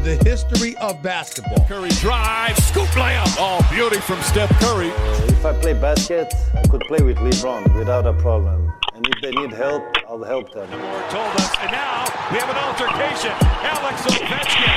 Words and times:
in 0.00 0.18
the 0.18 0.24
history 0.24 0.76
of 0.78 1.02
basketball. 1.02 1.64
Curry 1.66 1.90
drive, 2.00 2.56
scoop 2.58 2.88
layup. 2.88 3.34
Oh, 3.38 3.66
beauty 3.70 4.00
from 4.00 4.20
Steph 4.22 4.50
Curry. 4.60 4.88
If 5.28 5.44
I 5.44 5.52
play 5.52 5.74
basket, 5.74 6.32
I 6.54 6.62
could 6.68 6.82
play 6.82 7.02
with 7.02 7.18
LeBron 7.18 7.74
without 7.76 8.06
a 8.06 8.12
problem. 8.14 8.72
And 8.94 9.06
if 9.06 9.20
they 9.22 9.30
need 9.32 9.52
help, 9.52 9.82
I'll 10.08 10.22
help 10.22 10.52
them. 10.52 10.68
Moore 10.70 11.02
told 11.10 11.34
us, 11.36 11.56
and 11.60 11.72
now 11.72 12.04
we 12.30 12.38
have 12.38 12.50
an 12.50 12.56
altercation. 12.56 13.32
Alex 13.40 14.02
Ovechkin 14.06 14.76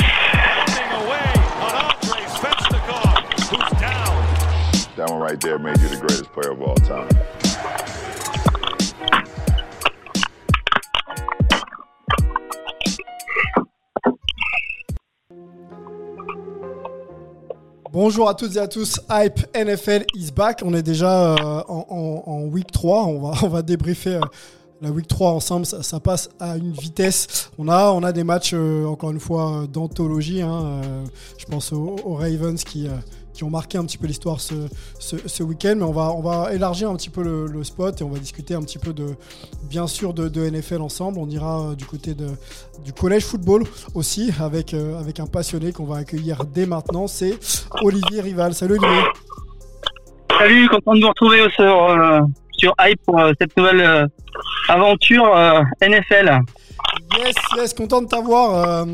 running 0.67 0.91
away 1.05 1.29
on 1.63 1.73
Andrei 1.85 2.25
Svechnikov, 2.37 3.23
who's 3.49 3.71
down. 3.79 4.13
That 4.95 5.09
one 5.09 5.21
right 5.21 5.39
there 5.39 5.59
made 5.59 5.79
you 5.79 5.89
the 5.89 5.97
greatest 5.97 6.31
player 6.31 6.51
of 6.51 6.61
all 6.61 6.75
time. 6.75 7.09
Bonjour 17.93 18.27
à 18.27 18.33
toutes 18.33 18.55
et 18.55 18.59
à 18.59 18.67
tous, 18.67 18.99
Hype 19.07 19.39
NFL 19.55 20.07
is 20.15 20.31
back. 20.31 20.63
On 20.65 20.73
est 20.73 20.81
déjà 20.81 21.35
euh, 21.35 21.61
en, 21.67 22.41
week 22.45 22.71
3, 22.71 23.05
on 23.05 23.19
va, 23.21 23.37
on 23.43 23.49
va 23.49 23.61
débriefer 23.61 24.15
euh, 24.15 24.21
la 24.81 24.89
week 24.89 25.07
3 25.07 25.29
ensemble, 25.29 25.67
ça, 25.67 25.99
passe 25.99 26.27
à 26.39 26.57
une 26.57 26.71
vitesse. 26.71 27.51
On 27.59 27.67
a, 27.69 28.11
des 28.11 28.23
matchs, 28.23 28.55
euh, 28.55 28.87
encore 28.87 29.11
une 29.11 29.19
fois, 29.19 29.67
d'anthologie. 29.71 30.41
hein, 30.41 30.81
je 31.37 31.45
pense 31.45 31.71
aux, 31.71 32.15
Ravens 32.15 32.63
qui, 32.63 32.87
qui 33.33 33.43
ont 33.43 33.49
marqué 33.49 33.77
un 33.77 33.85
petit 33.85 33.97
peu 33.97 34.07
l'histoire 34.07 34.39
ce, 34.39 34.53
ce, 34.99 35.43
week-end, 35.43 35.75
mais 35.77 35.83
on 35.83 35.91
va, 35.91 36.11
on 36.11 36.21
va 36.21 36.53
élargir 36.53 36.89
un 36.89 36.95
petit 36.95 37.09
peu 37.09 37.23
le, 37.23 37.63
spot 37.63 38.01
et 38.01 38.03
on 38.03 38.09
va 38.09 38.19
discuter 38.19 38.53
un 38.53 38.61
petit 38.61 38.77
peu 38.77 38.93
de, 38.93 39.15
bien 39.69 39.87
sûr, 39.87 40.13
de, 40.13 40.49
NFL 40.49 40.81
ensemble. 40.81 41.19
On 41.19 41.29
ira 41.29 41.61
euh, 41.61 41.75
du 41.75 41.85
côté 41.85 42.13
de, 42.13 42.27
du 42.83 42.93
collège 42.93 43.23
football 43.23 43.63
aussi 43.95 44.31
avec, 44.39 44.73
euh, 44.73 44.99
avec 44.99 45.19
un 45.19 45.25
passionné 45.25 45.71
qu'on 45.71 45.85
va 45.85 45.97
accueillir 45.97 46.43
dès 46.45 46.65
maintenant, 46.65 47.07
c'est 47.07 47.37
Olivier 47.81 48.21
Rival. 48.21 48.53
Salut 48.53 48.73
Olivier. 48.73 49.03
Salut, 50.37 50.67
content 50.69 50.95
de 50.95 51.01
vous 51.01 51.07
retrouver 51.07 51.49
sur, 51.55 51.89
euh, 51.89 52.21
sur 52.51 52.73
Hype 52.81 53.01
pour 53.05 53.19
cette 53.39 53.55
nouvelle 53.55 54.09
aventure 54.67 55.33
NFL. 55.81 56.39
Yes, 57.17 57.35
yes, 57.55 57.73
content 57.75 58.01
de 58.01 58.07
t'avoir. 58.07 58.67
euh, 58.67 58.85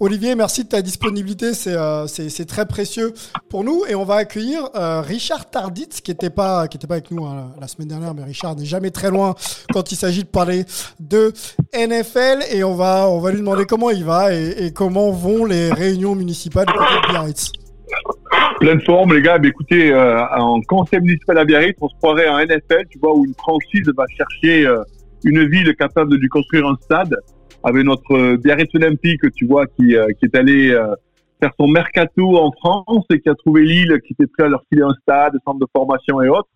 Olivier, 0.00 0.34
merci 0.34 0.64
de 0.64 0.68
ta 0.68 0.82
disponibilité, 0.82 1.54
c'est 1.54 1.76
euh, 1.76 2.06
très 2.48 2.66
précieux 2.66 3.12
pour 3.48 3.62
nous. 3.62 3.84
Et 3.88 3.94
on 3.94 4.04
va 4.04 4.16
accueillir 4.16 4.68
euh, 4.74 5.00
Richard 5.02 5.50
Tarditz, 5.50 6.00
qui 6.00 6.10
n'était 6.10 6.30
pas, 6.30 6.66
pas 6.66 6.94
avec 6.94 7.10
nous 7.12 7.24
hein, 7.24 7.52
la 7.60 7.68
semaine 7.68 7.86
dernière, 7.86 8.12
mais 8.14 8.24
Richard 8.24 8.56
n'est 8.56 8.64
jamais 8.64 8.90
très 8.90 9.10
loin 9.10 9.34
quand 9.72 9.92
il 9.92 9.96
s'agit 9.96 10.24
de 10.24 10.28
parler 10.28 10.64
de 10.98 11.32
NFL. 11.72 12.40
Et 12.52 12.64
on 12.64 12.74
va, 12.74 13.08
on 13.08 13.20
va 13.20 13.30
lui 13.30 13.38
demander 13.38 13.66
comment 13.66 13.90
il 13.90 14.04
va 14.04 14.34
et, 14.34 14.72
comment 14.74 15.12
vont 15.12 15.44
les 15.44 15.72
réunions 15.72 16.16
municipales 16.16 16.66
de 16.66 17.12
Biarritz. 17.12 17.52
Pleine 18.58 18.80
forme, 18.80 19.14
les 19.14 19.22
gars. 19.22 19.38
Mais 19.38 19.48
écoutez, 19.48 19.92
euh, 19.92 20.24
en 20.36 20.60
conseil 20.62 21.00
municipal 21.00 21.38
à 21.38 21.44
Biarritz, 21.44 21.76
on 21.80 21.88
se 21.88 21.94
croirait 21.98 22.28
en 22.28 22.38
NFL, 22.38 22.86
tu 22.90 22.98
vois, 22.98 23.14
où 23.14 23.24
une 23.24 23.34
franchise 23.34 23.88
va 23.96 24.04
chercher 24.16 24.66
une 25.22 25.48
ville 25.48 25.72
capable 25.76 26.10
de 26.10 26.16
lui 26.16 26.28
construire 26.28 26.66
un 26.66 26.76
stade. 26.82 27.14
Avec 27.62 27.84
notre 27.84 28.36
Biarritz 28.36 28.74
Olympique, 28.74 29.20
tu 29.34 29.46
vois, 29.46 29.66
qui, 29.66 29.94
euh, 29.94 30.06
qui 30.18 30.26
est 30.26 30.36
allé 30.36 30.70
euh, 30.70 30.94
faire 31.40 31.52
son 31.58 31.68
mercato 31.68 32.36
en 32.36 32.52
France 32.52 33.04
et 33.12 33.20
qui 33.20 33.28
a 33.28 33.34
trouvé 33.34 33.62
Lille 33.62 34.00
qui 34.06 34.12
était 34.12 34.26
prêt 34.26 34.44
à 34.44 34.48
leur 34.48 34.62
filer 34.70 34.82
un 34.82 34.94
stade, 35.02 35.34
centre 35.44 35.58
de 35.58 35.66
formation 35.74 36.22
et 36.22 36.28
autres, 36.28 36.48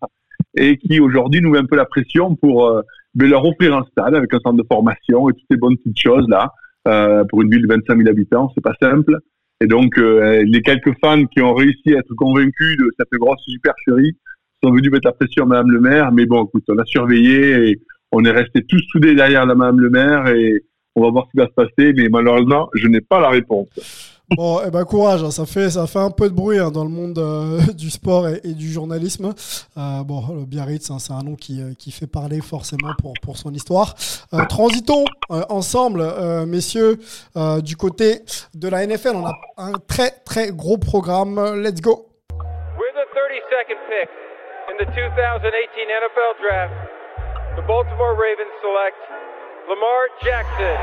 et 0.55 0.77
qui 0.77 0.99
aujourd'hui 0.99 1.41
nous 1.41 1.51
met 1.51 1.59
un 1.59 1.65
peu 1.65 1.75
la 1.75 1.85
pression 1.85 2.35
pour 2.35 2.67
euh, 2.67 2.81
ben, 3.13 3.29
leur 3.29 3.45
offrir 3.45 3.75
un 3.75 3.83
stade 3.91 4.15
avec 4.15 4.33
un 4.33 4.39
centre 4.39 4.57
de 4.57 4.67
formation 4.69 5.29
et 5.29 5.33
toutes 5.33 5.45
ces 5.49 5.57
bonnes 5.57 5.77
petites 5.77 5.99
choses 5.99 6.27
là. 6.29 6.51
Euh, 6.87 7.23
pour 7.29 7.41
une 7.41 7.49
ville 7.49 7.63
de 7.63 7.67
25 7.67 7.97
000 7.97 8.09
habitants, 8.09 8.51
c'est 8.53 8.61
pas 8.61 8.75
simple. 8.79 9.17
Et 9.59 9.65
donc, 9.65 9.97
euh, 9.97 10.43
les 10.45 10.61
quelques 10.61 10.93
fans 11.03 11.25
qui 11.25 11.41
ont 11.41 11.55
réussi 11.55 11.95
à 11.95 11.97
être 11.97 12.13
convaincus 12.15 12.77
de 12.77 12.91
cette 12.99 13.09
grosse 13.13 13.41
supercherie 13.43 14.15
sont 14.63 14.71
venus 14.71 14.91
mettre 14.91 15.07
la 15.07 15.13
pression 15.13 15.45
à 15.45 15.47
Madame 15.47 15.71
le 15.71 15.79
maire. 15.79 16.11
Mais 16.11 16.27
bon, 16.27 16.45
écoute, 16.45 16.63
on 16.67 16.77
a 16.77 16.85
surveillé 16.85 17.69
et 17.69 17.81
on 18.11 18.23
est 18.23 18.31
restés 18.31 18.63
tous 18.69 18.83
soudés 18.91 19.15
derrière 19.15 19.47
la 19.47 19.55
Madame 19.55 19.79
le 19.79 19.89
maire 19.89 20.27
et 20.27 20.63
on 20.95 21.01
va 21.03 21.09
voir 21.11 21.25
ce 21.25 21.31
qui 21.31 21.37
va 21.37 21.47
se 21.47 21.53
passer. 21.53 21.93
Mais 21.93 22.09
malheureusement, 22.09 22.69
je 22.73 22.87
n'ai 22.87 23.01
pas 23.01 23.19
la 23.19 23.29
réponse. 23.29 23.67
Bon, 24.31 24.59
eh 24.65 24.71
ben 24.71 24.83
courage, 24.85 25.23
hein, 25.23 25.29
ça 25.29 25.45
fait 25.45 25.69
ça 25.69 25.85
fait 25.85 25.99
un 25.99 26.09
peu 26.09 26.29
de 26.29 26.33
bruit 26.33 26.57
hein, 26.57 26.71
dans 26.71 26.83
le 26.83 26.89
monde 26.89 27.19
euh, 27.19 27.59
du 27.77 27.91
sport 27.91 28.27
et, 28.27 28.41
et 28.43 28.53
du 28.53 28.71
journalisme. 28.71 29.35
Euh, 29.77 30.03
bon, 30.03 30.23
le 30.33 30.45
Biarritz, 30.45 30.89
hein, 30.89 30.97
c'est 30.97 31.13
un 31.13 31.21
nom 31.21 31.35
qui, 31.35 31.61
euh, 31.61 31.73
qui 31.77 31.91
fait 31.91 32.07
parler 32.07 32.41
forcément 32.41 32.93
pour, 32.99 33.13
pour 33.21 33.37
son 33.37 33.53
histoire. 33.53 33.93
Euh, 34.33 34.43
transitons 34.49 35.05
euh, 35.29 35.43
ensemble, 35.49 36.01
euh, 36.01 36.47
messieurs, 36.47 36.97
euh, 37.37 37.61
du 37.61 37.77
côté 37.77 38.21
de 38.55 38.67
la 38.67 38.87
NFL. 38.87 39.13
On 39.13 39.27
a 39.27 39.33
un 39.57 39.73
très 39.87 40.09
très 40.25 40.51
gros 40.51 40.79
programme. 40.79 41.61
Let's 41.61 41.79
go. 41.79 42.09
With 42.33 42.95
the 42.97 43.05
32nd 43.13 43.77
pick 43.85 44.09
in 44.73 44.77
the 44.81 44.89
2018 44.89 45.85
NFL 45.85 46.41
Draft, 46.41 46.73
the 47.57 47.67
Baltimore 47.67 48.17
Ravens 48.17 48.53
select 48.63 48.97
Lamar 49.67 50.07
Jackson, 50.23 50.77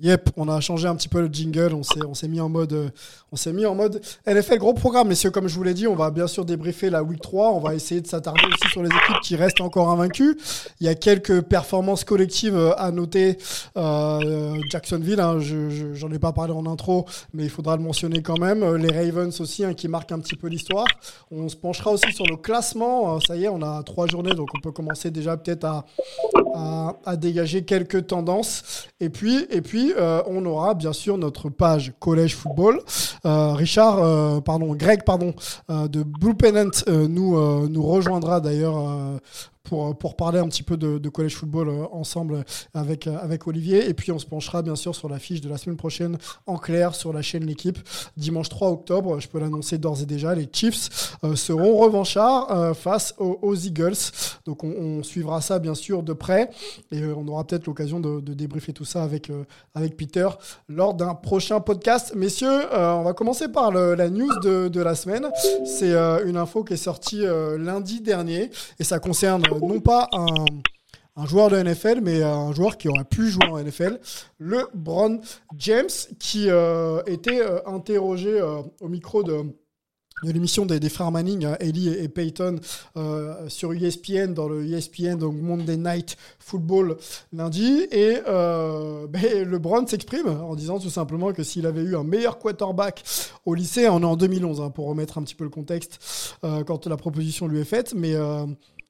Yep, 0.00 0.30
on 0.36 0.48
a 0.48 0.60
changé 0.60 0.86
un 0.86 0.94
petit 0.94 1.08
peu 1.08 1.20
le 1.20 1.26
jingle, 1.26 1.74
on 1.74 1.82
s'est, 1.82 2.04
on 2.06 2.14
s'est 2.14 2.28
mis 2.28 2.40
en 2.40 2.48
mode, 2.48 2.72
euh, 2.72 2.88
on 3.32 3.36
s'est 3.36 3.52
mis 3.52 3.66
en 3.66 3.74
mode 3.74 4.00
NFL, 4.26 4.58
gros 4.58 4.72
programme, 4.74 5.08
messieurs, 5.08 5.30
comme 5.30 5.48
je 5.48 5.54
vous 5.54 5.62
l'ai 5.62 5.74
dit, 5.74 5.86
on 5.86 5.94
va 5.94 6.10
bien 6.10 6.26
sûr 6.26 6.44
débriefer 6.44 6.88
la 6.90 7.02
week 7.02 7.20
3, 7.20 7.50
on 7.52 7.60
va 7.60 7.74
essayer 7.74 8.00
de 8.00 8.06
s'attarder 8.06 8.40
aussi 8.46 8.70
sur 8.72 8.82
les 8.82 8.88
équipes 8.88 9.20
qui 9.22 9.36
restent 9.36 9.60
encore 9.60 9.90
invaincues. 9.90 10.36
Il 10.80 10.86
y 10.86 10.88
a 10.88 10.94
quelques 10.94 11.42
performances 11.42 12.04
collectives 12.04 12.56
euh, 12.56 12.72
à 12.78 12.90
noter. 12.90 13.36
Euh, 13.76 14.54
Jacksonville, 14.70 15.20
hein, 15.20 15.38
je, 15.40 15.68
je- 15.70 15.94
j'en 15.94 16.10
ai 16.10 16.18
pas 16.18 16.32
parlé 16.32 16.52
en 16.52 16.64
intro, 16.66 17.04
mais 17.34 17.44
il 17.44 17.50
faudra 17.50 17.76
le 17.76 17.82
mentionner 17.82 18.22
quand 18.22 18.38
même. 18.38 18.62
Euh, 18.62 18.78
Les 18.78 18.88
Ravens 18.96 19.38
aussi, 19.40 19.64
hein, 19.64 19.74
qui 19.74 19.88
marquent 19.88 20.12
un 20.12 20.20
petit 20.20 20.36
peu 20.36 20.48
l'histoire. 20.48 20.86
On 21.30 21.48
se 21.48 21.56
penchera 21.56 21.90
aussi 21.90 22.10
sur 22.12 22.26
le 22.26 22.36
classement. 22.36 23.20
Ça 23.20 23.36
y 23.36 23.44
est, 23.44 23.48
on 23.48 23.60
a 23.62 23.82
trois 23.82 24.06
journées, 24.06 24.34
donc 24.34 24.48
on 24.56 24.60
peut 24.60 24.72
commencer 24.72 25.10
déjà 25.10 25.36
peut-être 25.36 25.64
à, 25.64 25.84
à, 27.04 27.16
dégager 27.16 27.62
quelques 27.64 28.06
tendances. 28.06 28.86
Et 29.00 29.10
puis, 29.10 29.46
et 29.50 29.60
puis 29.60 29.92
on 30.26 30.44
aura 30.46 30.74
bien 30.74 30.92
sûr 30.92 31.18
notre 31.18 31.48
page 31.50 31.92
Collège 32.00 32.34
Football. 32.36 32.80
Euh, 33.28 33.52
Richard, 33.52 33.98
euh, 33.98 34.40
pardon, 34.40 34.74
Greg, 34.74 35.04
pardon, 35.04 35.34
euh, 35.70 35.86
de 35.86 36.02
Blue 36.02 36.34
Pennant 36.34 36.70
euh, 36.88 37.06
nous, 37.08 37.36
euh, 37.36 37.68
nous 37.70 37.82
rejoindra 37.82 38.40
d'ailleurs. 38.40 38.76
Pour, 39.68 40.16
parler 40.16 40.38
un 40.38 40.48
petit 40.48 40.62
peu 40.62 40.76
de, 40.76 40.98
de 40.98 41.08
collège 41.08 41.36
football 41.36 41.68
euh, 41.68 41.84
ensemble 41.92 42.44
avec, 42.74 43.06
euh, 43.06 43.16
avec 43.20 43.46
Olivier. 43.46 43.88
Et 43.88 43.94
puis 43.94 44.10
on 44.12 44.18
se 44.18 44.26
penchera 44.26 44.62
bien 44.62 44.76
sûr 44.76 44.94
sur 44.94 45.08
la 45.08 45.18
fiche 45.18 45.40
de 45.40 45.48
la 45.48 45.58
semaine 45.58 45.76
prochaine 45.76 46.18
en 46.46 46.56
clair 46.56 46.94
sur 46.94 47.12
la 47.12 47.22
chaîne 47.22 47.44
L'équipe. 47.44 47.78
Dimanche 48.16 48.48
3 48.48 48.70
octobre, 48.70 49.20
je 49.20 49.28
peux 49.28 49.38
l'annoncer 49.38 49.78
d'ores 49.78 50.02
et 50.02 50.06
déjà, 50.06 50.34
les 50.34 50.48
Chiefs 50.50 51.16
euh, 51.24 51.36
seront 51.36 51.76
revanchards 51.76 52.76
face 52.76 53.14
aux, 53.18 53.54
Eagles. 53.54 53.96
Donc 54.44 54.64
on, 54.64 55.02
suivra 55.02 55.40
ça 55.40 55.58
bien 55.58 55.74
sûr 55.74 56.02
de 56.02 56.12
près 56.12 56.50
et 56.90 57.04
on 57.04 57.26
aura 57.28 57.44
peut-être 57.46 57.66
l'occasion 57.66 58.00
de, 58.00 58.20
débriefer 58.20 58.72
tout 58.72 58.84
ça 58.84 59.02
avec, 59.02 59.30
avec 59.74 59.96
Peter 59.96 60.28
lors 60.68 60.94
d'un 60.94 61.14
prochain 61.14 61.60
podcast. 61.60 62.12
Messieurs, 62.14 62.66
on 62.72 63.02
va 63.02 63.12
commencer 63.12 63.48
par 63.48 63.70
la 63.72 64.08
news 64.10 64.30
de, 64.42 64.68
de 64.68 64.80
la 64.80 64.94
semaine. 64.94 65.28
C'est 65.64 65.94
une 66.24 66.36
info 66.36 66.64
qui 66.64 66.74
est 66.74 66.78
sortie 66.78 67.22
lundi 67.58 68.00
dernier 68.00 68.50
et 68.78 68.84
ça 68.84 68.98
concerne 68.98 69.42
non 69.60 69.80
pas 69.80 70.08
un, 70.12 71.26
joueur 71.26 71.50
de 71.50 71.60
NFL, 71.60 72.00
mais 72.02 72.22
un 72.22 72.52
joueur 72.52 72.78
qui 72.78 72.88
aurait 72.88 73.04
pu 73.04 73.28
jouer 73.28 73.46
en 73.46 73.58
NFL, 73.58 73.98
le 74.38 74.68
Bron 74.74 75.20
James, 75.56 75.88
qui 76.18 76.48
euh, 76.48 77.02
était 77.06 77.40
euh, 77.40 77.60
interrogé 77.66 78.40
euh, 78.40 78.62
au 78.80 78.88
micro 78.88 79.22
de 79.22 79.44
l'émission 80.22 80.66
des, 80.66 80.80
des 80.80 80.88
frères 80.88 81.10
Manning, 81.10 81.46
Ellie 81.60 81.88
et, 81.88 82.08
Peyton, 82.08 82.56
euh, 82.96 83.48
sur 83.48 83.72
ESPN, 83.72 84.34
dans 84.34 84.48
le 84.48 84.66
ESPN, 84.66 85.16
donc 85.16 85.36
Monday 85.36 85.76
Night 85.76 86.16
Football 86.38 86.96
lundi. 87.32 87.86
Et 87.90 88.18
euh, 88.26 89.06
ben, 89.08 89.86
s'exprime 89.86 90.28
en 90.28 90.54
disant 90.54 90.78
tout 90.78 90.90
simplement 90.90 91.32
que 91.32 91.42
s'il 91.42 91.66
avait 91.66 91.82
eu 91.82 91.96
un 91.96 92.04
meilleur 92.04 92.38
quarterback 92.38 93.04
au 93.46 93.54
lycée, 93.54 93.88
on 93.88 94.00
est 94.00 94.06
en 94.06 94.16
2011, 94.16 94.60
hein, 94.60 94.70
pour 94.70 94.86
remettre 94.86 95.18
un 95.18 95.22
petit 95.22 95.34
peu 95.34 95.44
le 95.44 95.50
contexte, 95.50 96.34
euh, 96.44 96.64
quand 96.64 96.86
la 96.86 96.96
proposition 96.96 97.46
lui 97.46 97.60
est 97.60 97.64
faite, 97.64 97.94
mais 97.94 98.14
euh, 98.14 98.46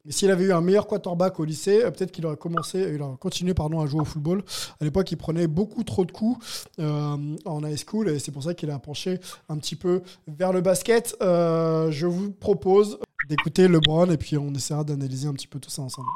mais 0.09 0.13
s'il 0.15 0.31
avait 0.31 0.45
eu 0.45 0.53
un 0.55 0.63
meilleur 0.63 0.87
quarterback 0.87 1.39
au 1.39 1.45
lycée, 1.45 1.85
euh, 1.85 1.91
peut-être 1.91 2.11
qu'il 2.11 2.25
aurait 2.25 2.39
commencé, 2.39 2.79
il 2.95 3.03
aurait 3.03 3.19
continué 3.19 3.53
pardon, 3.53 3.81
à 3.81 3.87
jouer 3.87 4.01
au 4.01 4.07
football. 4.07 4.43
À 4.81 4.85
l'époque, 4.85 5.13
il 5.13 5.17
prenait 5.17 5.47
beaucoup 5.47 5.85
trop 5.85 6.07
de 6.07 6.13
coups 6.13 6.67
euh, 6.81 7.37
en 7.45 7.63
high 7.63 7.77
school 7.77 8.09
et 8.09 8.19
c'est 8.19 8.33
pour 8.33 8.43
ça 8.43 8.55
qu'il 8.55 8.71
a 8.71 8.79
penché 8.79 9.21
un 9.51 9.59
petit 9.59 9.77
peu 9.77 10.01
vers 10.27 10.55
le 10.55 10.63
basket. 10.63 11.15
Euh, 11.21 11.91
je 11.91 12.07
vous 12.07 12.31
propose 12.31 12.99
d'écouter 13.29 13.69
LeBron 13.69 14.07
et 14.07 14.17
puis 14.17 14.39
on 14.39 14.55
essaiera 14.55 14.83
d'analyser 14.83 15.29
un 15.29 15.35
petit 15.35 15.47
peu 15.47 15.59
tout 15.59 15.69
ça 15.69 15.83
ensemble. 15.83 16.09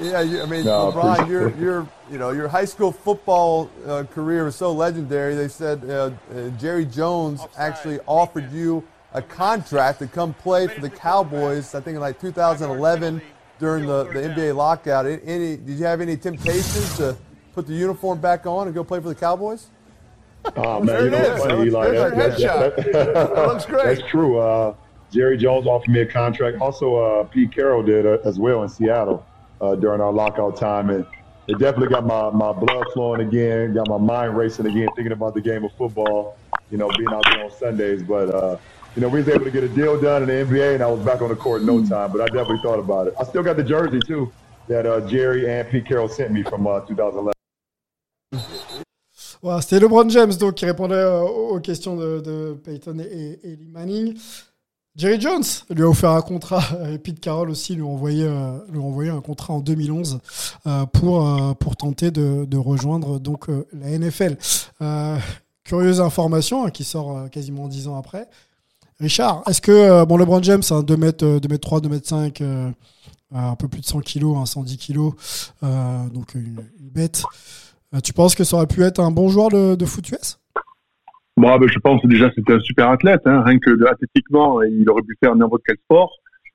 Yeah, 0.00 0.22
you, 0.22 0.40
I 0.42 0.46
mean, 0.46 0.64
No, 0.64 0.90
LeBron, 0.90 1.28
your 1.28 1.52
your 1.60 1.86
you 2.10 2.18
know 2.18 2.32
your 2.32 2.48
high 2.48 2.66
school 2.66 2.92
football 2.92 3.68
uh, 3.86 4.04
career 4.14 4.44
was 4.44 4.56
so 4.56 4.72
legendary. 4.72 5.36
They 5.36 5.48
said 5.48 5.84
uh, 5.84 6.10
uh, 6.34 6.48
Jerry 6.58 6.86
Jones 6.86 7.40
actually 7.58 8.00
offered 8.06 8.50
you 8.50 8.82
a 9.14 9.22
contract 9.22 10.00
to 10.00 10.06
come 10.06 10.34
play 10.34 10.66
for 10.66 10.80
the 10.80 10.90
Cowboys. 10.90 11.74
I 11.74 11.80
think 11.80 11.94
in 11.94 12.00
like 12.00 12.20
2011 12.20 13.22
during 13.58 13.86
the, 13.86 14.04
the 14.04 14.20
NBA 14.20 14.54
lockout. 14.56 15.06
Any 15.06 15.56
did 15.56 15.78
you 15.78 15.84
have 15.84 16.00
any 16.00 16.16
temptations 16.16 16.96
to 16.98 17.16
put 17.54 17.66
the 17.66 17.72
uniform 17.74 18.20
back 18.20 18.44
on 18.46 18.66
and 18.66 18.74
go 18.74 18.82
play 18.84 19.00
for 19.00 19.08
the 19.08 19.14
Cowboys? 19.14 19.68
Oh 20.56 20.80
man, 20.82 21.04
you 21.04 21.10
know 21.10 21.20
what's 21.20 21.44
funny, 21.44 21.66
Eli? 21.68 21.90
There's 21.90 22.14
That, 22.14 22.38
your 22.40 22.70
that, 22.70 22.76
headshot. 22.76 22.92
that- 22.92 23.34
That 23.34 23.46
looks 23.46 23.64
great. 23.64 23.84
That's 23.98 24.10
true. 24.10 24.38
Uh, 24.38 24.74
Jerry 25.10 25.38
Jones 25.38 25.66
offered 25.66 25.90
me 25.90 26.00
a 26.00 26.06
contract. 26.06 26.60
Also, 26.60 26.96
uh, 26.96 27.24
Pete 27.24 27.52
Carroll 27.54 27.82
did 27.84 28.04
uh, 28.04 28.18
as 28.24 28.38
well 28.38 28.62
in 28.64 28.68
Seattle 28.68 29.24
uh, 29.60 29.76
during 29.76 30.00
our 30.00 30.12
lockout 30.12 30.56
time, 30.56 30.90
and 30.90 31.06
it 31.46 31.58
definitely 31.60 31.88
got 31.88 32.04
my, 32.04 32.30
my 32.30 32.52
blood 32.52 32.84
flowing 32.92 33.20
again, 33.20 33.74
got 33.74 33.88
my 33.88 33.96
mind 33.96 34.36
racing 34.36 34.66
again, 34.66 34.88
thinking 34.96 35.12
about 35.12 35.34
the 35.34 35.40
game 35.40 35.64
of 35.64 35.72
football. 35.74 36.36
You 36.70 36.78
know, 36.78 36.90
being 36.98 37.08
out 37.10 37.22
there 37.24 37.44
on 37.44 37.50
Sundays, 37.52 38.02
but. 38.02 38.60
You 38.96 39.00
know, 39.00 39.08
we 39.08 39.18
was 39.18 39.28
able 39.28 39.44
to 39.44 39.50
get 39.50 39.64
a 39.64 39.68
deal 39.68 40.00
done 40.00 40.22
in 40.22 40.28
the 40.28 40.34
NBA, 40.34 40.74
and 40.74 40.82
I 40.82 40.86
was 40.86 41.04
back 41.04 41.20
on 41.20 41.28
the 41.28 41.34
court 41.34 41.62
in 41.62 41.66
no 41.66 41.84
time. 41.84 42.12
But 42.12 42.20
I 42.20 42.26
definitely 42.26 42.60
thought 42.62 42.78
about 42.78 43.08
it. 43.08 43.14
I 43.18 43.24
still 43.24 43.42
got 43.42 43.56
the 43.56 43.64
jersey 43.64 43.98
too 44.06 44.32
that 44.68 44.86
uh, 44.86 45.00
Jerry 45.08 45.50
and 45.50 45.68
Pete 45.68 45.84
Carroll 45.84 46.08
sent 46.08 46.30
me 46.30 46.44
from 46.44 46.66
uh, 46.66 46.80
2011. 46.86 47.32
Voilà, 49.42 49.60
c'était 49.60 49.78
LeBron 49.80 50.08
James 50.08 50.32
donc, 50.34 50.54
qui 50.54 50.64
répondait 50.64 50.94
euh, 50.94 51.20
aux 51.20 51.60
questions 51.60 51.96
de, 51.96 52.20
de 52.20 52.54
Peyton 52.64 52.98
et, 52.98 53.40
et 53.42 53.56
Lee 53.56 53.68
Manning. 53.68 54.16
Jerry 54.96 55.20
Jones 55.20 55.42
lui 55.70 55.82
a 55.82 55.88
offert 55.88 56.10
un 56.10 56.22
contrat, 56.22 56.62
et 56.92 56.98
Pete 56.98 57.20
Carroll 57.20 57.50
aussi 57.50 57.74
lui 57.74 57.82
a 57.82 57.86
envoyé, 57.86 58.24
euh, 58.24 58.58
lui 58.70 58.78
a 58.78 58.82
envoyé 58.82 59.10
un 59.10 59.20
contrat 59.20 59.54
en 59.54 59.60
2011 59.60 60.20
euh, 60.66 60.86
pour, 60.86 61.28
euh, 61.28 61.52
pour 61.54 61.76
tenter 61.76 62.10
de, 62.10 62.44
de 62.44 62.56
rejoindre 62.56 63.18
donc, 63.18 63.50
euh, 63.50 63.66
la 63.72 63.90
NFL. 63.98 64.38
Euh, 64.80 65.18
curieuse 65.64 66.00
information 66.00 66.64
hein, 66.64 66.70
qui 66.70 66.84
sort 66.84 67.28
quasiment 67.30 67.66
10 67.66 67.88
ans 67.88 67.98
après. 67.98 68.28
Richard, 69.00 69.42
est-ce 69.48 69.60
que 69.60 69.72
euh, 69.72 70.04
bon, 70.04 70.16
LeBron 70.16 70.42
James, 70.42 70.62
hein, 70.70 70.82
2 70.82 70.96
mètres, 70.96 71.24
euh, 71.24 71.40
2 71.40 71.48
mètres 71.48 71.66
3, 71.66 71.80
2 71.80 71.88
mètres 71.88 72.06
5, 72.08 72.40
euh, 72.40 72.70
un 73.34 73.56
peu 73.56 73.68
plus 73.68 73.80
de 73.80 73.86
100 73.86 74.00
kilos, 74.00 74.36
hein, 74.36 74.46
110 74.46 74.76
kilos, 74.78 75.52
euh, 75.62 76.08
donc 76.12 76.34
une, 76.34 76.60
bête. 76.80 77.24
Euh, 77.94 78.00
tu 78.00 78.12
penses 78.12 78.34
que 78.34 78.44
ça 78.44 78.56
aurait 78.56 78.66
pu 78.66 78.82
être 78.82 79.00
un 79.00 79.10
bon 79.10 79.28
joueur 79.28 79.48
de, 79.48 79.74
de 79.74 79.84
foot 79.84 80.08
US 80.10 80.38
Bon, 81.36 81.58
ben, 81.58 81.68
je 81.68 81.78
pense 81.80 82.00
déjà 82.04 82.30
c'était 82.34 82.52
un 82.52 82.60
super 82.60 82.90
athlète. 82.90 83.22
Hein. 83.24 83.42
Rien 83.44 83.58
que 83.58 83.70
athlétiquement, 83.90 84.62
il 84.62 84.88
aurait 84.88 85.02
pu 85.02 85.16
faire 85.18 85.34
n'importe 85.34 85.62
quel 85.66 85.76
sport. 85.78 86.12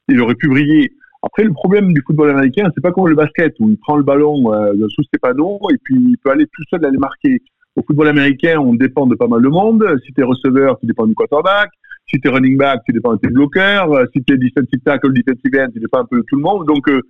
Il 0.08 0.22
aurait 0.22 0.36
pu 0.36 0.48
briller. 0.48 0.94
Après, 1.22 1.44
le 1.44 1.52
problème 1.52 1.92
du 1.92 2.02
football 2.08 2.30
américain, 2.30 2.70
c'est 2.74 2.82
pas 2.82 2.94
comme 2.94 3.10
le 3.10 3.16
basket 3.16 3.56
où 3.60 3.70
il 3.70 3.78
prend 3.78 3.98
le 3.98 4.04
ballon 4.04 4.54
euh, 4.54 4.88
sous 4.88 5.04
ses 5.14 5.20
panneaux 5.20 5.60
et 5.74 5.78
puis 5.84 5.96
il 5.96 6.18
peut 6.24 6.32
aller 6.32 6.46
tout 6.46 6.64
seul 6.70 6.86
aller 6.86 6.98
marquer. 6.98 7.42
Au 7.76 7.84
football 7.84 8.08
américain, 8.08 8.58
on 8.60 8.74
dépend 8.74 9.06
de 9.06 9.16
pas 9.16 9.28
mal 9.28 9.42
de 9.42 9.50
monde. 9.50 9.86
Si 10.06 10.14
t'es 10.14 10.24
receveur, 10.24 10.80
tu 10.80 10.86
dépends 10.86 11.08
du 11.08 11.14
quarterback. 11.14 11.70
Si 12.12 12.20
t'es 12.20 12.30
running 12.30 12.58
back, 12.58 12.82
tu 12.86 12.92
dépends 12.92 13.14
de 13.14 13.20
tes 13.20 13.30
bloqueurs. 13.30 13.92
Euh, 13.94 14.06
Si 14.14 14.24
t'es 14.24 14.38
defensive 14.38 14.80
tackle, 14.84 15.14
defensive 15.14 15.52
end, 15.56 15.72
tu 15.72 15.80
dépends 15.80 16.00
un 16.00 16.06
peu 16.06 16.18
de 16.18 16.26
tout 16.28 16.38
le 16.38 16.42
monde. 16.42 16.66
Donc, 16.66 16.88
euh, 16.90 17.02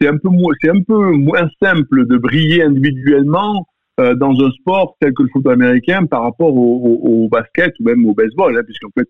c'est 0.00 0.08
un 0.08 0.16
peu 0.16 0.28
moins, 0.28 0.52
c'est 0.60 0.70
un 0.70 0.80
peu 0.80 1.12
moins 1.12 1.48
simple 1.62 2.06
de 2.06 2.16
briller 2.16 2.62
individuellement 2.64 3.66
euh, 4.00 4.14
dans 4.14 4.32
un 4.32 4.50
sport 4.50 4.96
tel 5.00 5.12
que 5.12 5.22
le 5.22 5.28
football 5.32 5.54
américain 5.54 6.06
par 6.06 6.22
rapport 6.22 6.54
au, 6.54 7.28
basket 7.30 7.72
ou 7.80 7.84
même 7.84 8.04
au 8.06 8.14
baseball, 8.14 8.56
hein, 8.56 8.62
puisqu'en 8.64 8.90
fait, 8.96 9.08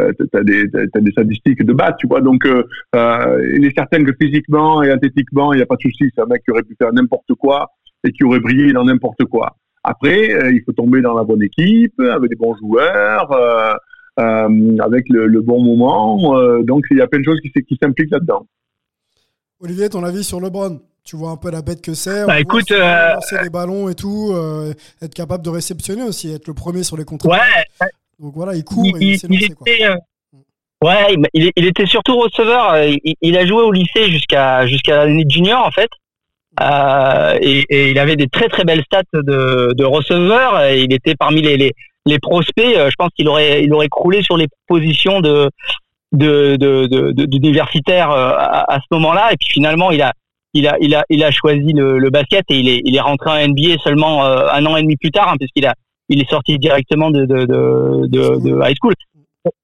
euh, 0.00 0.12
tu 0.18 0.38
as, 0.38 0.42
des, 0.42 0.68
t'as 0.70 1.00
des 1.00 1.10
statistiques 1.12 1.64
de 1.64 1.72
batte, 1.72 1.96
tu 1.98 2.06
vois. 2.06 2.20
Donc, 2.20 2.44
il 2.44 3.64
est 3.64 3.76
certain 3.76 4.04
que 4.04 4.12
physiquement 4.20 4.82
et 4.82 4.90
athlétiquement, 4.90 5.54
il 5.54 5.56
n'y 5.56 5.62
a 5.62 5.66
pas 5.66 5.76
de 5.76 5.82
souci. 5.82 6.10
C'est 6.14 6.22
un 6.22 6.26
mec 6.26 6.42
qui 6.44 6.50
aurait 6.50 6.62
pu 6.62 6.74
faire 6.78 6.92
n'importe 6.92 7.32
quoi 7.38 7.68
et 8.04 8.10
qui 8.10 8.24
aurait 8.24 8.40
brillé 8.40 8.72
dans 8.72 8.84
n'importe 8.84 9.24
quoi. 9.24 9.56
Après, 9.84 10.52
il 10.52 10.62
faut 10.64 10.72
tomber 10.72 11.00
dans 11.00 11.14
la 11.14 11.24
bonne 11.24 11.42
équipe, 11.42 11.98
avec 12.00 12.30
des 12.30 12.36
bons 12.36 12.56
joueurs, 12.56 13.78
avec 14.16 15.08
le, 15.08 15.26
le 15.26 15.40
bon 15.40 15.62
moment. 15.62 16.36
euh, 16.38 16.62
donc, 16.62 16.84
il 16.90 16.98
y 16.98 17.00
a 17.00 17.06
plein 17.06 17.20
de 17.20 17.24
choses 17.24 17.40
qui, 17.40 17.78
s'impliquent 17.82 18.10
là-dedans. 18.10 18.46
Olivier, 19.60 19.88
ton 19.88 20.04
avis 20.04 20.24
sur 20.24 20.40
LeBron? 20.40 20.80
Tu 21.04 21.16
vois 21.16 21.30
un 21.30 21.36
peu 21.36 21.50
la 21.50 21.62
bête 21.62 21.82
que 21.82 21.94
c'est. 21.94 22.22
on 22.24 22.26
Bah, 22.28 22.38
écoute, 22.40 22.70
euh, 22.70 23.14
lancer 23.14 23.36
des 23.42 23.50
ballons 23.50 23.88
et 23.88 23.94
tout, 23.96 24.30
euh, 24.34 24.72
être 25.00 25.14
capable 25.14 25.44
de 25.44 25.50
réceptionner 25.50 26.04
aussi, 26.04 26.30
être 26.32 26.46
le 26.46 26.54
premier 26.54 26.84
sur 26.84 26.96
les 26.96 27.04
contre 27.04 27.26
Ouais, 27.28 27.38
Donc 28.20 28.34
voilà, 28.34 28.54
il 28.54 28.62
court 28.62 28.84
il, 28.86 28.96
et 28.96 29.00
il 29.00 29.20
il- 29.30 29.40
lancé. 29.40 29.48
Quoi. 29.54 29.66
était, 29.68 29.84
euh, 29.86 29.96
ouais, 30.84 31.14
il, 31.14 31.26
il- 31.46 31.52
il 31.56 31.64
était 31.66 31.86
surtout 31.86 32.16
receveur. 32.18 32.74
euh, 32.74 32.86
Il, 33.04 33.14
il 33.20 33.36
a 33.36 33.44
joué 33.44 33.62
au 33.62 33.72
lycée 33.72 34.10
jusqu'à 34.10 34.64
jusqu'à 34.68 34.98
l'année 35.04 35.24
junior 35.28 35.66
en 35.66 35.72
fait. 35.72 35.90
Euh, 36.60 37.38
et, 37.40 37.64
et 37.70 37.90
il 37.90 37.98
avait 37.98 38.14
des 38.16 38.28
très 38.28 38.48
très 38.48 38.62
belles 38.64 38.84
stats 38.84 39.02
de, 39.12 39.72
de 39.74 39.84
receveur. 39.84 40.70
Il 40.70 40.92
était 40.92 41.16
parmi 41.16 41.42
les, 41.42 41.56
les, 41.56 41.72
les 42.06 42.18
prospects. 42.18 42.76
Euh, 42.76 42.90
Je 42.90 42.94
pense 42.96 43.10
qu'il 43.16 43.28
aurait 43.28 43.62
il 43.64 43.72
aurait 43.72 43.88
croulé 43.88 44.22
sur 44.22 44.36
les 44.36 44.48
positions 44.66 45.20
de 45.20 45.50
de 46.12 46.56
de 46.56 46.86
de- 46.86 47.12
de- 47.12 47.24
d'universitaire 47.26 48.10
euh, 48.10 48.32
à, 48.36 48.78
ce 48.80 48.86
moment-là. 48.94 49.32
Et 49.32 49.36
puis 49.36 49.48
finalement, 49.50 49.90
il 49.90 50.02
a 50.02 50.12
il 50.54 50.66
a 50.66 50.76
il 50.80 50.94
a 50.94 51.04
il 51.08 51.24
a 51.24 51.30
choisi 51.30 51.72
le, 51.72 51.98
le 51.98 52.10
basket 52.10 52.44
et 52.50 52.58
il 52.58 52.68
est 52.68 52.80
il 52.84 52.96
est 52.96 53.00
rentré 53.00 53.30
en 53.30 53.48
NBA 53.48 53.78
seulement 53.82 54.24
euh, 54.24 54.46
un 54.52 54.64
an 54.66 54.76
et 54.76 54.82
demi 54.82 54.96
plus 54.96 55.10
tard, 55.10 55.28
hein, 55.30 55.36
puisqu'il 55.38 55.66
a 55.66 55.74
il 56.08 56.20
est 56.20 56.28
sorti 56.28 56.58
directement 56.58 57.10
de 57.10 57.24
de 57.24 57.46
de, 57.46 58.06
de, 58.08 58.60
high 58.62 58.76
school. 58.80 58.94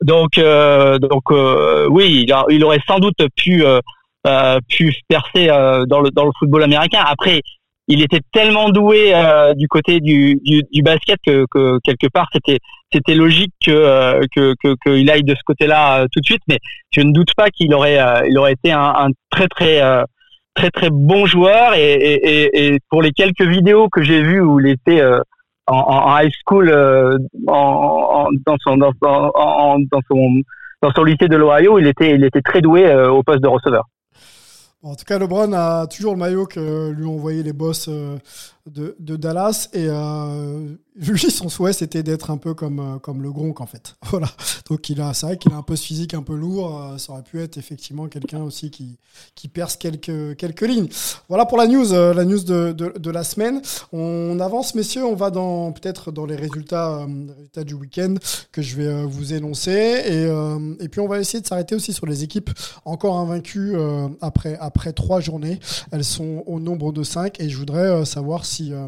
Donc 0.03 0.39
euh, 0.39 0.99
donc 0.99 1.25
euh, 1.31 1.87
oui, 1.91 2.27
il, 2.51 2.65
aurait 2.65 2.81
sans 2.87 2.99
doute 2.99 3.19
pu 3.37 3.65
euh, 3.65 3.81
pu 4.69 4.95
percer 5.09 5.49
dans 5.49 6.01
le 6.01 6.11
dans 6.11 6.25
le 6.25 6.33
football 6.39 6.63
américain. 6.63 7.05
Après, 7.07 7.43
il 7.89 8.03
était 8.03 8.21
tellement 8.33 8.69
doué 8.69 9.13
euh, 9.15 9.55
du 9.55 9.67
côté 9.67 10.01
du, 10.01 10.37
du, 10.45 10.63
du 10.71 10.83
basket 10.83 11.19
que, 11.27 11.47
que 11.51 11.79
quelque 11.83 12.07
part 12.13 12.27
c'était 12.33 12.59
c'était 12.93 13.15
logique 13.15 13.53
que 13.65 13.71
euh, 13.71 14.21
que 14.35 14.55
qu'il 14.85 15.11
aille 15.11 15.25
de 15.25 15.35
ce 15.35 15.41
côté-là 15.45 16.01
euh, 16.03 16.07
tout 16.13 16.21
de 16.21 16.25
suite. 16.27 16.43
Mais 16.49 16.59
je 16.91 17.01
ne 17.01 17.13
doute 17.13 17.33
pas 17.35 17.49
qu'il 17.51 17.73
aurait 17.75 17.99
euh, 17.99 18.27
il 18.29 18.39
aurait 18.39 18.53
été 18.53 18.73
un, 18.73 18.93
un 19.05 19.09
très 19.31 19.49
très 19.49 19.81
euh, 19.83 20.05
très 20.55 20.71
très 20.71 20.91
bon 20.91 21.25
joueur 21.27 21.75
et, 21.75 21.93
et, 21.95 22.67
et, 22.75 22.79
pour 22.91 23.01
les 23.03 23.13
quelques 23.13 23.43
vidéos 23.43 23.89
que 23.89 24.03
j'ai 24.03 24.23
vues 24.23 24.41
où 24.41 24.61
il 24.61 24.69
était 24.69 25.01
euh, 25.01 25.21
en, 25.67 25.77
en 25.79 26.19
high 26.19 26.33
school 26.47 26.71
en, 27.47 27.53
en- 27.53 28.29
dans 28.47 28.57
son 28.61 28.77
dans, 28.77 28.93
dans, 29.03 30.01
son 30.11 30.31
dans 30.83 30.93
son 30.95 31.05
lycée 31.05 31.29
de 31.29 31.37
l'Ohio, 31.37 31.79
il 31.79 31.87
était 31.87 32.15
il 32.15 32.25
était 32.25 32.43
très 32.43 32.61
doué 32.61 32.93
au 32.95 33.23
poste 33.23 33.41
de 33.43 33.49
receveur. 33.49 33.85
En 34.83 34.95
tout 34.95 35.05
cas, 35.05 35.19
LeBron 35.19 35.53
a 35.55 35.89
toujours 35.89 36.13
le 36.13 36.19
maillot 36.19 36.47
que 36.47 36.91
lui 36.91 37.05
ont 37.05 37.17
envoyé 37.17 37.43
les 37.43 37.53
boss 37.53 37.87
euh, 37.89 38.17
de, 38.71 39.17
Dallas. 39.17 39.69
Et 39.73 39.87
euh, 39.89 40.77
lui, 40.99 41.19
son 41.31 41.49
souhait, 41.49 41.73
c'était 41.73 42.03
d'être 42.03 42.31
un 42.31 42.37
peu 42.37 42.55
comme, 42.55 42.81
euh, 42.81 42.99
comme 42.99 43.23
le 43.23 43.31
Gronk, 43.31 43.61
en 43.61 43.67
fait. 43.67 43.97
Voilà. 44.11 44.29
Donc, 44.69 44.89
il 44.89 45.01
a, 45.01 45.13
c'est 45.15 45.27
vrai 45.27 45.37
qu'il 45.37 45.53
a 45.53 45.57
un 45.57 45.63
peu 45.63 45.77
ce 45.77 45.85
physique 45.85 46.15
un 46.15 46.23
peu 46.23 46.35
lourd. 46.35 46.83
euh, 46.83 46.99
ça 46.99 47.13
aurait 47.13 47.23
pu 47.23 47.41
être 47.41 47.59
effectivement 47.59 48.09
quelqu'un 48.09 48.43
aussi 48.43 48.71
qui, 48.71 48.99
qui 49.35 49.49
perce 49.49 49.77
quelques, 49.77 50.37
quelques 50.37 50.63
lignes. 50.63 50.89
Voilà 51.29 51.45
pour 51.45 51.59
la 51.59 51.67
news, 51.67 51.93
euh, 51.93 52.15
la 52.15 52.25
news 52.25 52.43
de, 52.43 52.73
de, 52.73 53.11
la 53.11 53.23
semaine. 53.23 53.61
On 53.93 54.41
avance, 54.41 54.75
messieurs. 54.75 55.05
On 55.05 55.15
va 55.15 55.31
dans 55.31 55.73
peut-être 55.73 56.11
dans 56.11 56.27
les 56.27 56.37
résultats, 56.37 57.07
du 57.65 57.75
week-end 57.75 58.15
que 58.53 58.63
je 58.63 58.77
vais 58.77 59.05
vous 59.05 59.35
énoncer. 59.35 59.71
Et, 60.07 60.85
et 60.85 60.89
puis, 60.89 61.01
on 61.01 61.09
va 61.09 61.19
essayer 61.19 61.41
de 61.41 61.47
s'arrêter 61.47 61.75
aussi 61.75 61.93
sur 61.93 62.07
les 62.07 62.25
équipes 62.25 62.51
encore 62.85 63.19
invaincues 63.19 63.77
après, 64.21 64.57
après 64.61 64.93
trois 64.93 65.21
journées. 65.21 65.61
Elles 65.91 66.05
sont 66.05 66.43
au 66.47 66.61
nombre 66.61 66.93
de 66.93 67.03
cinq. 67.03 67.41
Et 67.41 67.49
je 67.49 67.57
voudrais 67.57 68.05
savoir 68.05 68.45
si. 68.45 68.58
Euh, 68.73 68.87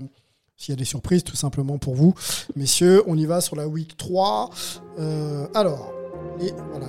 s'il 0.57 0.73
y 0.73 0.77
a 0.77 0.77
des 0.77 0.85
surprises, 0.85 1.25
tout 1.25 1.37
simplement 1.37 1.79
pour 1.79 1.95
vous. 1.95 2.15
Messieurs, 2.57 3.03
on 3.07 3.17
y 3.17 3.27
va 3.27 3.41
sur 3.41 3.57
la 3.57 3.67
week 3.67 3.97
3. 3.97 4.51
Euh, 4.99 5.47
alors, 5.55 5.93
les, 6.39 6.53
voilà, 6.71 6.87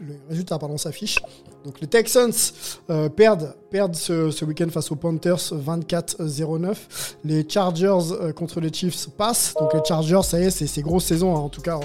le, 0.00 0.14
résultat 0.28 0.58
pardon, 0.58 0.76
s'affiche. 0.76 1.18
Donc 1.64 1.80
les 1.80 1.86
Texans 1.86 2.32
euh, 2.90 3.08
perdent, 3.08 3.56
perdent 3.70 3.96
ce, 3.96 4.44
week-end 4.44 4.68
face 4.70 4.90
aux 4.90 4.96
Panthers 4.96 5.52
24-09. 5.52 6.76
Les 7.24 7.48
Chargers 7.48 8.32
contre 8.34 8.60
les 8.60 8.72
Chiefs 8.72 9.08
passent. 9.10 9.54
Donc 9.58 9.74
les 9.74 9.84
Chargers, 9.84 10.22
ça 10.22 10.38
y 10.38 10.44
est, 10.44 10.50
c'est 10.50 10.82
grosse 10.82 11.06
saison. 11.06 11.34
hein, 11.34 11.40
en, 11.40 11.48
tout 11.48 11.62
cas, 11.62 11.80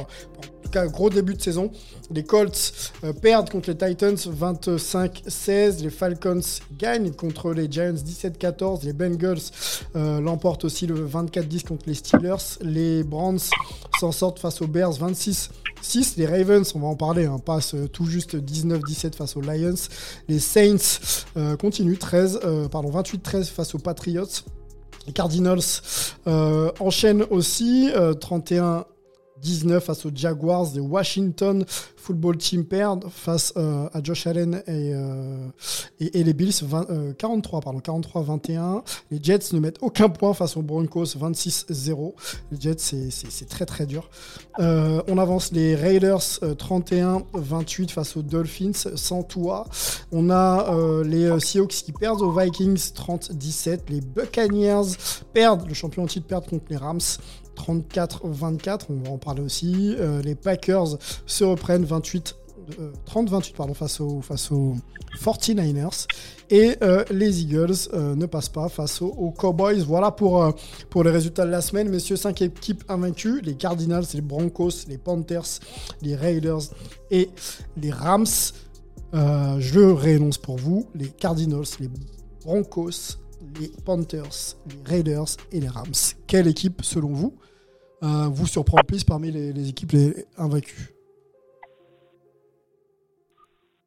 cas, 0.71 0.87
gros 0.87 1.09
début 1.09 1.35
de 1.35 1.41
saison. 1.41 1.71
Les 2.09 2.23
Colts 2.23 2.91
euh, 3.03 3.13
perdent 3.13 3.49
contre 3.49 3.69
les 3.69 3.77
Titans 3.77 4.15
25-16. 4.15 5.83
Les 5.83 5.89
Falcons 5.89 6.41
gagnent 6.77 7.11
contre 7.11 7.53
les 7.53 7.71
Giants 7.71 7.93
17-14. 7.93 8.83
Les 8.85 8.93
Bengals 8.93 9.37
euh, 9.95 10.19
l'emportent 10.19 10.65
aussi 10.65 10.87
le 10.87 11.07
24-10 11.07 11.63
contre 11.65 11.83
les 11.87 11.93
Steelers. 11.93 12.57
Les 12.61 13.03
Browns 13.03 13.39
s'en 13.99 14.11
sortent 14.11 14.39
face 14.39 14.61
aux 14.61 14.67
Bears 14.67 14.93
26 14.93 15.51
6. 15.81 16.17
Les 16.17 16.25
Ravens, 16.25 16.71
on 16.75 16.79
va 16.79 16.87
en 16.87 16.95
parler, 16.95 17.25
hein, 17.25 17.39
passent 17.39 17.75
euh, 17.75 17.87
tout 17.87 18.05
juste 18.05 18.35
19-17 18.35 19.15
face 19.15 19.35
aux 19.35 19.41
Lions. 19.41 19.75
Les 20.27 20.39
Saints 20.39 20.99
euh, 21.37 21.55
continuent 21.57 21.97
13, 21.97 22.39
euh, 22.43 22.67
pardon, 22.67 22.91
28-13 22.91 23.45
face 23.45 23.75
aux 23.75 23.79
Patriots. 23.79 24.25
Les 25.07 25.13
Cardinals 25.13 25.81
enchaînent 26.79 27.25
aussi 27.31 27.89
euh, 27.95 28.13
31 28.13 28.85
19 29.41 29.83
face 29.83 30.05
aux 30.05 30.12
Jaguars. 30.13 30.67
Les 30.74 30.79
Washington 30.79 31.65
Football 31.95 32.38
Team 32.38 32.65
perdent 32.65 33.05
face 33.10 33.53
euh, 33.57 33.88
à 33.93 34.01
Josh 34.03 34.27
Allen 34.27 34.63
et, 34.67 34.91
euh, 34.93 35.48
les 36.00 36.33
Bills 36.33 36.53
43 37.17 37.62
pardon 37.62 37.79
43-21. 37.79 38.83
Les 39.12 39.19
Jets 39.21 39.53
ne 39.53 39.60
mettent 39.60 39.79
aucun 39.81 40.10
point 40.10 40.33
face 40.33 40.57
aux 40.57 40.62
Broncos 40.62 41.05
26-0. 41.05 42.13
Les 42.51 42.60
Jets 42.60 42.75
c'est 43.10 43.50
très 43.50 43.65
très 43.65 43.86
dur. 43.86 44.10
on 44.57 45.17
avance 45.17 45.51
les 45.51 45.75
Raiders 45.75 46.39
31-28 46.41 47.89
face 47.89 48.17
aux 48.17 48.21
Dolphins 48.21 48.71
sans 48.95 49.24
toi. 49.24 49.67
On 50.12 50.29
a 50.29 51.03
les 51.03 51.39
Seahawks 51.39 51.69
qui 51.69 51.91
perdent 51.91 52.21
aux 52.21 52.31
Vikings 52.31 52.91
30-17. 52.93 53.79
Les 53.89 54.01
Buccaneers 54.01 54.98
perdent 55.33 55.67
le 55.67 55.74
champion 55.74 56.05
titre 56.05 56.27
perdent 56.27 56.48
contre 56.48 56.65
les 56.69 56.77
Rams 56.77 57.00
34-24, 57.58 58.86
on 58.89 58.96
va 58.96 59.12
en 59.12 59.17
parler 59.17 59.41
aussi. 59.41 59.96
Euh, 60.00 60.22
les 60.22 60.36
Packers 60.36 60.98
se 61.25 61.43
reprennent 61.43 61.86
28 61.86 62.36
30-28 63.08 63.72
euh, 63.72 63.74
face 63.74 64.00
aux, 64.00 64.22
face 64.22 64.51
aux 64.51 64.75
49ers. 65.20 66.08
Et 66.50 66.75
euh, 66.84 67.03
les 67.10 67.41
Eagles 67.41 67.89
ne 67.93 68.25
passent 68.25 68.50
pas 68.50 68.70
face 68.70 69.01
aux, 69.01 69.31
Cowboys. 69.31 69.84
Voilà 69.84 70.12
pour, 70.12 70.53
pour 70.89 71.03
les 71.03 71.12
résultats 71.12 71.46
de 71.46 71.51
la 71.51 71.62
semaine. 71.62 71.89
Messieurs, 71.89 72.15
5 72.15 72.41
équipes 72.43 72.84
invaincues. 72.88 73.41
Les 73.41 73.55
Cardinals, 73.55 74.05
les 74.13 74.22
Broncos, 74.22 74.86
les 74.88 74.98
Panthers, 74.98 75.60
les 76.01 76.15
Raiders 76.15 76.62
et 77.10 77.29
les 77.77 77.91
Rams. 77.91 78.25
je 79.13 79.79
réénonce 79.79 80.38
pour 80.38 80.58
vous. 80.58 80.86
Les 80.93 81.08
Cardinals, 81.08 81.65
les 81.79 81.89
Broncos, 82.46 83.17
les 83.60 83.70
Panthers, 83.86 84.58
les 84.70 84.89
Raiders 84.89 85.38
et 85.51 85.60
les 85.60 85.67
Rams. 85.67 85.91
Quelle 86.27 86.48
équipe, 86.48 86.81
selon 86.81 87.10
vous, 87.10 87.34
euh, 88.03 88.27
vous 88.31 88.48
surprend 88.48 88.77
le 88.77 88.88
plus 88.88 89.03
parmi 89.03 89.31
les, 89.31 89.70
équipes 89.70 89.91
les 89.91 90.25
invaincues? 90.38 90.89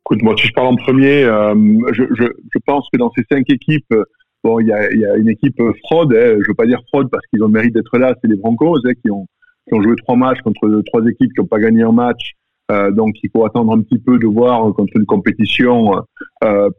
Écoute, 0.06 0.22
moi, 0.22 0.34
si 0.36 0.48
je 0.48 0.52
parle 0.52 0.68
en 0.68 0.76
premier, 0.76 1.24
euh, 1.24 1.54
je, 1.92 2.58
pense 2.66 2.86
que 2.92 2.98
dans 2.98 3.10
ces 3.16 3.24
cinq 3.30 3.48
équipes, 3.48 3.94
bon, 4.42 4.60
il 4.60 4.66
y 4.66 4.72
a, 4.72 5.16
une 5.16 5.28
équipe 5.28 5.60
fraude. 5.84 6.12
Hein. 6.12 6.34
je 6.34 6.34
ne 6.34 6.48
veux 6.48 6.54
pas 6.54 6.66
dire 6.66 6.80
fraude 6.88 7.08
parce 7.10 7.26
qu'ils 7.28 7.42
ont 7.42 7.46
le 7.46 7.52
mérite 7.52 7.74
d'être 7.74 7.96
là. 7.98 8.14
C'est 8.20 8.28
les 8.28 8.36
Broncos 8.36 8.78
hein, 8.84 8.92
qui, 9.02 9.10
ont, 9.10 9.26
joué 9.72 9.96
trois 9.96 10.16
matchs 10.16 10.42
contre 10.42 10.82
trois 10.86 11.04
équipes 11.06 11.32
qui 11.32 11.40
n'ont 11.40 11.46
pas 11.46 11.58
gagné 11.58 11.82
un 11.82 11.92
match. 11.92 12.34
Euh, 12.70 12.90
donc, 12.90 13.14
il 13.22 13.30
faut 13.30 13.44
attendre 13.44 13.72
un 13.72 13.80
petit 13.80 13.98
peu 13.98 14.18
de 14.18 14.26
voir 14.26 14.72
contre 14.74 14.96
une 14.96 15.06
compétition 15.06 15.92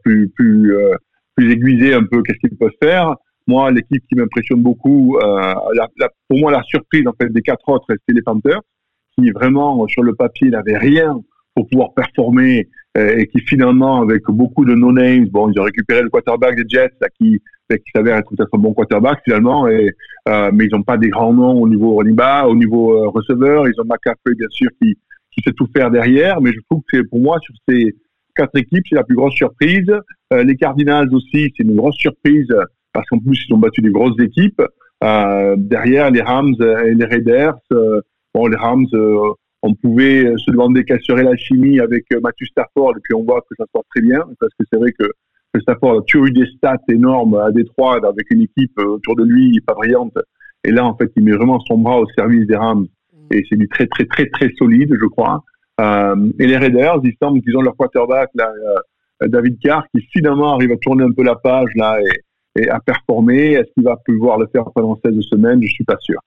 plus 0.02 0.28
plus 0.28 0.72
plus 1.36 1.52
aiguisé 1.52 1.94
un 1.94 2.04
peu 2.04 2.22
qu'est-ce 2.22 2.38
qu'ils 2.38 2.56
peuvent 2.56 2.70
faire. 2.82 3.14
Moi, 3.46 3.70
l'équipe 3.70 4.02
qui 4.08 4.16
m'impressionne 4.16 4.62
beaucoup, 4.62 5.18
euh, 5.22 5.54
pour 6.28 6.38
moi, 6.38 6.50
la 6.50 6.62
surprise 6.62 7.06
en 7.06 7.12
fait 7.20 7.32
des 7.32 7.42
quatre 7.42 7.68
autres, 7.68 7.86
c'est 7.88 8.14
les 8.14 8.22
Panthers, 8.22 8.60
qui 9.16 9.30
vraiment 9.30 9.86
sur 9.86 10.02
le 10.02 10.14
papier 10.14 10.50
n'avaient 10.50 10.78
rien 10.78 11.20
pour 11.54 11.68
pouvoir 11.68 11.94
performer 11.94 12.68
euh, 12.98 13.16
et 13.18 13.28
qui 13.28 13.40
finalement, 13.40 14.02
avec 14.02 14.24
beaucoup 14.28 14.64
de 14.64 14.74
no-names, 14.74 15.26
bon, 15.26 15.50
ils 15.50 15.60
ont 15.60 15.64
récupéré 15.64 16.02
le 16.02 16.10
quarterback 16.10 16.56
des 16.56 16.64
Jets, 16.68 16.92
là, 17.00 17.08
qui, 17.18 17.40
qui 17.70 17.90
s'avère 17.94 18.16
être 18.16 18.28
peut-être 18.30 18.50
un 18.52 18.58
bon 18.58 18.74
quarterback 18.74 19.20
finalement, 19.24 19.66
euh, 19.68 20.50
mais 20.52 20.64
ils 20.66 20.70
n'ont 20.72 20.82
pas 20.82 20.96
des 20.96 21.08
grands 21.08 21.32
noms 21.32 21.60
au 21.60 21.68
niveau 21.68 21.96
running 21.96 22.16
back, 22.16 22.46
au 22.46 22.56
niveau 22.56 23.10
receveur. 23.10 23.68
Ils 23.68 23.80
ont 23.80 23.84
McCaffrey 23.84 24.34
bien 24.36 24.48
sûr 24.50 24.70
qui, 24.82 24.96
qui 25.30 25.42
sait 25.42 25.52
tout 25.52 25.68
faire 25.74 25.90
derrière, 25.90 26.40
mais 26.40 26.52
je 26.52 26.60
trouve 26.68 26.82
que 26.90 27.02
pour 27.02 27.20
moi 27.20 27.38
sur 27.40 27.54
ces 27.68 27.94
quatre 28.34 28.56
équipes, 28.58 28.84
c'est 28.88 28.96
la 28.96 29.04
plus 29.04 29.16
grosse 29.16 29.34
surprise. 29.34 29.92
Euh, 30.32 30.42
les 30.44 30.56
Cardinals 30.56 31.12
aussi, 31.14 31.52
c'est 31.56 31.62
une 31.62 31.76
grosse 31.76 31.96
surprise 31.96 32.52
parce 32.92 33.06
qu'en 33.08 33.18
plus, 33.18 33.44
ils 33.48 33.54
ont 33.54 33.58
battu 33.58 33.80
des 33.80 33.90
grosses 33.90 34.18
équipes. 34.18 34.62
Euh, 35.04 35.54
derrière, 35.58 36.10
les 36.10 36.22
Rams 36.22 36.54
et 36.60 36.94
les 36.94 37.04
Raiders, 37.04 37.58
euh, 37.72 38.00
bon, 38.34 38.46
les 38.46 38.56
Rams, 38.56 38.86
on 39.62 39.74
pouvait 39.74 40.32
se 40.36 40.50
demander 40.50 40.84
quelle 40.84 41.02
serait 41.02 41.22
la 41.22 41.36
chimie 41.36 41.80
avec 41.80 42.04
Matthew 42.22 42.46
Stafford, 42.46 42.96
et 42.96 43.00
puis 43.02 43.14
on 43.14 43.24
voit 43.24 43.40
que 43.42 43.54
ça 43.58 43.64
se 43.64 43.70
passe 43.72 43.84
très 43.90 44.02
bien, 44.02 44.20
parce 44.40 44.52
que 44.58 44.64
c'est 44.70 44.78
vrai 44.78 44.92
que, 44.92 45.04
Stafford 45.60 45.98
a 45.98 46.02
toujours 46.02 46.26
eu 46.26 46.32
des 46.32 46.44
stats 46.58 46.76
énormes 46.90 47.34
à 47.36 47.50
Détroit, 47.50 47.98
avec 48.06 48.30
une 48.30 48.42
équipe 48.42 48.78
autour 48.78 49.16
de 49.16 49.24
lui 49.24 49.58
pas 49.66 49.72
brillante. 49.72 50.18
Et 50.64 50.70
là, 50.70 50.84
en 50.84 50.94
fait, 50.94 51.10
il 51.16 51.24
met 51.24 51.32
vraiment 51.32 51.58
son 51.60 51.78
bras 51.78 51.98
au 51.98 52.06
service 52.10 52.46
des 52.46 52.56
Rams. 52.56 52.86
Et 53.30 53.42
c'est 53.48 53.56
du 53.56 53.66
très, 53.68 53.86
très, 53.86 54.04
très, 54.04 54.26
très 54.26 54.50
solide, 54.58 54.94
je 55.00 55.06
crois. 55.06 55.42
Euh, 55.80 56.30
et 56.38 56.46
les 56.46 56.56
Raiders, 56.56 57.00
ils 57.04 57.14
semblent 57.20 57.40
qu'ils 57.42 57.56
ont 57.56 57.62
leur 57.62 57.76
quarterback, 57.76 58.30
là, 58.34 58.50
euh, 58.50 58.74
David 59.20 59.58
Carr, 59.60 59.84
qui 59.94 60.02
finalement 60.12 60.54
arrive 60.54 60.72
à 60.72 60.76
tourner 60.76 61.04
un 61.04 61.12
peu 61.12 61.22
la 61.22 61.36
page 61.36 61.70
là 61.74 61.98
et, 62.56 62.68
à 62.68 62.80
performer. 62.80 63.52
Est-ce 63.52 63.72
qu'il 63.74 63.84
va 63.84 63.96
pouvoir 64.04 64.38
le 64.38 64.46
faire 64.46 64.64
pendant 64.74 64.98
16 65.04 65.14
semaines 65.30 65.62
Je 65.62 65.68
suis 65.68 65.84
pas 65.84 65.96
sûr. 66.00 66.20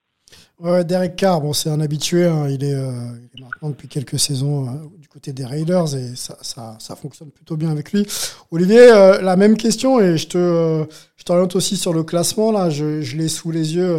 Derek 0.62 1.16
Carr, 1.16 1.40
bon, 1.40 1.54
c'est 1.54 1.70
un 1.70 1.80
habitué. 1.80 2.26
Hein. 2.26 2.48
Il, 2.50 2.64
est, 2.66 2.74
euh, 2.74 2.92
il, 3.34 3.40
est, 3.40 3.44
maintenant 3.44 3.70
depuis 3.70 3.88
quelques 3.88 4.20
saisons 4.20 4.68
euh, 4.68 4.72
du 4.98 5.08
côté 5.08 5.32
des 5.32 5.46
Raiders 5.46 5.96
et 5.96 6.16
ça, 6.16 6.38
ça, 6.42 6.96
fonctionne 6.98 7.32
plutôt 7.32 7.56
bien 7.56 7.72
avec 7.72 7.94
lui. 7.94 8.06
Olivier, 8.52 8.92
euh, 8.92 9.22
la 9.22 9.38
même 9.38 9.56
question 9.56 10.02
et 10.02 10.18
je 10.18 10.28
te, 10.28 10.86
je 11.16 11.24
t'oriente 11.24 11.56
aussi 11.56 11.78
sur 11.78 11.94
le 11.94 12.04
classement. 12.04 12.52
Là, 12.52 12.70
je, 12.70 13.16
l'ai 13.16 13.30
sous 13.30 13.52
les 13.52 13.76
yeux 13.76 13.96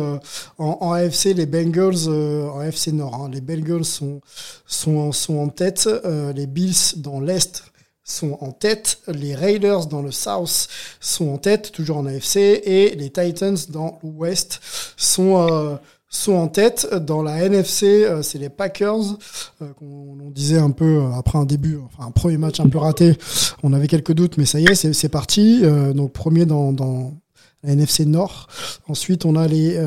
en, 0.58 0.78
en, 0.80 0.92
AFC. 0.92 1.32
Les 1.34 1.46
Bengals, 1.46 2.08
en 2.08 2.60
AFC 2.60 2.88
Nord, 2.88 3.14
hein, 3.14 3.30
les 3.32 3.40
Bengals 3.40 3.86
sont, 3.86 4.20
sont, 4.66 5.12
sont 5.12 5.38
en 5.38 5.48
tête. 5.48 5.88
les 6.36 6.46
Bills 6.46 6.98
dans 6.98 7.20
l'Est 7.20 7.72
sont 8.04 8.38
en 8.40 8.52
tête, 8.52 9.00
les 9.08 9.34
Raiders 9.34 9.86
dans 9.86 10.02
le 10.02 10.10
South 10.10 10.68
sont 11.00 11.28
en 11.28 11.38
tête, 11.38 11.72
toujours 11.72 11.98
en 11.98 12.06
AFC, 12.06 12.36
et 12.36 12.94
les 12.96 13.10
Titans 13.10 13.56
dans 13.70 13.98
l'Ouest 14.02 14.60
sont 14.96 15.78
sont 16.10 16.32
en 16.32 16.48
tête. 16.48 16.88
Dans 16.92 17.22
la 17.22 17.44
NFC, 17.44 18.04
euh, 18.04 18.22
c'est 18.22 18.38
les 18.38 18.48
Packers, 18.48 19.16
euh, 19.62 19.72
qu'on 19.78 20.18
on 20.20 20.30
disait 20.30 20.58
un 20.58 20.72
peu 20.72 20.98
euh, 20.98 21.12
après 21.12 21.38
un 21.38 21.46
début, 21.46 21.78
enfin 21.78 22.08
un 22.08 22.10
premier 22.10 22.36
match 22.36 22.60
un 22.60 22.68
peu 22.68 22.78
raté. 22.78 23.14
On 23.62 23.72
avait 23.72 23.86
quelques 23.86 24.12
doutes, 24.12 24.36
mais 24.36 24.44
ça 24.44 24.60
y 24.60 24.64
est, 24.64 24.74
c'est 24.74 25.08
parti. 25.08 25.62
donc 25.94 26.12
premier 26.12 26.44
dans, 26.44 26.72
dans, 26.72 27.14
la 27.62 27.72
NFC 27.72 28.06
Nord. 28.06 28.48
Ensuite, 28.88 29.26
on 29.26 29.36
a 29.36 29.46
les 29.46 29.78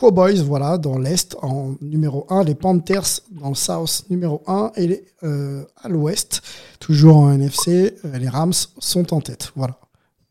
Cowboys, 0.00 0.42
voilà, 0.42 0.78
dans 0.78 0.98
l'Est 0.98 1.36
en 1.42 1.74
numéro 1.82 2.26
1, 2.30 2.44
les 2.44 2.54
Panthers 2.54 3.20
dans 3.30 3.50
le 3.50 3.54
South 3.54 4.04
numéro 4.08 4.42
1 4.46 4.72
et 4.76 4.86
les, 4.86 5.04
à 5.22 5.88
l'Ouest, 5.88 6.42
toujours 6.80 7.18
en 7.18 7.32
NFC, 7.32 7.94
les 8.18 8.28
Rams 8.28 8.54
sont 8.78 9.12
en 9.12 9.20
tête. 9.20 9.52
Voilà. 9.54 9.76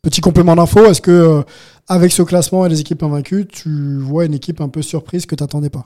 Petit 0.02 0.22
complément 0.22 0.56
d'info, 0.56 0.86
est-ce 0.86 1.02
que 1.02 1.44
avec 1.88 2.12
ce 2.12 2.22
classement 2.22 2.66
et 2.66 2.70
les 2.70 2.82
équipes 2.82 3.04
invaincues, 3.04 3.46
tu 3.48 3.98
vois 3.98 4.26
une 4.26 4.34
équipe 4.34 4.62
un 4.62 4.70
peu 4.70 4.82
surprise 4.82 5.26
que 5.26 5.36
tu 5.36 5.44
n'attendais 5.44 5.70
pas? 5.70 5.86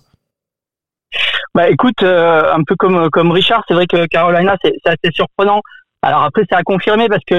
Bah 1.56 1.70
écoute, 1.70 2.02
euh, 2.04 2.52
un 2.52 2.64
peu 2.64 2.76
comme 2.76 3.10
comme 3.12 3.32
Richard, 3.32 3.64
c'est 3.68 3.74
vrai 3.74 3.86
que 3.86 4.06
Carolina 4.08 4.56
c'est 4.64 4.74
assez 4.86 5.12
surprenant. 5.14 5.62
Alors 6.02 6.24
après 6.24 6.44
c'est 6.50 6.56
à 6.56 6.64
confirmer 6.64 7.08
parce 7.08 7.24
que 7.26 7.36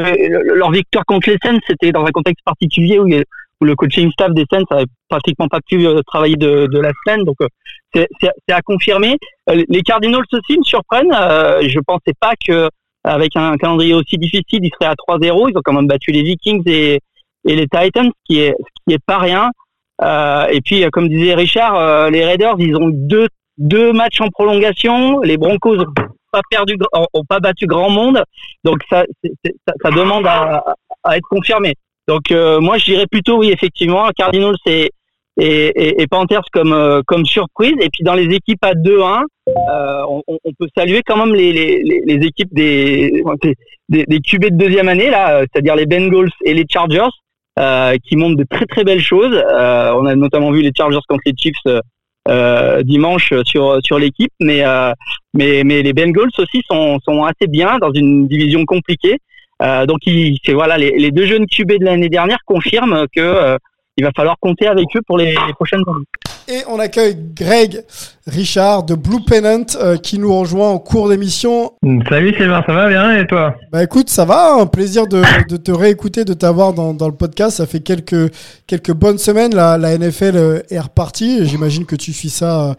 leur 0.54 0.70
victoire 0.70 1.04
contre 1.04 1.30
les 1.30 1.38
Saints 1.42 1.58
c'était 1.66 1.92
dans 1.92 2.04
un 2.04 2.10
contexte 2.10 2.44
particulier 2.44 2.98
où, 2.98 3.08
où 3.60 3.64
le 3.64 3.74
coaching 3.76 4.10
staff 4.12 4.32
des 4.32 4.44
Saints 4.50 4.64
avait 4.70 4.86
pratiquement 5.08 5.48
pas 5.48 5.60
pu 5.60 5.86
euh, 5.86 6.00
travailler 6.06 6.36
de, 6.36 6.78
la 6.78 6.92
semaine, 7.04 7.24
donc 7.24 7.36
euh, 7.42 8.06
c'est 8.20 8.52
à 8.52 8.60
confirmer. 8.62 9.16
les 9.48 9.82
Cardinals 9.82 10.24
aussi 10.32 10.58
me 10.58 10.64
surprennent. 10.64 11.12
je 11.12 11.78
pensais 11.86 12.12
pas 12.18 12.32
que 12.44 12.68
avec 13.04 13.36
un 13.36 13.56
calendrier 13.56 13.94
aussi 13.94 14.16
difficile, 14.16 14.60
ils 14.64 14.70
seraient 14.72 14.90
à 14.90 14.94
3-0. 14.94 15.50
Ils 15.50 15.58
ont 15.58 15.60
quand 15.62 15.74
même 15.74 15.86
battu 15.86 16.10
les 16.10 16.22
Vikings 16.22 16.62
et 16.66 17.00
les 17.44 17.68
Titans, 17.68 18.08
ce 18.08 18.24
qui 18.24 18.40
est, 18.40 18.54
pas 19.06 19.18
rien. 19.18 19.50
Euh, 20.02 20.46
et 20.46 20.60
puis, 20.60 20.84
comme 20.90 21.08
disait 21.08 21.34
Richard, 21.34 21.76
euh, 21.76 22.10
les 22.10 22.24
Raiders, 22.24 22.56
ils 22.58 22.76
ont 22.76 22.88
deux, 22.90 23.28
deux 23.58 23.92
matchs 23.92 24.20
en 24.20 24.28
prolongation. 24.28 25.20
Les 25.20 25.36
Broncos 25.36 25.78
ont 25.78 25.92
pas 26.32 26.40
ont 27.12 27.24
pas 27.28 27.40
battu 27.40 27.66
grand 27.66 27.90
monde. 27.90 28.22
Donc, 28.64 28.80
ça, 28.90 29.04
demande 29.90 30.26
à, 30.26 30.64
être 31.12 31.28
confirmé. 31.28 31.74
Donc, 32.08 32.30
euh, 32.30 32.60
moi, 32.60 32.78
je 32.78 32.84
dirais 32.84 33.06
plutôt 33.06 33.38
oui, 33.38 33.50
effectivement, 33.50 34.08
Cardinals 34.16 34.56
et, 34.66 34.90
et, 35.38 36.02
et, 36.02 36.06
Panthers 36.06 36.44
comme, 36.52 36.72
euh, 36.72 37.02
comme 37.06 37.24
surprise. 37.24 37.74
Et 37.80 37.88
puis, 37.90 38.04
dans 38.04 38.14
les 38.14 38.34
équipes 38.34 38.62
à 38.62 38.74
2-1, 38.74 39.22
on, 39.46 40.22
on, 40.28 40.52
peut 40.58 40.68
saluer 40.76 41.02
quand 41.04 41.16
même 41.16 41.34
les, 41.34 41.52
les, 41.52 42.02
les 42.06 42.26
équipes 42.26 42.52
des, 42.52 43.22
des, 43.88 44.04
des 44.04 44.20
QB 44.20 44.44
de 44.44 44.56
deuxième 44.56 44.88
année, 44.88 45.10
là, 45.10 45.40
c'est-à-dire 45.40 45.76
les 45.76 45.86
Bengals 45.86 46.30
et 46.44 46.54
les 46.54 46.64
Chargers. 46.68 47.10
Euh, 47.56 47.94
qui 48.02 48.16
montrent 48.16 48.36
de 48.36 48.46
très 48.50 48.66
très 48.66 48.82
belles 48.82 49.00
choses. 49.00 49.32
Euh, 49.32 49.92
on 49.94 50.06
a 50.06 50.16
notamment 50.16 50.50
vu 50.50 50.60
les 50.60 50.72
Chargers 50.76 50.98
contre 51.08 51.22
les 51.24 51.34
Chiefs 51.36 51.54
euh, 52.28 52.82
dimanche 52.82 53.32
sur 53.44 53.78
sur 53.80 53.96
l'équipe, 54.00 54.32
mais 54.40 54.64
mais 55.34 55.62
mais 55.62 55.82
les 55.82 55.92
Bengals 55.92 56.32
aussi 56.36 56.62
sont 56.68 56.98
sont 57.04 57.22
assez 57.22 57.46
bien 57.46 57.78
dans 57.78 57.92
une 57.92 58.26
division 58.26 58.64
compliquée. 58.64 59.18
Donc 59.60 59.98
c'est 60.04 60.52
voilà 60.52 60.76
les, 60.76 60.90
les, 60.98 61.10
deux 61.10 61.26
jeunes 61.26 61.46
QB 61.46 61.78
de 61.80 61.84
l'année 61.84 62.08
dernière 62.08 62.38
confirment 62.46 63.06
que 63.14 63.58
il 63.96 64.04
va 64.04 64.10
falloir 64.16 64.36
compter 64.40 64.66
avec 64.66 64.86
eux 64.96 65.02
pour 65.06 65.18
les, 65.18 65.34
prochaines 65.54 65.82
années. 65.86 66.04
Et 66.46 66.62
on 66.68 66.78
accueille 66.78 67.16
Greg 67.34 67.84
Richard 68.26 68.82
de 68.82 68.94
Blue 68.94 69.24
Pennant 69.24 69.64
euh, 69.76 69.96
qui 69.96 70.18
nous 70.18 70.36
rejoint 70.36 70.68
en 70.68 70.78
cours 70.78 71.08
d'émission. 71.08 71.72
Salut 72.08 72.34
Sylvain, 72.34 72.62
ça 72.66 72.72
va 72.74 72.88
bien 72.88 73.16
et 73.16 73.26
toi? 73.26 73.54
Bah 73.72 73.82
écoute, 73.82 74.10
ça 74.10 74.24
va, 74.24 74.54
un 74.54 74.66
plaisir 74.66 75.06
de, 75.06 75.22
de 75.48 75.56
te 75.56 75.70
réécouter, 75.70 76.24
de 76.24 76.34
t'avoir 76.34 76.74
dans, 76.74 76.92
dans, 76.92 77.06
le 77.06 77.14
podcast. 77.14 77.58
Ça 77.58 77.66
fait 77.66 77.80
quelques, 77.80 78.30
quelques 78.66 78.92
bonnes 78.92 79.18
semaines, 79.18 79.54
la, 79.54 79.78
la 79.78 79.96
NFL 79.96 80.64
est 80.68 80.80
repartie. 80.80 81.46
J'imagine 81.46 81.86
que 81.86 81.96
tu 81.96 82.12
suis 82.12 82.30
ça 82.30 82.74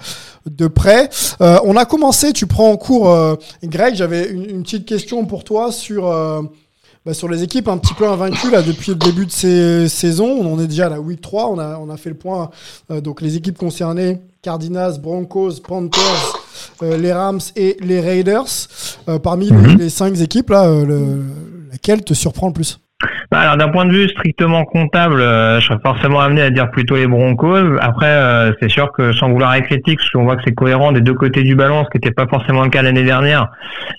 de 0.46 0.67
près. 0.67 1.10
Euh, 1.41 1.58
on 1.63 1.75
a 1.75 1.86
commencé, 1.86 2.34
tu 2.34 2.46
prends 2.46 2.70
en 2.70 2.77
cours, 2.77 3.10
euh, 3.10 3.36
Greg, 3.63 3.96
j'avais 3.96 4.29
une, 4.29 4.48
une, 4.48 4.63
petite 4.63 4.86
question 4.86 5.25
pour 5.25 5.44
toi 5.44 5.72
sur 5.72 6.13
bah, 7.06 7.14
sur 7.14 7.28
les 7.30 7.44
équipes 7.44 7.68
un 7.68 7.78
petit 7.78 7.94
peu 7.94 8.08
invaincues 8.08 8.50
là 8.50 8.64
depuis 8.64 8.92
le 8.92 8.98
début 8.98 9.28
de 9.28 9.32
ces 9.32 9.88
saisons. 9.88 10.40
On 10.42 10.60
est 10.60 10.66
déjà 10.66 10.88
à 10.88 10.90
la 10.90 11.00
week 11.00 11.22
3, 11.22 11.50
on 11.50 11.60
a, 11.60 11.78
on 11.78 11.90
a 11.90 11.98
fait 11.98 12.10
le 12.10 12.16
point. 12.16 12.50
Euh, 12.90 13.00
donc 13.00 13.22
les 13.22 13.36
équipes 13.36 13.58
concernées, 13.58 14.22
Cardinals, 14.42 15.00
Broncos, 15.00 15.62
Panthers, 15.62 16.40
euh, 16.82 16.98
les 16.98 17.14
Rams 17.14 17.42
et 17.56 17.78
les 17.82 18.00
Raiders. 18.00 18.48
Euh, 19.08 19.20
parmi 19.20 19.52
mhm. 19.52 19.78
les, 19.78 19.90
cinq 19.90 20.20
équipes 20.20 20.50
là, 20.50 20.68
laquelle 21.72 22.04
te 22.04 22.16
surprend 22.16 22.48
le 22.48 22.54
plus? 22.54 22.80
Alors 23.32 23.58
d'un 23.58 23.70
point 23.70 23.86
de 23.86 23.92
vue 23.92 24.08
strictement 24.10 24.64
comptable, 24.66 25.20
euh, 25.20 25.60
je 25.60 25.66
serais 25.68 25.80
forcément 25.84 26.20
amené 26.20 26.42
à 26.42 26.50
dire 26.50 26.72
plutôt 26.72 26.96
les 26.96 27.08
Broncos. 27.08 27.78
Après, 27.82 28.08
euh, 28.08 28.54
c'est 28.60 28.70
sûr 28.70 28.92
que 28.92 29.12
sans 29.14 29.30
vouloir 29.30 29.54
être 29.56 29.66
critique, 29.66 30.00
on 30.16 30.24
voit 30.24 30.36
que 30.36 30.44
c'est 30.46 30.54
cohérent 30.54 30.92
des 30.92 31.02
deux 31.02 31.14
côtés 31.14 31.44
du 31.44 31.56
ballon, 31.56 31.84
ce 31.86 31.90
qui 31.90 31.98
n'était 31.98 32.12
pas 32.12 32.28
forcément 32.28 32.64
le 32.64 32.70
cas 32.70 32.82
l'année 32.82 33.04
dernière. 33.04 33.52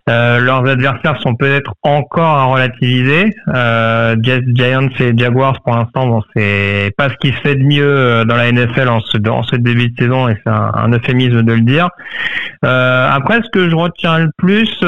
Euh, 0.08 0.38
leurs 0.38 0.66
adversaires 0.66 1.20
sont 1.20 1.34
peut-être 1.34 1.74
encore 1.82 2.24
à 2.24 2.44
relativiser. 2.44 3.34
Giants 3.46 4.88
et 5.00 5.16
Jaguars, 5.16 5.60
pour 5.62 5.76
l'instant, 5.76 6.06
bon, 6.06 6.22
c'est 6.34 6.92
pas 6.96 7.10
ce 7.10 7.14
qui 7.20 7.32
se 7.32 7.40
fait 7.40 7.56
de 7.56 7.64
mieux 7.64 8.24
dans 8.24 8.36
la 8.36 8.50
NFL 8.50 8.88
en 8.88 9.00
ce, 9.00 9.18
ce 9.50 9.56
début 9.56 9.90
de 9.90 9.96
saison, 9.98 10.28
et 10.28 10.36
c'est 10.44 10.50
un, 10.50 10.72
un, 10.74 10.92
euphémisme 10.92 11.42
de 11.42 11.52
le 11.52 11.60
dire. 11.60 11.88
après, 12.62 13.42
ce 13.42 13.50
que 13.50 13.68
je 13.68 13.74
retiens 13.74 14.18
le 14.18 14.30
plus 14.36 14.80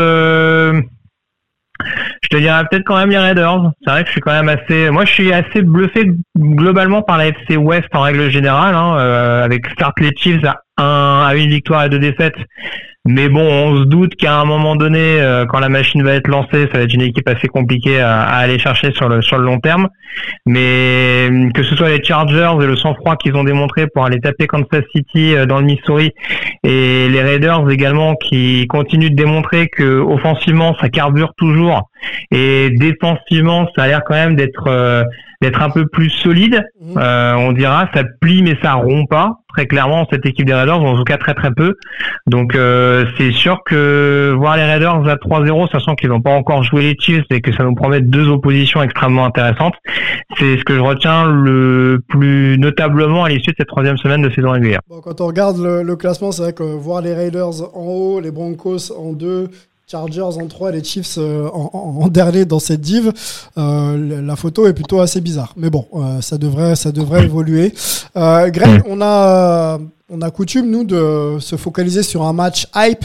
je 2.22 2.28
te 2.28 2.36
dirais 2.36 2.62
peut-être 2.70 2.84
quand 2.84 2.96
même 2.96 3.10
les 3.10 3.18
Raiders. 3.18 3.70
C'est 3.84 3.90
vrai 3.90 4.02
que 4.02 4.08
je 4.08 4.12
suis 4.12 4.20
quand 4.20 4.32
même 4.32 4.48
assez. 4.48 4.90
Moi, 4.90 5.04
je 5.04 5.12
suis 5.12 5.32
assez 5.32 5.62
bluffé 5.62 6.10
globalement 6.36 7.02
par 7.02 7.18
la 7.18 7.28
FC 7.28 7.56
West 7.56 7.88
en 7.92 8.02
règle 8.02 8.30
générale, 8.30 8.74
hein, 8.74 8.96
euh, 8.98 9.44
avec 9.44 9.66
start 9.68 9.98
les 10.00 10.10
Chiefs 10.16 10.44
à, 10.76 11.28
à 11.28 11.34
une 11.34 11.50
victoire 11.50 11.84
et 11.84 11.88
deux 11.88 11.98
défaites. 11.98 12.36
Mais 13.10 13.30
bon, 13.30 13.40
on 13.40 13.78
se 13.78 13.84
doute 13.84 14.16
qu'à 14.16 14.38
un 14.38 14.44
moment 14.44 14.76
donné, 14.76 15.18
euh, 15.18 15.46
quand 15.46 15.60
la 15.60 15.70
machine 15.70 16.02
va 16.02 16.12
être 16.12 16.28
lancée, 16.28 16.68
ça 16.70 16.76
va 16.76 16.80
être 16.80 16.92
une 16.92 17.00
équipe 17.00 17.26
assez 17.26 17.48
compliquée 17.48 18.00
à, 18.00 18.24
aller 18.24 18.58
chercher 18.58 18.92
sur 18.92 19.08
le 19.08 19.22
sur 19.22 19.38
le 19.38 19.44
long 19.44 19.60
terme. 19.60 19.88
Mais 20.44 21.30
euh, 21.30 21.50
que 21.54 21.62
ce 21.62 21.74
soit 21.74 21.88
les 21.88 22.04
Chargers 22.04 22.52
et 22.60 22.66
le 22.66 22.76
sang-froid 22.76 23.16
qu'ils 23.16 23.34
ont 23.34 23.44
démontré 23.44 23.86
pour 23.86 24.04
aller 24.04 24.20
taper 24.20 24.46
Kansas 24.46 24.84
City 24.94 25.34
euh, 25.34 25.46
dans 25.46 25.58
le 25.58 25.64
Missouri, 25.64 26.12
et 26.64 27.08
les 27.08 27.22
Raiders 27.22 27.70
également 27.70 28.14
qui 28.14 28.66
continuent 28.66 29.10
de 29.10 29.16
démontrer 29.16 29.68
que 29.68 30.00
offensivement 30.00 30.76
ça 30.78 30.90
carbure 30.90 31.32
toujours 31.38 31.88
et 32.30 32.68
défensivement 32.76 33.68
ça 33.74 33.84
a 33.84 33.86
l'air 33.86 34.02
quand 34.06 34.14
même 34.14 34.36
d'être 34.36 34.68
d'être 35.40 35.62
un 35.62 35.70
peu 35.70 35.86
plus 35.86 36.10
solide. 36.10 36.62
Mmh. 36.80 36.98
Euh, 36.98 37.34
on 37.36 37.52
dira, 37.52 37.88
ça 37.94 38.02
plie 38.20 38.42
mais 38.42 38.56
ça 38.62 38.74
rompt 38.74 39.08
pas. 39.08 39.32
Très 39.58 39.66
clairement, 39.66 40.06
cette 40.08 40.24
équipe 40.24 40.46
des 40.46 40.54
Raiders, 40.54 40.80
en 40.80 40.96
tout 40.96 41.02
cas 41.02 41.16
très 41.16 41.34
très 41.34 41.50
peu. 41.50 41.74
Donc 42.28 42.54
euh, 42.54 43.06
c'est 43.18 43.32
sûr 43.32 43.58
que 43.66 44.32
voir 44.38 44.56
les 44.56 44.62
Raiders 44.62 45.08
à 45.08 45.16
3-0, 45.16 45.68
sachant 45.72 45.96
qu'ils 45.96 46.10
n'ont 46.10 46.20
pas 46.20 46.30
encore 46.30 46.62
joué 46.62 46.82
les 46.82 46.96
Chiefs 46.96 47.24
et 47.30 47.40
que 47.40 47.52
ça 47.52 47.64
nous 47.64 47.74
promet 47.74 48.00
deux 48.00 48.28
oppositions 48.28 48.84
extrêmement 48.84 49.24
intéressantes, 49.24 49.74
c'est 50.38 50.58
ce 50.58 50.62
que 50.62 50.76
je 50.76 50.80
retiens 50.80 51.26
le 51.26 51.98
plus 52.06 52.56
notablement 52.56 53.24
à 53.24 53.30
l'issue 53.30 53.50
de 53.50 53.56
cette 53.58 53.66
troisième 53.66 53.96
semaine 53.98 54.22
de 54.22 54.30
saison 54.30 54.52
régulière. 54.52 54.78
Quand 55.02 55.20
on 55.20 55.26
regarde 55.26 55.58
le 55.58 55.96
classement, 55.96 56.30
c'est 56.30 56.42
vrai 56.42 56.52
que 56.52 56.62
voir 56.62 57.02
les 57.02 57.12
Raiders 57.12 57.76
en 57.76 57.82
haut, 57.82 58.20
les 58.20 58.30
Broncos 58.30 58.92
en 58.96 59.12
deux, 59.12 59.48
Chargers 59.90 60.20
en 60.20 60.46
3, 60.46 60.72
les 60.72 60.84
Chiefs 60.84 61.16
euh, 61.16 61.48
en, 61.48 62.08
dernier 62.08 62.44
dans 62.44 62.58
cette 62.58 62.82
div. 62.82 63.10
Euh, 63.56 64.20
la 64.22 64.36
photo 64.36 64.66
est 64.66 64.74
plutôt 64.74 65.00
assez 65.00 65.22
bizarre. 65.22 65.54
Mais 65.56 65.70
bon, 65.70 65.86
euh, 65.94 66.20
ça, 66.20 66.36
devrait, 66.36 66.76
ça 66.76 66.92
devrait 66.92 67.24
évoluer. 67.24 67.72
Greg, 68.14 68.82
on 68.86 69.00
a 69.00 69.78
on 70.10 70.22
a 70.22 70.30
coutume, 70.30 70.70
nous, 70.70 70.84
de 70.84 71.36
se 71.38 71.56
focaliser 71.56 72.02
sur 72.02 72.22
un 72.22 72.32
match 72.32 72.66
hype 72.74 73.04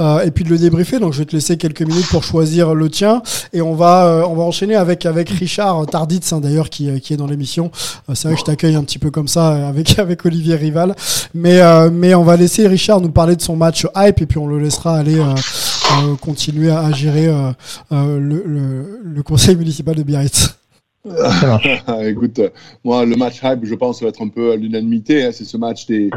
euh, 0.00 0.22
et 0.22 0.32
puis 0.32 0.42
de 0.42 0.50
le 0.50 0.58
débriefer. 0.58 0.98
Donc, 0.98 1.12
je 1.12 1.20
vais 1.20 1.24
te 1.24 1.32
laisser 1.36 1.56
quelques 1.56 1.82
minutes 1.82 2.08
pour 2.08 2.24
choisir 2.24 2.74
le 2.74 2.90
tien. 2.90 3.22
Et 3.52 3.62
on 3.62 3.74
va, 3.74 4.06
euh, 4.06 4.24
on 4.26 4.34
va 4.34 4.42
enchaîner 4.42 4.74
avec, 4.74 5.06
avec 5.06 5.30
Richard 5.30 5.86
Tarditz, 5.86 6.32
hein, 6.32 6.40
d'ailleurs, 6.40 6.68
qui, 6.68 6.90
euh, 6.90 6.98
qui 6.98 7.14
est 7.14 7.16
dans 7.16 7.28
l'émission. 7.28 7.70
Euh, 8.08 8.16
c'est 8.16 8.26
vrai 8.26 8.34
que 8.34 8.40
je 8.40 8.44
t'accueille 8.46 8.74
un 8.74 8.82
petit 8.82 8.98
peu 8.98 9.12
comme 9.12 9.28
ça 9.28 9.68
avec, 9.68 9.96
avec 10.00 10.26
Olivier 10.26 10.56
Rival. 10.56 10.96
Mais, 11.34 11.60
mais 11.90 12.14
on 12.16 12.24
va 12.24 12.36
laisser 12.36 12.66
Richard 12.66 13.00
nous 13.00 13.12
parler 13.12 13.36
de 13.36 13.42
son 13.42 13.54
match 13.54 13.86
hype 13.94 14.20
et 14.20 14.26
puis 14.26 14.38
on 14.38 14.48
le 14.48 14.58
laissera 14.58 14.96
aller 14.96 15.22
continuer 16.20 16.70
à, 16.70 16.90
gérer 16.92 17.28
le, 17.90 18.18
le, 18.18 19.00
le, 19.02 19.22
conseil 19.22 19.56
municipal 19.56 19.94
de 19.94 20.02
Biarritz. 20.02 20.56
Écoute, 22.02 22.40
moi, 22.84 23.04
le 23.06 23.16
match 23.16 23.40
hype, 23.42 23.64
je 23.64 23.74
pense, 23.74 24.02
va 24.02 24.08
être 24.08 24.22
un 24.22 24.28
peu 24.28 24.52
à 24.52 24.56
l'unanimité. 24.56 25.24
Hein. 25.24 25.30
C'est 25.32 25.44
ce 25.44 25.56
match 25.56 25.86
des, 25.86 26.10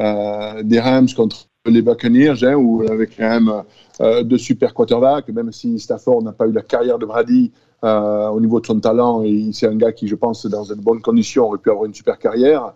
euh, 0.00 0.62
des 0.62 0.80
Rams 0.80 1.08
contre 1.14 1.46
les 1.66 1.82
Buccaneers, 1.82 2.42
hein, 2.42 2.54
où 2.54 2.82
avec 2.90 3.18
quand 3.18 3.28
même 3.28 3.52
euh, 4.00 4.22
deux 4.22 4.38
super 4.38 4.72
quarterbacks, 4.72 5.28
même 5.28 5.52
si 5.52 5.78
Stafford 5.78 6.22
n'a 6.22 6.32
pas 6.32 6.46
eu 6.46 6.52
la 6.52 6.62
carrière 6.62 6.98
de 6.98 7.04
Brady 7.04 7.52
euh, 7.84 8.28
au 8.28 8.40
niveau 8.40 8.60
de 8.60 8.66
son 8.66 8.80
talent, 8.80 9.22
et 9.22 9.50
c'est 9.52 9.66
un 9.66 9.76
gars 9.76 9.92
qui, 9.92 10.08
je 10.08 10.14
pense, 10.14 10.46
dans 10.46 10.64
une 10.64 10.80
bonne 10.80 11.02
condition, 11.02 11.44
aurait 11.44 11.58
pu 11.58 11.70
avoir 11.70 11.84
une 11.84 11.92
super 11.92 12.18
carrière. 12.18 12.72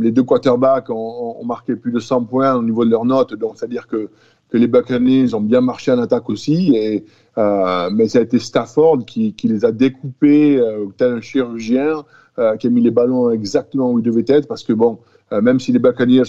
les 0.00 0.10
deux 0.10 0.24
quarterbacks 0.24 0.90
ont, 0.90 1.44
marqué 1.44 1.76
plus 1.76 1.92
de 1.92 2.00
100 2.00 2.24
points 2.24 2.54
au 2.54 2.62
niveau 2.62 2.84
de 2.84 2.90
leurs 2.90 3.04
notes, 3.04 3.34
donc 3.34 3.52
c'est-à-dire 3.56 3.86
que, 3.86 4.10
que, 4.52 4.58
les 4.58 4.66
Buccaneers 4.66 5.34
ont 5.34 5.40
bien 5.40 5.60
marché 5.60 5.90
en 5.92 5.98
attaque 5.98 6.28
aussi, 6.30 6.76
et, 6.76 7.04
mais 7.36 8.08
ça 8.08 8.18
a 8.18 8.22
été 8.22 8.38
Stafford 8.38 9.04
qui, 9.06 9.34
les 9.44 9.64
a 9.64 9.72
découpés 9.72 10.60
tel 10.96 11.12
un 11.14 11.20
chirurgien, 11.20 12.04
qui 12.58 12.66
a 12.66 12.70
mis 12.70 12.82
les 12.82 12.90
ballons 12.90 13.30
exactement 13.30 13.90
où 13.90 13.98
ils 13.98 14.04
devaient 14.04 14.24
être, 14.28 14.46
parce 14.46 14.62
que 14.62 14.72
bon, 14.72 14.98
euh, 15.32 15.40
même 15.40 15.60
si 15.60 15.72
les 15.72 15.78
Buccaneers 15.78 16.24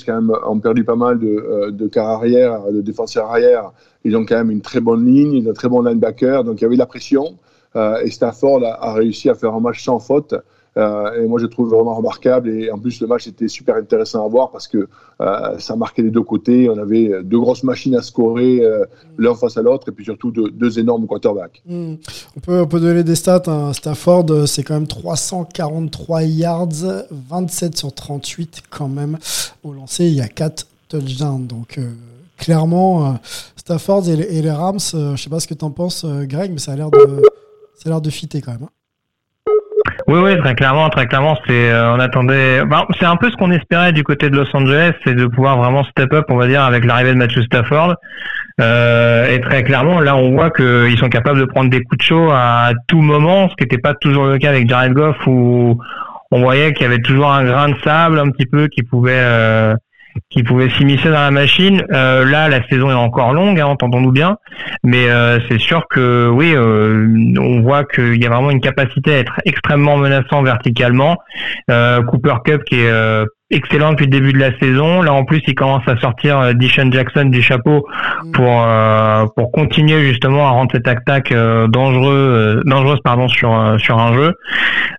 ont 0.48 0.60
perdu 0.60 0.84
pas 0.84 0.96
mal 0.96 1.20
de, 1.20 1.28
euh, 1.28 1.72
de 1.72 1.90
arrière, 2.00 2.72
de 2.72 2.82
défenseurs 2.82 3.30
arrière, 3.30 3.72
ils 4.06 4.16
ont 4.16 4.26
quand 4.26 4.38
même 4.38 4.52
une 4.52 4.62
très 4.62 4.80
bonne 4.80 5.06
ligne, 5.06 5.34
ils 5.34 5.48
ont 5.48 5.52
un 5.52 5.54
très 5.54 5.68
bon 5.68 5.82
linebacker, 5.82 6.44
donc 6.44 6.62
il 6.62 6.64
y 6.64 6.66
avait 6.66 6.78
la 6.78 6.86
pression. 6.86 7.38
Euh, 7.76 8.02
et 8.02 8.12
Stafford 8.12 8.64
a, 8.64 8.94
réussi 8.94 9.30
à 9.30 9.36
faire 9.36 9.54
un 9.54 9.60
match 9.60 9.84
sans 9.84 10.00
faute. 10.00 10.36
Euh, 10.76 11.24
et 11.24 11.28
moi, 11.28 11.40
je 11.40 11.46
trouve 11.46 11.70
vraiment 11.70 11.96
remarquable. 11.96 12.50
Et 12.50 12.72
en 12.72 12.78
plus, 12.78 13.00
le 13.02 13.08
match 13.08 13.28
était 13.28 13.48
super 13.48 13.76
intéressant 13.76 14.26
à 14.26 14.28
voir 14.28 14.52
parce 14.52 14.68
que 14.68 14.88
euh, 15.22 15.60
ça 15.60 15.76
marquait 15.76 16.02
les 16.02 16.10
deux 16.10 16.24
côtés. 16.24 16.70
On 16.70 16.78
avait 16.78 17.24
deux 17.24 17.40
grosses 17.40 17.64
machines 17.64 17.96
à 17.96 18.02
scorer 18.02 18.62
euh, 18.62 18.86
l'un 19.18 19.36
face 19.36 19.58
à 19.58 19.62
l'autre 19.62 19.90
et 19.90 19.92
puis 19.92 20.06
surtout 20.06 20.32
deux, 20.32 20.80
énormes 20.80 21.06
quarterbacks. 21.06 21.62
Hmm. 21.66 21.96
On, 22.36 22.40
peut, 22.40 22.62
on 22.62 22.68
peut 22.68 22.80
donner 22.80 23.04
des 23.04 23.16
stats. 23.16 23.44
Hein. 23.48 23.74
Stafford, 23.74 24.48
c'est 24.48 24.64
quand 24.64 24.74
même 24.74 24.88
343 24.88 26.24
yards, 26.24 27.06
27 27.12 27.78
sur 27.78 27.94
38 27.94 28.64
quand 28.70 28.88
même. 28.88 29.18
Au 29.64 29.74
lancer, 29.74 30.06
il 30.06 30.16
y 30.16 30.22
a 30.22 30.28
4 30.28 30.68
touchdowns. 30.90 31.46
Donc, 31.46 31.80
clairement, 32.38 33.20
Stafford 33.56 34.10
et 34.10 34.16
les, 34.16 34.52
Rams, 34.52 34.80
je 34.80 35.16
sais 35.16 35.30
pas 35.30 35.40
ce 35.40 35.48
que 35.48 35.54
tu 35.54 35.64
en 35.64 35.72
penses, 35.72 36.06
Greg, 36.06 36.52
mais 36.52 36.60
ça 36.60 36.72
a 36.72 36.76
l'air 36.76 36.90
de, 36.90 37.22
ça 37.76 38.00
de 38.00 38.10
fitter 38.10 38.42
quand 38.42 38.54
même. 38.54 38.64
Hein. 38.64 38.83
Oui, 40.08 40.20
oui, 40.20 40.38
très 40.38 40.54
clairement, 40.54 40.89
très 40.89 41.06
clairement, 41.06 41.38
c'est 41.48 41.72
euh, 41.72 41.94
on 41.94 42.00
attendait. 42.00 42.66
Bah, 42.66 42.86
c'est 43.00 43.06
un 43.06 43.16
peu 43.16 43.32
ce 43.32 43.38
qu'on 43.38 43.52
espérait 43.52 43.94
du 43.94 44.04
côté 44.04 44.30
de 44.30 44.36
Los 44.36 44.54
Angeles, 44.54 44.92
c'est 45.06 45.16
de 45.16 45.26
pouvoir 45.28 45.58
vraiment 45.58 45.84
step 45.86 46.13
up, 46.13 46.26
on 46.30 46.36
va 46.36 46.48
dire, 46.48 46.62
avec 46.63 46.84
l'arrivée 46.84 47.12
de 47.12 47.18
Matthew 47.18 47.44
Stafford. 47.44 47.96
Euh, 48.60 49.34
et 49.34 49.39
très 49.39 49.63
clairement, 49.63 50.02
là, 50.02 50.16
on 50.16 50.32
voit 50.32 50.52
qu'ils 50.52 50.98
sont 50.98 51.10
capables 51.10 51.39
de 51.39 51.46
prendre 51.46 51.70
des 51.70 51.82
coups 51.82 51.98
de 51.98 52.04
chaud 52.04 52.30
à 52.32 52.72
tout 52.88 53.02
moment, 53.02 53.50
ce 53.50 53.56
qui 53.56 53.63
n'était 53.63 53.78
pas 53.78 53.94
toujours 53.94 54.26
le 54.26 54.38
cas 54.38 54.50
avec 54.50 54.68
Jared 54.68 54.94
Goff, 54.94 55.16
où 55.26 55.80
on 56.32 56.42
voyait 56.42 56.74
qu'il 56.74 56.84
y 56.84 56.88
avait 56.88 57.02
toujours 57.02 57.32
un 57.32 57.46
grain 57.46 57.70
de 57.70 57.76
sable 57.84 58.20
un 58.20 58.30
petit 58.30 58.46
peu 58.46 58.68
qui 58.68 58.84
pouvait 58.84 59.13
euh, 59.16 59.74
qui 60.30 60.44
pouvait 60.44 60.70
s'immiscer 60.70 61.10
dans 61.10 61.22
la 61.22 61.32
machine. 61.32 61.84
Euh, 61.92 62.26
là, 62.26 62.50
la 62.50 62.68
saison 62.68 62.89
est 62.89 62.96
encore 62.96 63.34
longue, 63.34 63.60
hein, 63.60 63.66
entendons-nous 63.66 64.12
bien, 64.12 64.38
mais 64.84 65.10
euh, 65.10 65.39
c'est 65.50 65.60
sûr 65.60 65.88
que 65.89 66.28
oui, 66.28 66.54
euh, 66.56 67.08
voit 67.63 67.84
qu'il 67.86 68.21
y 68.21 68.26
a 68.26 68.30
vraiment 68.30 68.52
une 68.52 68.62
capacité 68.62 69.15
à 69.15 69.17
être 69.19 69.34
extrêmement 69.45 69.97
menaçant 69.97 70.43
verticalement. 70.43 71.17
Cooper 71.67 72.36
Cup 72.45 72.63
qui 72.65 72.82
est 72.82 72.91
excellent 73.54 73.91
depuis 73.91 74.06
le 74.06 74.12
début 74.12 74.34
de 74.34 74.39
la 74.39 74.58
saison. 74.60 75.02
Là, 75.02 75.13
en 75.13 75.23
plus, 75.26 75.41
il 75.47 75.56
commence 75.56 75.88
à 75.88 75.97
sortir 75.97 76.39
euh, 76.39 76.54
Dishon 76.54 76.91
Jackson 76.91 77.26
du 77.26 77.41
chapeau 77.41 77.86
pour 78.34 78.63
euh, 78.63 79.26
pour 79.36 79.52
continuer 79.52 80.04
justement 80.06 80.47
à 80.47 80.52
rendre 80.52 80.71
cette 80.73 80.88
attaque 80.88 81.32
euh, 81.32 81.67
dangereux, 81.67 82.62
dangereuse 82.65 82.99
pardon 83.04 83.28
sur 83.28 83.76
sur 83.80 83.99
un 83.99 84.13
jeu. 84.13 84.34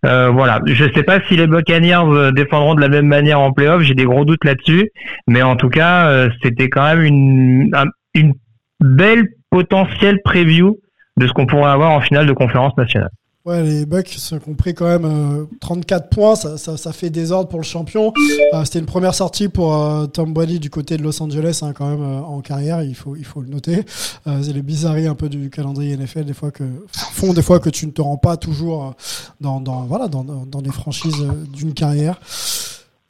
voilà. 0.03 0.61
Je 0.67 0.85
sais 0.95 1.03
pas 1.03 1.21
si 1.29 1.37
les 1.37 1.47
Buccaneers 1.47 2.33
défendront 2.33 2.75
de 2.75 2.81
la 2.81 2.89
même 2.89 3.07
manière 3.07 3.41
en 3.41 3.53
playoff. 3.53 3.83
J'ai 3.83 3.95
des 3.95 4.05
gros 4.05 4.25
doutes 4.25 4.45
là-dessus, 4.45 4.91
mais 5.27 5.43
en 5.43 5.57
tout 5.57 5.69
cas, 5.69 6.29
c'était 6.43 6.69
quand 6.69 6.85
même 6.85 7.03
une 7.03 7.71
une 8.15 8.35
belle 8.81 9.27
potentielle 9.51 10.19
preview 10.25 10.79
de 11.17 11.27
ce 11.27 11.33
qu'on 11.33 11.47
pourrait 11.47 11.71
avoir 11.71 11.93
en 11.93 12.01
finale 12.01 12.27
de 12.27 12.33
conférence 12.33 12.77
nationale. 12.77 13.11
Ouais, 13.45 13.63
les 13.63 13.85
Bucks 13.85 14.17
ont 14.33 14.39
compris 14.39 14.73
quand 14.73 14.87
même 14.87 15.05
euh, 15.05 15.45
34 15.61 16.09
points, 16.09 16.35
ça, 16.35 16.57
ça, 16.57 16.93
fait 16.95 17.11
désordre 17.11 17.51
pour 17.51 17.59
le 17.59 17.65
champion. 17.65 18.11
Euh, 18.55 18.65
C'était 18.65 18.79
une 18.79 18.87
première 18.87 19.15
sortie 19.15 19.51
pour 19.51 19.77
euh, 19.77 20.07
Tom 20.07 20.33
Brady 20.33 20.59
du 20.59 20.71
côté 20.71 20.97
de 20.97 21.03
Los 21.03 21.23
Angeles 21.23 21.61
hein, 21.63 21.75
quand 21.75 21.91
même 21.91 22.03
euh, 22.03 22.21
en 22.23 22.41
carrière, 22.41 22.83
il 22.83 22.95
faut, 22.95 23.17
il 23.17 23.25
faut 23.27 23.43
le 23.43 23.49
noter. 23.49 23.85
Euh, 24.27 24.39
C'est 24.43 24.55
les 24.55 24.63
bizarreries 24.63 25.09
un 25.09 25.15
peu 25.15 25.29
du 25.29 25.51
calendrier 25.51 25.95
NFL 25.95 26.25
des 26.25 26.33
fois 26.33 26.51
que 26.51 26.65
font 26.91 27.35
des 27.35 27.43
fois 27.43 27.61
que 27.61 27.69
tu 27.69 27.85
ne 27.85 27.91
te 27.91 28.01
rends 28.01 28.17
pas 28.17 28.39
toujours 28.39 28.95
dans, 29.43 29.61
dans 29.61 29.83
voilà 29.83 30.09
dans, 30.09 30.25
dans, 30.25 30.61
les 30.63 30.73
franchises 30.73 31.27
d'une 31.53 31.75
carrière. 31.75 32.19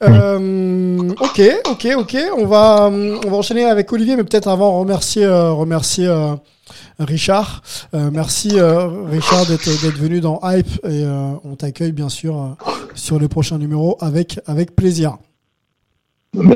Euh, 0.03 1.11
ok, 1.11 1.41
ok, 1.71 1.87
ok. 1.95 2.17
On 2.37 2.45
va, 2.45 2.89
on 2.91 3.29
va 3.29 3.37
enchaîner 3.37 3.63
avec 3.63 3.91
Olivier, 3.93 4.17
mais 4.17 4.25
peut-être 4.25 4.49
avant 4.49 4.77
remercier, 4.81 5.25
remercier 5.25 6.13
Richard. 6.99 7.61
Euh, 7.93 8.09
merci 8.11 8.59
euh, 8.59 9.03
Richard 9.05 9.45
d'être 9.45 9.69
venu 9.97 10.19
dans 10.19 10.39
Hype 10.43 10.67
et 10.83 11.03
euh, 11.03 11.31
on 11.43 11.55
t'accueille 11.55 11.91
bien 11.91 12.09
sûr 12.09 12.55
sur 12.93 13.19
les 13.19 13.27
prochains 13.27 13.57
numéros 13.57 13.97
avec, 13.99 14.39
avec 14.45 14.75
plaisir. 14.75 15.17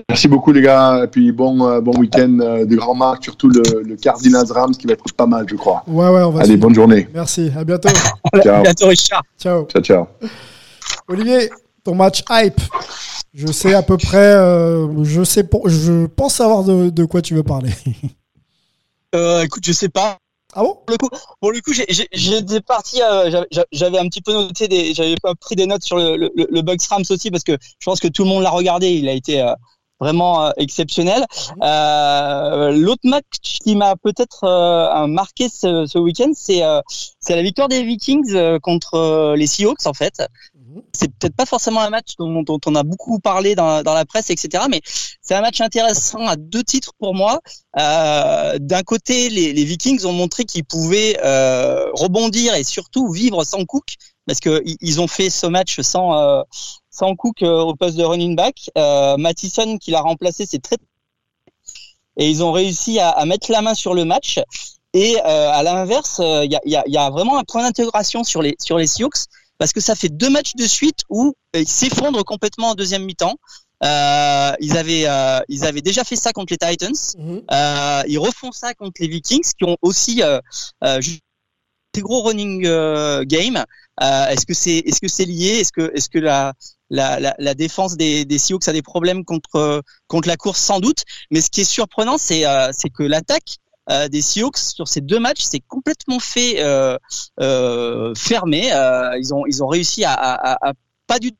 Merci 0.09 0.27
beaucoup 0.27 0.51
les 0.51 0.61
gars, 0.61 1.05
et 1.05 1.07
puis 1.07 1.31
bon, 1.31 1.79
bon 1.79 1.97
week-end 1.97 2.27
de 2.27 2.75
grand 2.75 2.95
marque, 2.95 3.23
surtout 3.23 3.47
le, 3.47 3.81
le 3.81 3.95
Cardinals 3.95 4.51
Rams 4.51 4.75
qui 4.75 4.87
va 4.87 4.93
être 4.93 5.13
pas 5.13 5.25
mal 5.25 5.45
je 5.49 5.55
crois. 5.55 5.83
Ouais, 5.87 6.09
ouais, 6.09 6.21
on 6.21 6.31
va 6.31 6.41
Allez, 6.41 6.57
bonne 6.57 6.75
journée. 6.75 7.07
Merci, 7.13 7.49
à 7.57 7.63
bientôt. 7.63 7.87
ciao. 8.43 8.55
À 8.55 8.61
bientôt 8.61 8.87
Richard. 8.87 9.23
Ciao. 9.39 9.65
Ciao, 9.67 9.81
ciao. 9.81 10.07
Olivier, 11.07 11.49
ton 11.85 11.95
match 11.95 12.25
Hype, 12.29 12.59
je 13.33 13.47
sais 13.47 13.73
à 13.73 13.81
peu 13.81 13.95
près, 13.95 14.33
je, 15.03 15.23
sais 15.23 15.45
pour, 15.45 15.69
je 15.69 16.07
pense 16.07 16.35
savoir 16.35 16.65
de, 16.65 16.89
de 16.89 17.05
quoi 17.05 17.21
tu 17.21 17.33
veux 17.35 17.43
parler. 17.43 17.71
Euh, 19.15 19.43
écoute, 19.43 19.65
je 19.65 19.71
sais 19.71 19.89
pas. 19.89 20.17
Ah 20.53 20.63
bon? 20.63 20.75
Pour 20.85 20.91
le 20.91 20.97
coup, 20.97 21.09
pour 21.39 21.51
le 21.51 21.61
coup, 21.61 21.73
j'étais 21.73 22.61
parti. 22.61 23.01
Euh, 23.01 23.43
j'avais 23.71 23.99
un 23.99 24.07
petit 24.07 24.21
peu 24.21 24.33
noté 24.33 24.67
des, 24.67 24.93
j'avais 24.93 25.15
pas 25.21 25.35
pris 25.35 25.55
des 25.55 25.67
notes 25.67 25.83
sur 25.83 25.97
le, 25.97 26.17
le, 26.17 26.31
le 26.35 26.61
Bucks 26.61 26.83
Rams 26.89 27.03
aussi 27.09 27.29
parce 27.29 27.43
que 27.43 27.57
je 27.61 27.85
pense 27.85 27.99
que 27.99 28.07
tout 28.07 28.23
le 28.23 28.29
monde 28.29 28.43
l'a 28.43 28.49
regardé. 28.49 28.89
Il 28.89 29.07
a 29.07 29.13
été 29.13 29.41
euh, 29.41 29.53
vraiment 29.99 30.45
euh, 30.45 30.51
exceptionnel. 30.57 31.25
Euh, 31.61 32.71
L'autre 32.71 33.01
match 33.03 33.25
qui 33.41 33.75
m'a 33.75 33.95
peut-être 33.95 34.43
euh, 34.43 35.07
marqué 35.07 35.49
ce, 35.49 35.85
ce 35.85 35.99
week-end, 35.99 36.31
c'est 36.33 36.61
c'est 37.19 37.35
la 37.35 37.43
victoire 37.43 37.67
des 37.67 37.83
Vikings 37.83 38.59
contre 38.59 39.35
les 39.35 39.47
Seahawks 39.47 39.85
en 39.85 39.93
fait 39.93 40.21
c'est 40.93 41.13
peut-être 41.15 41.35
pas 41.35 41.45
forcément 41.45 41.81
un 41.81 41.89
match 41.89 42.13
dont, 42.17 42.43
on 42.65 42.75
a 42.75 42.83
beaucoup 42.83 43.19
parlé 43.19 43.55
dans, 43.55 43.81
la 43.83 44.05
presse, 44.05 44.29
etc. 44.29 44.65
Mais 44.69 44.81
c'est 45.21 45.35
un 45.35 45.41
match 45.41 45.61
intéressant 45.61 46.27
à 46.27 46.35
deux 46.35 46.63
titres 46.63 46.93
pour 46.99 47.15
moi. 47.15 47.39
Euh, 47.77 48.57
D'un 48.59 48.83
côté, 48.83 49.29
les, 49.29 49.63
Vikings 49.63 50.05
ont 50.05 50.13
montré 50.13 50.45
qu'ils 50.45 50.65
pouvaient 50.65 51.17
euh, 51.23 51.91
rebondir 51.93 52.55
et 52.55 52.63
surtout 52.63 53.11
vivre 53.11 53.43
sans 53.43 53.65
Cook, 53.65 53.95
parce 54.25 54.39
que 54.39 54.61
ils 54.65 55.01
ont 55.01 55.07
fait 55.07 55.29
ce 55.29 55.47
match 55.47 55.79
sans 55.81 56.15
euh, 56.17 56.43
sans 56.99 57.15
Cook 57.15 57.41
euh, 57.41 57.61
au 57.61 57.75
poste 57.75 57.97
de 57.97 58.03
running 58.03 58.35
back. 58.35 58.69
Euh, 58.77 59.17
Mattison 59.17 59.77
qui 59.77 59.91
l'a 59.91 60.01
remplacé, 60.01 60.45
c'est 60.45 60.61
très 60.61 60.77
et 62.17 62.29
ils 62.29 62.43
ont 62.43 62.51
réussi 62.51 62.99
à, 62.99 63.23
mettre 63.25 63.49
la 63.49 63.61
main 63.61 63.73
sur 63.73 63.93
le 63.93 64.03
match. 64.03 64.39
Et 64.93 65.17
euh, 65.23 65.51
à 65.51 65.63
l'inverse, 65.63 66.19
il 66.19 66.51
y 66.51 66.55
a, 66.55 66.59
y, 66.65 66.75
a, 66.75 66.83
y, 66.85 66.97
a, 66.97 67.09
vraiment 67.09 67.37
un 67.37 67.43
point 67.43 67.63
d'intégration 67.63 68.25
sur 68.25 68.41
les 68.41 68.55
sur 68.59 68.77
les 68.77 68.87
Sioux 68.87 69.09
parce 69.59 69.73
que 69.73 69.81
ça 69.81 69.93
fait 69.93 70.09
deux 70.09 70.29
matchs 70.29 70.55
de 70.55 70.65
suite 70.65 71.01
où 71.09 71.35
ils 71.53 71.67
s'effondrent 71.67 72.25
complètement 72.25 72.69
en 72.69 72.75
deuxième 72.75 73.03
mi-temps. 73.03 73.35
Euh, 73.83 74.53
ils 74.59 74.75
avaient 74.77 75.05
euh, 75.07 75.39
ils 75.47 75.65
avaient 75.65 75.81
déjà 75.81 76.03
fait 76.03 76.15
ça 76.15 76.31
contre 76.33 76.51
les 76.53 76.57
Titans. 76.57 76.91
Mmh. 77.17 77.37
Euh, 77.51 78.03
ils 78.07 78.17
refont 78.17 78.51
ça 78.51 78.73
contre 78.73 79.01
les 79.01 79.07
Vikings 79.07 79.51
qui 79.57 79.63
ont 79.65 79.77
aussi 79.81 80.23
euh, 80.23 80.39
euh, 80.83 80.99
des 81.93 82.01
gros 82.01 82.23
running 82.23 82.65
euh, 82.65 83.23
game. 83.25 83.63
est-ce 84.01 84.45
que 84.45 84.53
c'est 84.53 84.79
est-ce 84.79 84.99
que 84.99 85.07
c'est 85.07 85.25
lié? 85.25 85.59
Est-ce 85.59 85.71
que 85.71 85.91
est-ce 85.93 86.09
que 86.09 86.19
la 86.19 86.53
la, 86.89 87.19
la, 87.19 87.35
la 87.37 87.53
défense 87.53 87.95
des, 87.95 88.25
des 88.25 88.39
Seahawks 88.39 88.67
a 88.67 88.73
des 88.73 88.81
problèmes 88.81 89.23
contre 89.23 89.83
contre 90.07 90.27
la 90.27 90.37
course? 90.37 90.59
Sans 90.59 90.79
doute. 90.79 91.03
Mais 91.31 91.41
ce 91.41 91.49
qui 91.49 91.61
est 91.61 91.71
surprenant, 91.77 92.17
c'est 92.17 92.43
c'est 92.73 92.89
que 92.89 93.03
l'attaque 93.03 93.57
euh, 93.89 94.07
des 94.07 94.21
Seahawks 94.21 94.57
sur 94.57 94.87
ces 94.87 95.01
deux 95.01 95.19
matchs, 95.19 95.41
c'est 95.41 95.61
complètement 95.61 96.19
fait 96.19 96.55
euh, 96.59 96.97
euh, 97.39 98.13
fermé. 98.15 98.69
ils 99.19 99.33
ont 99.33 99.45
ils 99.45 99.63
ont 99.63 99.67
réussi 99.67 100.03
à, 100.03 100.13
à, 100.13 100.69
à 100.69 100.73
pas 101.07 101.19
du 101.19 101.31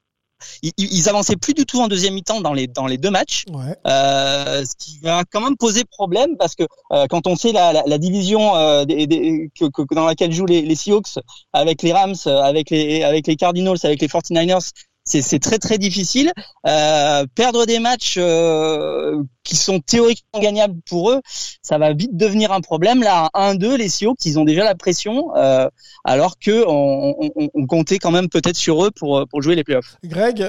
ils, 0.64 0.72
ils, 0.78 1.10
avançaient 1.10 1.36
plus 1.36 1.54
du 1.54 1.66
tout 1.66 1.80
en 1.82 1.88
deuxième 1.88 2.14
mi-temps 2.14 2.42
dans 2.42 2.54
les 2.54 2.68
dans 2.68 2.88
les 2.88 2.98
deux 2.98 3.10
matchs, 3.10 3.46
ouais. 3.52 3.76
euh, 3.88 4.64
ce 4.64 4.74
qui 4.78 5.00
va 5.00 5.24
quand 5.30 5.42
même 5.42 5.58
poser 5.58 5.84
problème 5.84 6.38
parce 6.38 6.56
que 6.56 6.64
euh, 6.92 7.08
quand 7.10 7.28
on 7.28 7.36
sait 7.36 7.52
la, 7.52 7.74
la, 7.74 7.84
la 7.86 7.98
division 7.98 8.56
euh, 8.56 8.86
des, 8.86 9.08
des, 9.08 9.50
que, 9.60 9.66
que, 9.66 9.94
dans 9.94 10.06
laquelle 10.06 10.32
jouent 10.32 10.46
les, 10.46 10.62
les 10.62 10.76
Seahawks 10.76 11.20
avec 11.54 11.82
les 11.82 11.94
Rams, 11.94 12.16
avec 12.26 12.70
les 12.70 13.04
avec 13.04 13.28
les 13.28 13.36
Cardinals, 13.36 13.78
avec 13.84 14.02
les 14.02 14.08
49ers, 14.08 14.72
c'est 15.10 15.40
très 15.40 15.58
très 15.58 15.78
difficile. 15.78 16.32
Euh, 16.68 17.26
perdre 17.36 17.66
des 17.66 17.80
matchs 17.80 18.16
euh, 18.18 19.24
qui 19.44 19.56
sont 19.56 19.80
théoriquement 19.80 20.40
gagnables 20.40 20.76
pour 20.88 21.12
eux, 21.12 21.22
ça 21.62 21.78
va 21.78 21.94
vite 21.94 22.16
devenir 22.16 22.52
un 22.52 22.62
problème. 22.62 23.02
Là, 23.02 23.30
1-2, 23.34 23.76
les 23.76 23.90
Seahawks, 23.90 24.24
ils 24.26 24.38
ont 24.38 24.46
déjà 24.46 24.64
la 24.64 24.76
pression, 24.76 25.36
euh, 25.36 25.68
alors 26.04 26.38
que 26.40 26.64
on, 26.68 27.68
comptait 27.68 28.00
quand 28.00 28.12
même 28.12 28.30
peut-être 28.30 28.56
sur 28.56 28.84
eux 28.84 28.90
pour 28.92 29.26
pour 29.30 29.42
jouer 29.42 29.56
les 29.56 29.64
playoffs. 29.64 29.98
Greg, 30.04 30.40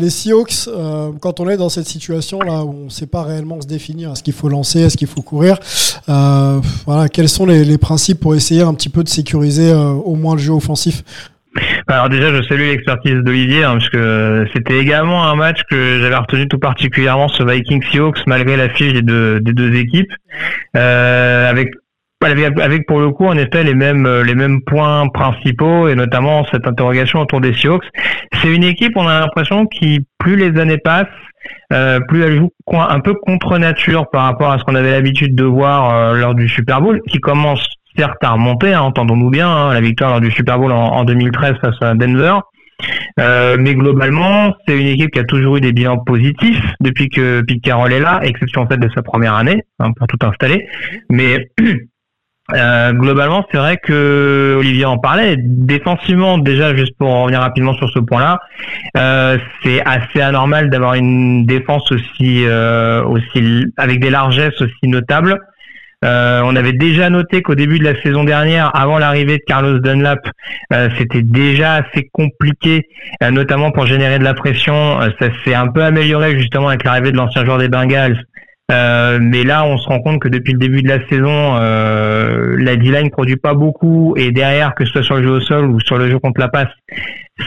les 0.00 0.10
Seahawks, 0.10 0.68
quand 1.20 1.40
on 1.40 1.48
est 1.48 1.56
dans 1.56 1.68
cette 1.68 1.86
situation 1.86 2.40
là 2.40 2.64
où 2.64 2.70
on 2.70 2.84
ne 2.84 2.90
sait 2.90 3.06
pas 3.06 3.22
réellement 3.22 3.60
se 3.60 3.66
définir, 3.66 4.12
est-ce 4.12 4.22
qu'il 4.22 4.34
faut 4.34 4.48
lancer, 4.48 4.80
est-ce 4.80 4.96
qu'il 4.96 5.08
faut 5.08 5.22
courir, 5.22 5.58
voilà, 6.06 7.08
quels 7.10 7.28
sont 7.28 7.46
les, 7.46 7.78
principes 7.78 8.20
pour 8.20 8.34
essayer 8.34 8.62
un 8.62 8.74
petit 8.74 8.90
peu 8.90 9.02
de 9.02 9.08
sécuriser 9.08 9.72
au 9.72 10.14
moins 10.14 10.34
le 10.34 10.40
jeu 10.40 10.52
offensif 10.52 11.02
alors 11.86 12.08
déjà, 12.08 12.32
je 12.32 12.42
salue 12.42 12.62
l'expertise 12.62 13.16
d'Olivier, 13.16 13.64
hein, 13.64 13.72
parce 13.72 13.90
que 13.90 14.46
c'était 14.54 14.78
également 14.78 15.24
un 15.28 15.34
match 15.34 15.60
que 15.70 15.98
j'avais 16.00 16.16
retenu 16.16 16.48
tout 16.48 16.58
particulièrement 16.58 17.28
ce 17.28 17.42
Vikings 17.42 17.82
Seahawks, 17.90 18.26
malgré 18.26 18.56
la 18.56 18.68
fiche 18.70 18.92
des 18.92 19.02
deux, 19.02 19.40
des 19.40 19.52
deux 19.52 19.74
équipes, 19.74 20.12
euh, 20.76 21.50
avec 21.50 21.70
avec 22.24 22.86
pour 22.86 23.00
le 23.00 23.10
coup 23.10 23.26
en 23.26 23.36
effet 23.36 23.64
les 23.64 23.74
mêmes 23.74 24.08
les 24.24 24.36
mêmes 24.36 24.62
points 24.62 25.08
principaux 25.08 25.88
et 25.88 25.96
notamment 25.96 26.46
cette 26.52 26.68
interrogation 26.68 27.18
autour 27.18 27.40
des 27.40 27.52
Seahawks. 27.52 27.84
C'est 28.34 28.54
une 28.54 28.62
équipe, 28.62 28.92
on 28.96 29.08
a 29.08 29.18
l'impression 29.18 29.66
qui 29.66 30.06
plus 30.18 30.36
les 30.36 30.56
années 30.60 30.78
passent, 30.78 31.08
euh, 31.72 32.00
plus 32.08 32.22
elle 32.22 32.38
joue 32.38 32.50
un 32.72 33.00
peu 33.00 33.14
contre 33.14 33.58
nature 33.58 34.08
par 34.10 34.24
rapport 34.24 34.52
à 34.52 34.58
ce 34.58 34.64
qu'on 34.64 34.74
avait 34.74 34.92
l'habitude 34.92 35.34
de 35.34 35.44
voir 35.44 35.94
euh, 35.94 36.14
lors 36.14 36.34
du 36.34 36.48
Super 36.48 36.80
Bowl, 36.80 37.00
qui 37.08 37.18
commence 37.18 37.66
certes 37.96 38.22
à 38.22 38.30
remonter, 38.30 38.74
hein, 38.74 38.82
entendons-nous 38.82 39.30
bien, 39.30 39.48
hein, 39.48 39.72
la 39.72 39.80
victoire 39.80 40.10
lors 40.10 40.20
du 40.20 40.30
Super 40.30 40.58
Bowl 40.58 40.72
en, 40.72 40.92
en 40.92 41.04
2013 41.04 41.54
face 41.60 41.76
à 41.80 41.94
Denver. 41.94 42.38
Euh, 43.20 43.56
mais 43.58 43.74
globalement, 43.74 44.54
c'est 44.66 44.78
une 44.78 44.86
équipe 44.86 45.10
qui 45.10 45.18
a 45.18 45.24
toujours 45.24 45.56
eu 45.56 45.60
des 45.60 45.72
bilans 45.72 45.98
positifs 45.98 46.64
depuis 46.80 47.08
que 47.08 47.42
Pete 47.42 47.62
Carroll 47.62 47.92
est 47.92 48.00
là, 48.00 48.20
exception 48.22 48.62
en 48.62 48.64
de 48.64 48.88
sa 48.94 49.02
première 49.02 49.34
année, 49.34 49.62
hein, 49.78 49.92
pour 49.92 50.06
tout 50.06 50.18
installer. 50.22 50.66
Mais 51.10 51.50
euh, 52.54 52.92
globalement, 52.92 53.46
c'est 53.50 53.58
vrai 53.58 53.76
que 53.76 54.56
Olivier 54.58 54.84
en 54.84 54.98
parlait. 54.98 55.36
Défensivement, 55.38 56.38
déjà, 56.38 56.74
juste 56.74 56.96
pour 56.98 57.10
revenir 57.10 57.40
rapidement 57.40 57.74
sur 57.74 57.88
ce 57.90 57.98
point-là, 57.98 58.40
euh, 58.96 59.38
c'est 59.62 59.82
assez 59.84 60.20
anormal 60.20 60.70
d'avoir 60.70 60.94
une 60.94 61.44
défense 61.46 61.90
aussi, 61.92 62.44
aussi 63.06 63.66
avec 63.76 64.00
des 64.00 64.10
largesses 64.10 64.60
aussi 64.60 64.88
notables. 64.88 65.38
Euh, 66.04 66.42
on 66.44 66.56
avait 66.56 66.72
déjà 66.72 67.10
noté 67.10 67.42
qu'au 67.42 67.54
début 67.54 67.78
de 67.78 67.84
la 67.84 68.00
saison 68.02 68.24
dernière, 68.24 68.74
avant 68.74 68.98
l'arrivée 68.98 69.38
de 69.38 69.42
Carlos 69.46 69.78
Dunlap, 69.78 70.20
euh, 70.72 70.88
c'était 70.98 71.22
déjà 71.22 71.74
assez 71.74 72.08
compliqué, 72.12 72.88
euh, 73.22 73.30
notamment 73.30 73.70
pour 73.70 73.86
générer 73.86 74.18
de 74.18 74.24
la 74.24 74.34
pression. 74.34 75.00
Ça 75.20 75.28
s'est 75.44 75.54
un 75.54 75.68
peu 75.68 75.82
amélioré 75.82 76.38
justement 76.38 76.68
avec 76.68 76.84
l'arrivée 76.84 77.12
de 77.12 77.16
l'ancien 77.16 77.44
joueur 77.44 77.58
des 77.58 77.68
Bengals. 77.68 78.24
Mais 78.70 79.44
là, 79.44 79.66
on 79.66 79.76
se 79.76 79.86
rend 79.86 80.00
compte 80.00 80.18
que 80.18 80.28
depuis 80.28 80.54
le 80.54 80.58
début 80.58 80.80
de 80.82 80.88
la 80.88 81.06
saison, 81.06 81.56
la 81.58 82.76
D-line 82.76 83.10
produit 83.10 83.36
pas 83.36 83.52
beaucoup 83.52 84.14
et 84.16 84.32
derrière, 84.32 84.74
que 84.74 84.86
ce 84.86 84.92
soit 84.92 85.02
sur 85.02 85.16
le 85.16 85.22
jeu 85.24 85.30
au 85.30 85.40
sol 85.42 85.66
ou 85.66 85.78
sur 85.78 85.98
le 85.98 86.10
jeu 86.10 86.18
contre 86.18 86.40
la 86.40 86.48
passe, 86.48 86.70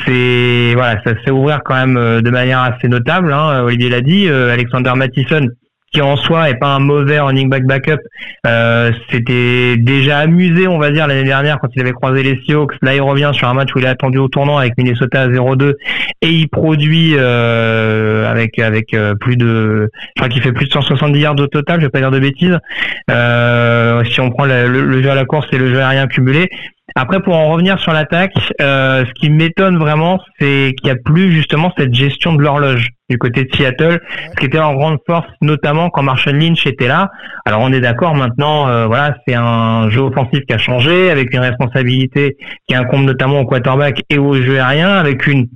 c'est 0.05 0.73
voilà, 0.75 1.01
ça 1.03 1.15
se 1.15 1.21
fait 1.21 1.31
ouvrir 1.31 1.61
quand 1.65 1.73
même 1.73 2.21
de 2.21 2.29
manière 2.29 2.59
assez 2.59 2.87
notable. 2.87 3.33
Hein, 3.33 3.63
Olivier 3.63 3.89
l'a 3.89 4.01
dit, 4.01 4.29
Alexander 4.29 4.91
Mattison 4.95 5.47
qui 5.95 6.01
en 6.01 6.17
soi 6.17 6.49
est 6.49 6.55
pas 6.55 6.75
un 6.75 6.79
mauvais 6.79 7.21
running 7.21 7.47
back 7.49 7.63
backup. 7.63 8.01
Euh, 8.45 8.91
C'était 9.09 9.77
déjà 9.77 10.19
amusé, 10.19 10.67
on 10.67 10.77
va 10.77 10.91
dire, 10.91 11.07
l'année 11.07 11.23
dernière 11.23 11.57
quand 11.61 11.69
il 11.73 11.81
avait 11.81 11.93
croisé 11.93 12.21
les 12.21 12.37
Seahawks. 12.43 12.73
Là, 12.81 12.93
il 12.93 13.01
revient 13.01 13.31
sur 13.33 13.47
un 13.47 13.53
match 13.53 13.69
où 13.73 13.79
il 13.79 13.85
est 13.85 13.87
attendu 13.87 14.17
au 14.17 14.27
tournant 14.27 14.57
avec 14.57 14.77
Minnesota 14.77 15.21
à 15.21 15.27
0-2 15.29 15.75
et 16.21 16.29
il 16.29 16.49
produit 16.49 17.13
euh, 17.15 18.29
avec 18.29 18.59
avec 18.59 18.93
euh, 18.93 19.15
plus 19.15 19.37
de, 19.37 19.89
je 20.17 20.21
crois 20.21 20.27
qu'il 20.27 20.41
fait 20.41 20.51
plus 20.51 20.67
de 20.67 20.73
170 20.73 21.17
yards 21.17 21.39
au 21.39 21.47
total. 21.47 21.79
Je 21.79 21.85
vais 21.85 21.89
pas 21.89 21.99
dire 21.99 22.11
de 22.11 22.19
bêtises. 22.19 22.59
Si 23.07 24.19
on 24.19 24.31
prend 24.31 24.43
le, 24.43 25.01
jeu 25.01 25.09
à 25.09 25.15
la 25.15 25.23
course 25.23 25.47
et 25.53 25.57
le 25.57 25.69
jeu 25.69 25.79
aérien 25.79 26.07
cumulé. 26.07 26.49
Après, 26.97 27.19
pour 27.19 27.35
en 27.35 27.49
revenir 27.49 27.77
sur 27.79 27.91
l'attaque, 27.91 28.31
euh, 28.61 29.05
ce 29.05 29.11
qui 29.19 29.29
m'étonne 29.29 29.77
vraiment, 29.77 30.17
c'est 30.39 30.73
qu'il 30.77 30.85
n'y 30.85 30.91
a 30.91 30.95
plus 30.95 31.29
justement 31.29 31.73
cette 31.77 31.93
gestion 31.93 32.33
de 32.33 32.41
l'horloge 32.41 32.87
du 33.09 33.17
côté 33.17 33.43
de 33.43 33.53
Seattle, 33.53 33.99
ce 34.31 34.35
qui 34.39 34.45
était 34.45 34.59
en 34.59 34.75
grande 34.75 34.99
force, 35.05 35.27
notamment 35.41 35.89
quand 35.89 36.03
Marshall 36.03 36.37
Lynch 36.37 36.65
était 36.65 36.87
là. 36.87 37.11
Alors 37.45 37.59
on 37.61 37.73
est 37.73 37.81
d'accord 37.81 38.15
maintenant, 38.15 38.69
euh, 38.69 38.87
voilà, 38.87 39.13
c'est 39.27 39.35
un 39.35 39.89
jeu 39.89 40.03
offensif 40.03 40.39
qui 40.47 40.53
a 40.53 40.57
changé, 40.57 41.11
avec 41.11 41.33
une 41.33 41.41
responsabilité 41.41 42.37
qui 42.65 42.75
incombe 42.75 43.03
notamment 43.03 43.41
au 43.41 43.45
quarterback 43.45 44.01
et 44.09 44.17
au 44.17 44.33
jeu 44.33 44.61
aérien, 44.61 44.95
avec 44.95 45.27
une 45.27 45.47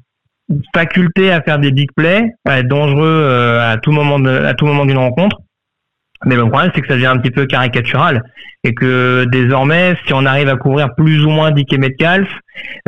faculté 0.76 1.32
à 1.32 1.42
faire 1.42 1.60
des 1.60 1.72
big 1.72 1.90
plays, 1.96 2.34
à 2.46 2.60
être 2.60 2.68
dangereux 2.68 3.08
euh, 3.08 3.72
à 3.72 3.78
tout 3.78 3.94
moment 3.94 4.20
de, 4.20 4.30
à 4.30 4.54
tout 4.56 4.66
moment 4.66 4.86
d'une 4.86 4.98
rencontre. 4.98 5.38
Mais 6.26 6.36
le 6.36 6.42
problème, 6.50 6.72
c'est 6.76 6.82
que 6.82 6.88
ça 6.88 6.96
devient 6.96 7.06
un 7.08 7.18
petit 7.18 7.32
peu 7.32 7.46
caricatural 7.46 8.24
et 8.66 8.74
que 8.74 9.26
désormais, 9.32 9.96
si 10.06 10.14
on 10.14 10.26
arrive 10.26 10.50
à 10.50 10.58
couvrir 10.58 10.94
plus 10.96 11.26
ou 11.26 11.30
moins 11.30 11.52
Dick 11.52 11.72
Metcalf, 11.78 12.28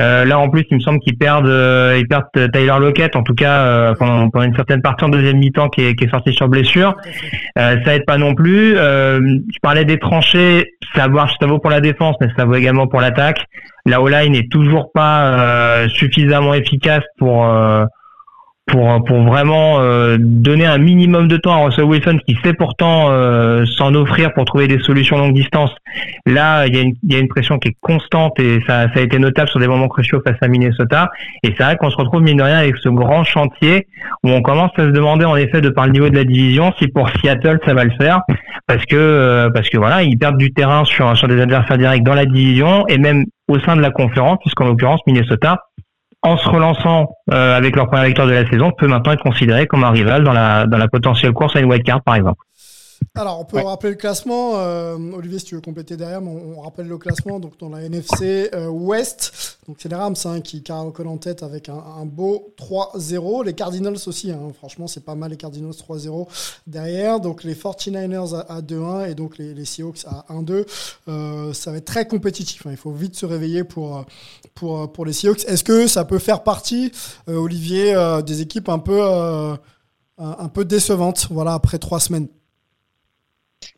euh, 0.02 0.26
là 0.26 0.38
en 0.38 0.50
plus, 0.50 0.66
il 0.70 0.76
me 0.76 0.82
semble 0.82 1.00
qu'ils 1.00 1.18
perdent, 1.18 1.48
euh, 1.48 1.98
ils 1.98 2.08
perdent 2.08 2.26
Tyler 2.52 2.76
Lockett, 2.80 3.16
en 3.16 3.24
tout 3.24 3.34
cas 3.34 3.62
euh, 3.62 3.94
pendant, 3.98 4.44
une 4.44 4.56
certaine 4.56 4.82
partie 4.82 5.06
en 5.06 5.10
deuxième 5.10 5.38
mi-temps 5.38 5.70
qui 5.70 5.84
est, 5.86 5.96
qui 5.96 6.04
est 6.04 6.10
sorti 6.10 6.34
sur 6.34 6.50
blessure. 6.50 6.98
Euh, 7.58 7.78
ça 7.86 7.96
aide 7.96 8.06
pas 8.06 8.18
non 8.18 8.36
plus. 8.36 8.76
je 8.76 9.60
parlais 9.62 9.86
des 9.86 9.98
tranchées, 9.98 10.74
ça, 10.94 11.08
ça 11.40 11.48
vaut 11.48 11.60
pour 11.60 11.72
la 11.72 11.80
défense, 11.80 12.18
mais 12.20 12.28
ça 12.38 12.44
vaut 12.44 12.56
également 12.56 12.88
pour 12.88 13.00
l'attaque. 13.00 13.46
La 13.86 14.02
O-line 14.02 14.34
n'est 14.34 14.48
toujours 14.48 14.92
pas 14.94 15.88
suffisamment 15.88 16.54
efficace 16.54 17.04
pour 17.18 17.46
pour, 18.72 19.04
pour 19.04 19.24
vraiment 19.24 19.80
euh, 19.80 20.18
donner 20.20 20.66
un 20.66 20.78
minimum 20.78 21.28
de 21.28 21.38
temps 21.38 21.54
à 21.54 21.66
Russell 21.66 21.84
Wilson 21.84 22.18
qui 22.26 22.38
sait 22.44 22.54
pourtant 22.54 23.08
euh, 23.10 23.66
s'en 23.66 23.94
offrir 23.94 24.34
pour 24.34 24.46
trouver 24.46 24.68
des 24.68 24.80
solutions 24.80 25.18
longue 25.18 25.34
distance. 25.34 25.72
Là, 26.26 26.66
il 26.68 26.76
y, 26.76 26.80
a 26.80 26.82
une, 26.82 26.94
il 27.04 27.14
y 27.14 27.16
a 27.16 27.20
une 27.20 27.28
pression 27.28 27.60
qui 27.60 27.70
est 27.70 27.78
constante 27.82 28.40
et 28.40 28.60
ça, 28.66 28.88
ça 28.94 29.00
a 29.00 29.02
été 29.02 29.20
notable 29.20 29.50
sur 29.50 29.60
des 29.60 29.68
moments 29.68 29.90
cruciaux 29.90 30.22
face 30.26 30.38
à 30.42 30.48
Minnesota. 30.48 31.12
Et 31.44 31.54
c'est 31.58 31.64
vrai 31.64 31.78
qu'on 31.78 31.90
se 31.90 31.98
retrouve 31.98 32.22
mine 32.22 32.38
de 32.38 32.44
rien 32.44 32.58
avec 32.58 32.78
ce 32.78 32.90
grand 32.90 33.24
chantier 33.24 33.88
où 34.24 34.30
on 34.30 34.42
commence 34.42 34.72
à 34.78 34.84
se 34.84 34.92
demander 34.92 35.26
en 35.26 35.36
effet 35.36 35.62
de 35.62 35.70
par 35.70 35.86
le 35.86 35.92
niveau 35.92 36.10
de 36.10 36.16
la 36.16 36.24
division 36.24 36.74
si 36.80 36.88
pour 36.88 37.10
Seattle 37.10 37.60
ça 37.66 37.74
va 37.74 37.84
le 37.84 37.92
faire 38.00 38.22
parce 38.68 38.86
que 38.86 38.96
euh, 38.96 39.50
parce 39.50 39.70
que 39.70 39.78
voilà 39.78 40.04
ils 40.04 40.18
perdent 40.18 40.38
du 40.38 40.54
terrain 40.54 40.86
sur 40.86 41.16
sur 41.18 41.28
des 41.28 41.40
adversaires 41.42 41.78
directs 41.78 42.04
dans 42.04 42.14
la 42.14 42.26
division 42.26 42.86
et 42.88 42.98
même 42.98 43.26
au 43.48 43.60
sein 43.60 43.76
de 43.76 43.82
la 43.82 43.92
conférence 43.92 44.38
puisqu'en 44.42 44.66
l'occurrence 44.66 45.02
Minnesota 45.08 45.60
en 46.24 46.38
se 46.38 46.48
relançant 46.48 47.08
euh, 47.32 47.58
avec 47.58 47.76
leur 47.76 47.88
première 47.88 48.06
victoire 48.06 48.28
de 48.28 48.34
la 48.34 48.48
saison, 48.50 48.72
peut 48.72 48.88
maintenant 48.88 49.14
être 49.14 49.24
considéré 49.24 49.66
comme 49.68 49.84
un 49.84 49.90
rival 49.90 50.24
dans 50.24 50.34
la, 50.34 50.68
dans 50.68 50.78
la 50.78 50.88
potentielle 50.88 51.34
course 51.34 51.56
à 51.56 51.60
une 51.60 51.66
white 51.66 51.84
card, 51.84 52.02
par 52.04 52.16
exemple. 52.16 52.44
Alors, 53.16 53.42
on 53.42 53.44
peut 53.44 53.60
rappeler 53.60 53.90
le 53.90 53.98
classement. 53.98 54.54
Euh, 54.56 54.96
Olivier, 55.14 55.38
si 55.38 55.44
tu 55.44 55.56
veux 55.56 55.62
compléter 55.62 55.98
derrière, 55.98 56.24
on, 56.24 56.62
rappelle 56.62 56.88
le 56.88 56.98
classement. 56.98 57.42
Donc, 57.42 57.60
dans 57.60 57.68
la 57.68 57.82
NFC 57.82 58.50
euh, 58.54 58.68
Ouest, 58.70 59.58
donc 59.68 59.78
c'est 59.82 59.90
les 59.90 59.96
Rams 59.96 60.16
hein, 60.24 60.40
qui 60.40 60.64
caracolent 60.64 61.10
en 61.10 61.18
tête 61.18 61.44
avec 61.44 61.68
un, 61.68 62.06
beau 62.06 62.54
3-0. 62.58 63.44
Les 63.44 63.54
Cardinals 63.54 63.98
aussi, 64.08 64.32
hein, 64.32 64.54
franchement, 64.58 64.88
c'est 64.88 65.04
pas 65.04 65.16
mal 65.16 65.32
les 65.32 65.36
Cardinals 65.36 65.74
3-0 65.74 66.26
derrière. 66.68 67.20
Donc, 67.20 67.44
les 67.44 67.54
49ers 67.54 68.46
à, 68.48 68.62
2-1 68.62 69.10
et 69.12 69.14
donc 69.14 69.38
les, 69.38 69.66
Seahawks 69.66 70.06
à 70.06 70.26
1-2. 70.34 70.66
Euh, 71.10 71.52
ça 71.52 71.72
va 71.72 71.78
être 71.78 71.86
très 71.86 72.08
compétitif. 72.08 72.66
Hein. 72.66 72.72
Il 72.72 72.78
faut 72.78 72.94
vite 72.94 73.18
se 73.18 73.26
réveiller 73.26 73.66
pour, 73.66 74.06
pour, 74.56 74.90
pour 74.90 75.06
les 75.06 75.12
Seahawks. 75.12 75.44
Est-ce 75.50 75.66
que 75.66 75.86
ça 75.86 76.06
peut 76.06 76.20
faire 76.20 76.44
partie, 76.44 76.94
Olivier, 77.28 77.94
des 78.26 78.40
équipes 78.40 78.70
un 78.70 78.80
peu, 78.80 79.02
un 80.18 80.48
peu 80.48 80.64
décevantes 80.64 81.28
voilà, 81.30 81.56
après 81.56 81.78
trois 81.78 82.00
semaines? 82.00 82.30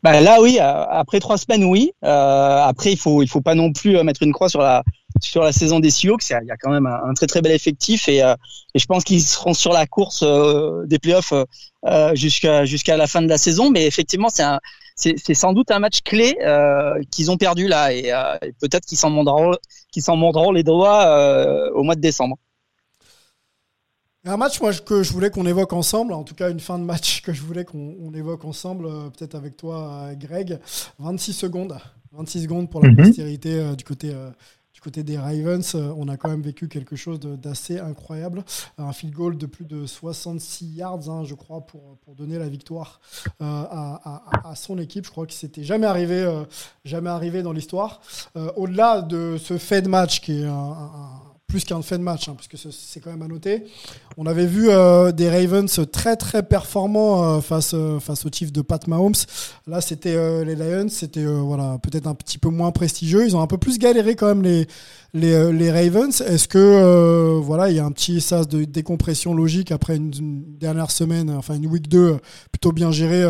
Bah 0.02 0.20
là 0.20 0.40
oui, 0.40 0.58
euh, 0.60 0.84
après 0.90 1.20
trois 1.20 1.38
semaines 1.38 1.64
oui. 1.64 1.92
Euh, 2.04 2.62
après 2.62 2.92
il 2.92 2.98
faut 2.98 3.22
il 3.22 3.28
faut 3.28 3.40
pas 3.40 3.54
non 3.54 3.72
plus 3.72 3.96
euh, 3.96 4.02
mettre 4.02 4.22
une 4.22 4.32
croix 4.32 4.48
sur 4.48 4.60
la 4.60 4.82
sur 5.22 5.42
la 5.42 5.52
saison 5.52 5.80
des 5.80 5.90
Seahawks. 5.90 6.28
Il 6.30 6.46
y 6.46 6.50
a 6.50 6.56
quand 6.56 6.70
même 6.70 6.86
un, 6.86 7.14
très 7.14 7.26
très 7.26 7.40
bel 7.40 7.52
effectif 7.52 8.08
et, 8.08 8.18
et 8.18 8.78
je 8.78 8.86
pense 8.86 9.04
qu'ils 9.04 9.22
seront 9.22 9.54
sur 9.54 9.72
la 9.72 9.86
course 9.86 10.24
des 10.86 10.98
playoffs 10.98 11.32
jusqu'à 12.14 12.64
jusqu'à 12.64 12.96
la 12.96 13.06
fin 13.06 13.22
de 13.22 13.28
la 13.28 13.38
saison. 13.38 13.70
Mais 13.70 13.86
effectivement 13.86 14.28
c'est 14.28 14.42
un 14.42 14.58
c'est 14.96 15.34
sans 15.34 15.52
doute 15.52 15.70
un 15.70 15.78
match 15.78 16.00
clé 16.02 16.36
qu'ils 17.12 17.30
ont 17.30 17.36
perdu 17.36 17.68
là 17.68 17.94
et, 17.94 18.08
et 18.42 18.52
peut-être 18.60 18.84
qu'ils 18.86 18.98
s'en 18.98 19.10
mordront 19.10 19.52
qu'ils 19.92 20.02
s'en 20.02 20.50
les 20.50 20.64
doigts 20.64 21.70
au 21.74 21.84
mois 21.84 21.94
de 21.94 22.00
décembre. 22.00 22.36
Un 24.26 24.38
match 24.38 24.58
moi, 24.60 24.72
que 24.72 25.02
je 25.02 25.12
voulais 25.12 25.30
qu'on 25.30 25.44
évoque 25.44 25.74
ensemble, 25.74 26.14
en 26.14 26.24
tout 26.24 26.34
cas 26.34 26.50
une 26.50 26.60
fin 26.60 26.78
de 26.78 26.84
match 26.84 27.20
que 27.24 27.32
je 27.32 27.42
voulais 27.42 27.64
qu'on 27.64 28.12
évoque 28.14 28.44
ensemble, 28.44 28.86
euh, 28.86 29.10
peut-être 29.10 29.34
avec 29.34 29.56
toi, 29.56 30.08
euh, 30.08 30.14
Greg. 30.14 30.58
26 30.98 31.32
secondes. 31.34 31.76
26 32.12 32.42
secondes 32.44 32.70
pour 32.70 32.80
la 32.80 32.90
mhm. 32.90 32.96
postérité 32.96 33.60
euh, 33.60 33.74
du 33.74 33.84
côté 33.84 34.14
du 34.72 34.80
côté 34.80 35.04
des 35.04 35.16
Ravens, 35.16 35.76
on 35.96 36.08
a 36.08 36.16
quand 36.16 36.28
même 36.28 36.42
vécu 36.42 36.68
quelque 36.68 36.96
chose 36.96 37.20
d'assez 37.20 37.78
incroyable. 37.78 38.44
Un 38.76 38.92
field 38.92 39.14
goal 39.14 39.38
de 39.38 39.46
plus 39.46 39.64
de 39.64 39.86
66 39.86 40.66
yards, 40.66 41.08
hein, 41.08 41.22
je 41.24 41.34
crois, 41.34 41.60
pour, 41.60 41.96
pour 42.04 42.16
donner 42.16 42.38
la 42.38 42.48
victoire 42.48 43.00
à, 43.38 44.20
à, 44.44 44.54
son 44.56 44.78
équipe. 44.78 45.06
Je 45.06 45.10
crois 45.12 45.26
que 45.26 45.32
c'était 45.32 45.62
jamais 45.62 45.86
arrivé, 45.86 46.28
jamais 46.84 47.08
arrivé 47.08 47.42
dans 47.42 47.52
l'histoire. 47.52 48.00
Au-delà 48.56 49.00
de 49.00 49.38
ce 49.38 49.58
fait 49.58 49.80
de 49.80 49.88
match 49.88 50.20
qui 50.20 50.40
est 50.40 50.44
un 50.44 51.33
plus 51.46 51.64
qu'un 51.64 51.82
fait 51.82 51.98
de 51.98 52.02
match, 52.02 52.28
hein, 52.28 52.34
parce 52.34 52.48
que 52.48 52.56
c'est 52.56 53.00
quand 53.00 53.10
même 53.10 53.22
à 53.22 53.28
noter. 53.28 53.64
On 54.16 54.26
avait 54.26 54.46
vu 54.46 54.70
euh, 54.70 55.12
des 55.12 55.30
Ravens 55.30 55.80
très 55.92 56.16
très 56.16 56.42
performants 56.42 57.22
euh, 57.36 57.40
face 57.40 57.74
euh, 57.74 58.00
face 58.00 58.26
au 58.26 58.28
Chiefs 58.32 58.52
de 58.52 58.60
Pat 58.60 58.86
Mahomes. 58.88 59.14
Là, 59.66 59.80
c'était 59.80 60.44
les 60.44 60.56
Lions, 60.56 60.88
c'était 60.88 61.24
voilà 61.24 61.78
peut-être 61.82 62.06
un 62.06 62.14
petit 62.14 62.38
peu 62.38 62.48
moins 62.48 62.72
prestigieux. 62.72 63.24
Ils 63.24 63.36
ont 63.36 63.40
un 63.40 63.46
peu 63.46 63.58
plus 63.58 63.78
galéré 63.78 64.16
quand 64.16 64.26
même 64.26 64.42
les 64.42 64.66
les, 65.12 65.52
les 65.52 65.70
Ravens. 65.70 66.20
Est-ce 66.22 66.48
que 66.48 67.38
voilà 67.38 67.70
il 67.70 67.76
y 67.76 67.78
a 67.80 67.84
un 67.84 67.92
petit 67.92 68.20
sas 68.20 68.48
de 68.48 68.64
décompression 68.64 69.32
logique 69.32 69.70
après 69.70 69.96
une, 69.96 70.10
dernière 70.58 70.90
semaine, 70.90 71.30
enfin 71.30 71.54
une 71.54 71.66
week 71.66 71.88
2 71.88 72.18
plutôt 72.50 72.72
bien 72.72 72.90
gérée 72.90 73.24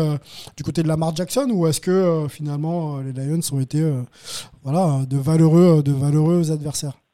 du 0.57 0.63
côté 0.63 0.81
de 0.81 0.87
Lamar 0.87 1.15
Jackson, 1.15 1.47
ou 1.51 1.67
est-ce 1.67 1.81
que 1.81 2.25
finalement 2.29 2.99
les 3.01 3.13
Lions 3.13 3.39
ont 3.51 3.59
été 3.59 3.87
voilà 4.63 5.05
de 5.07 5.17
valeureux 5.17 5.83
de 5.83 5.91
valeureux 5.91 6.51
adversaires? 6.51 7.04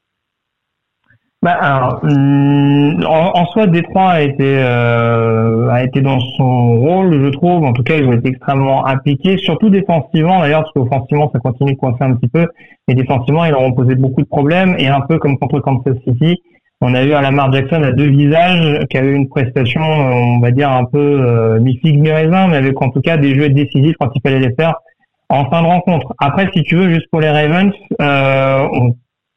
Bah 1.43 1.53
alors, 1.59 2.03
hum, 2.03 3.03
en, 3.03 3.45
soi, 3.47 3.65
Détroit 3.65 4.11
a 4.11 4.21
été 4.21 4.59
euh, 4.59 5.69
a 5.71 5.83
été 5.83 6.01
dans 6.01 6.19
son 6.37 6.79
rôle, 6.79 7.19
je 7.19 7.29
trouve. 7.29 7.63
En 7.63 7.73
tout 7.73 7.81
cas, 7.81 7.95
ils 7.97 8.05
ont 8.05 8.13
été 8.13 8.29
extrêmement 8.29 8.85
impliqués, 8.85 9.37
surtout 9.37 9.71
défensivement 9.71 10.41
d'ailleurs, 10.41 10.61
parce 10.61 10.73
qu'offensivement, 10.73 11.31
ça 11.33 11.39
continue 11.39 11.73
de 11.73 11.79
coincer 11.79 12.03
un 12.03 12.13
petit 12.13 12.27
peu, 12.27 12.45
mais 12.87 12.93
défensivement, 12.93 13.45
ils 13.45 13.51
leur 13.51 13.61
ont 13.61 13.73
posé 13.73 13.95
beaucoup 13.95 14.21
de 14.21 14.27
problèmes. 14.27 14.75
Et 14.77 14.87
un 14.87 15.01
peu 15.01 15.17
comme 15.17 15.39
contre 15.39 15.59
Kansas 15.61 15.97
City, 16.07 16.43
on 16.79 16.93
a 16.93 17.03
eu 17.03 17.13
un 17.13 17.21
Lamar 17.21 17.51
Jackson 17.51 17.81
à 17.81 17.91
deux 17.91 18.09
visages, 18.09 18.85
qui 18.91 18.97
avait 18.99 19.13
une 19.13 19.27
prestation, 19.27 19.81
on 19.81 20.39
va 20.41 20.51
dire 20.51 20.71
un 20.71 20.85
peu 20.85 20.99
euh, 20.99 21.59
mi 21.59 21.79
mais 21.83 22.11
avec 22.11 22.79
en 22.79 22.89
tout 22.91 23.01
cas 23.01 23.17
des 23.17 23.33
jeux 23.33 23.49
décisifs 23.49 23.95
quand 23.99 24.11
il 24.13 24.21
fallait 24.21 24.47
les 24.47 24.53
faire 24.53 24.75
en 25.29 25.49
fin 25.49 25.63
de 25.63 25.67
rencontre. 25.67 26.13
Après, 26.19 26.49
si 26.53 26.61
tu 26.61 26.75
veux, 26.75 26.89
juste 26.89 27.07
pour 27.09 27.21
les 27.21 27.29
Ravens, 27.29 27.73
euh, 27.99 28.67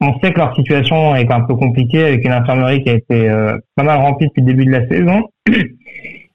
on 0.01 0.19
sait 0.21 0.33
que 0.33 0.39
leur 0.39 0.55
situation 0.55 1.15
est 1.15 1.31
un 1.31 1.43
peu 1.43 1.55
compliquée 1.55 2.05
avec 2.05 2.25
une 2.25 2.33
infirmerie 2.33 2.83
qui 2.83 2.91
a 2.91 2.95
été 2.95 3.29
euh, 3.29 3.57
pas 3.77 3.85
mal 3.85 3.99
remplie 3.99 4.27
depuis 4.27 4.43
le 4.43 4.47
début 4.47 4.67
de 4.67 4.73
la 4.73 4.89
saison. 4.89 5.29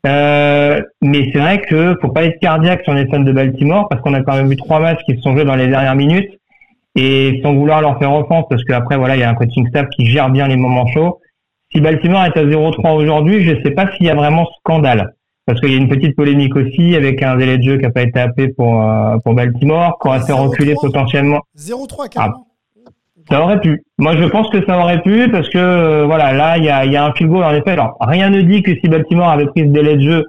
Euh, 0.08 0.82
mais 1.02 1.30
c'est 1.34 1.40
vrai 1.40 1.60
que 1.60 1.98
faut 2.02 2.08
pas 2.08 2.24
être 2.24 2.40
cardiaque 2.40 2.84
sur 2.86 2.94
les 2.94 3.06
fans 3.08 3.20
de 3.20 3.34
Baltimore 3.34 3.90
parce 3.90 4.02
qu'on 4.02 4.14
a 4.14 4.22
quand 4.22 4.34
même 4.34 4.48
vu 4.48 4.56
trois 4.56 4.80
matchs 4.80 5.02
qui 5.06 5.14
se 5.18 5.22
sont 5.22 5.34
joués 5.34 5.44
dans 5.44 5.58
les 5.58 5.68
dernières 5.68 5.98
minutes 5.98 6.40
et 6.96 7.42
sans 7.44 7.54
vouloir 7.54 7.82
leur 7.82 8.00
faire 8.00 8.14
offense 8.14 8.46
parce 8.50 8.64
qu'après 8.64 8.96
voilà 8.96 9.18
il 9.18 9.20
y 9.20 9.24
a 9.24 9.30
un 9.30 9.34
coaching 9.34 9.68
staff 9.68 9.90
qui 9.90 10.06
gère 10.06 10.30
bien 10.30 10.48
les 10.48 10.56
moments 10.56 10.88
chauds. 10.88 11.20
Si 11.74 11.82
Baltimore 11.82 12.24
est 12.24 12.38
à 12.38 12.46
0-3 12.46 12.94
aujourd'hui, 12.94 13.44
je 13.44 13.62
sais 13.62 13.72
pas 13.72 13.92
s'il 13.92 14.06
y 14.06 14.10
a 14.10 14.16
vraiment 14.16 14.48
scandale 14.60 15.16
parce 15.46 15.60
qu'il 15.60 15.72
y 15.72 15.74
a 15.74 15.78
une 15.78 15.90
petite 15.90 16.16
polémique 16.16 16.56
aussi 16.56 16.96
avec 16.96 17.22
un 17.22 17.36
délai 17.36 17.58
de 17.58 17.64
jeu 17.64 17.78
qui 17.78 17.86
a 17.86 17.92
pas 17.92 18.04
été 18.04 18.22
appelé 18.22 18.50
pour 18.50 18.82
euh, 18.82 19.18
pour 19.26 19.34
Baltimore, 19.34 20.00
qui 20.00 20.08
aurait 20.08 20.22
fait 20.22 20.32
reculer 20.32 20.76
potentiellement. 20.80 21.42
0-3 21.58 22.08
carrément. 22.08 22.46
Ça 23.30 23.42
aurait 23.42 23.60
pu. 23.60 23.84
Moi, 23.98 24.16
je 24.16 24.26
pense 24.26 24.50
que 24.50 24.66
ça 24.66 24.80
aurait 24.80 25.02
pu 25.02 25.30
parce 25.30 25.50
que 25.50 25.58
euh, 25.58 26.06
voilà, 26.06 26.34
là, 26.34 26.58
il 26.58 26.64
y 26.64 26.70
a, 26.70 26.86
y 26.86 26.96
a 26.96 27.06
un 27.06 27.14
field 27.14 27.32
goal 27.32 27.44
en 27.44 27.54
effet. 27.54 27.72
Alors, 27.72 27.96
rien 28.02 28.30
ne 28.30 28.42
dit 28.42 28.64
que 28.64 28.74
si 28.76 28.90
Baltimore 28.90 29.30
avait 29.30 29.46
pris 29.48 29.62
ce 29.62 29.68
délai 29.68 29.98
de 29.98 30.02
jeu, 30.02 30.26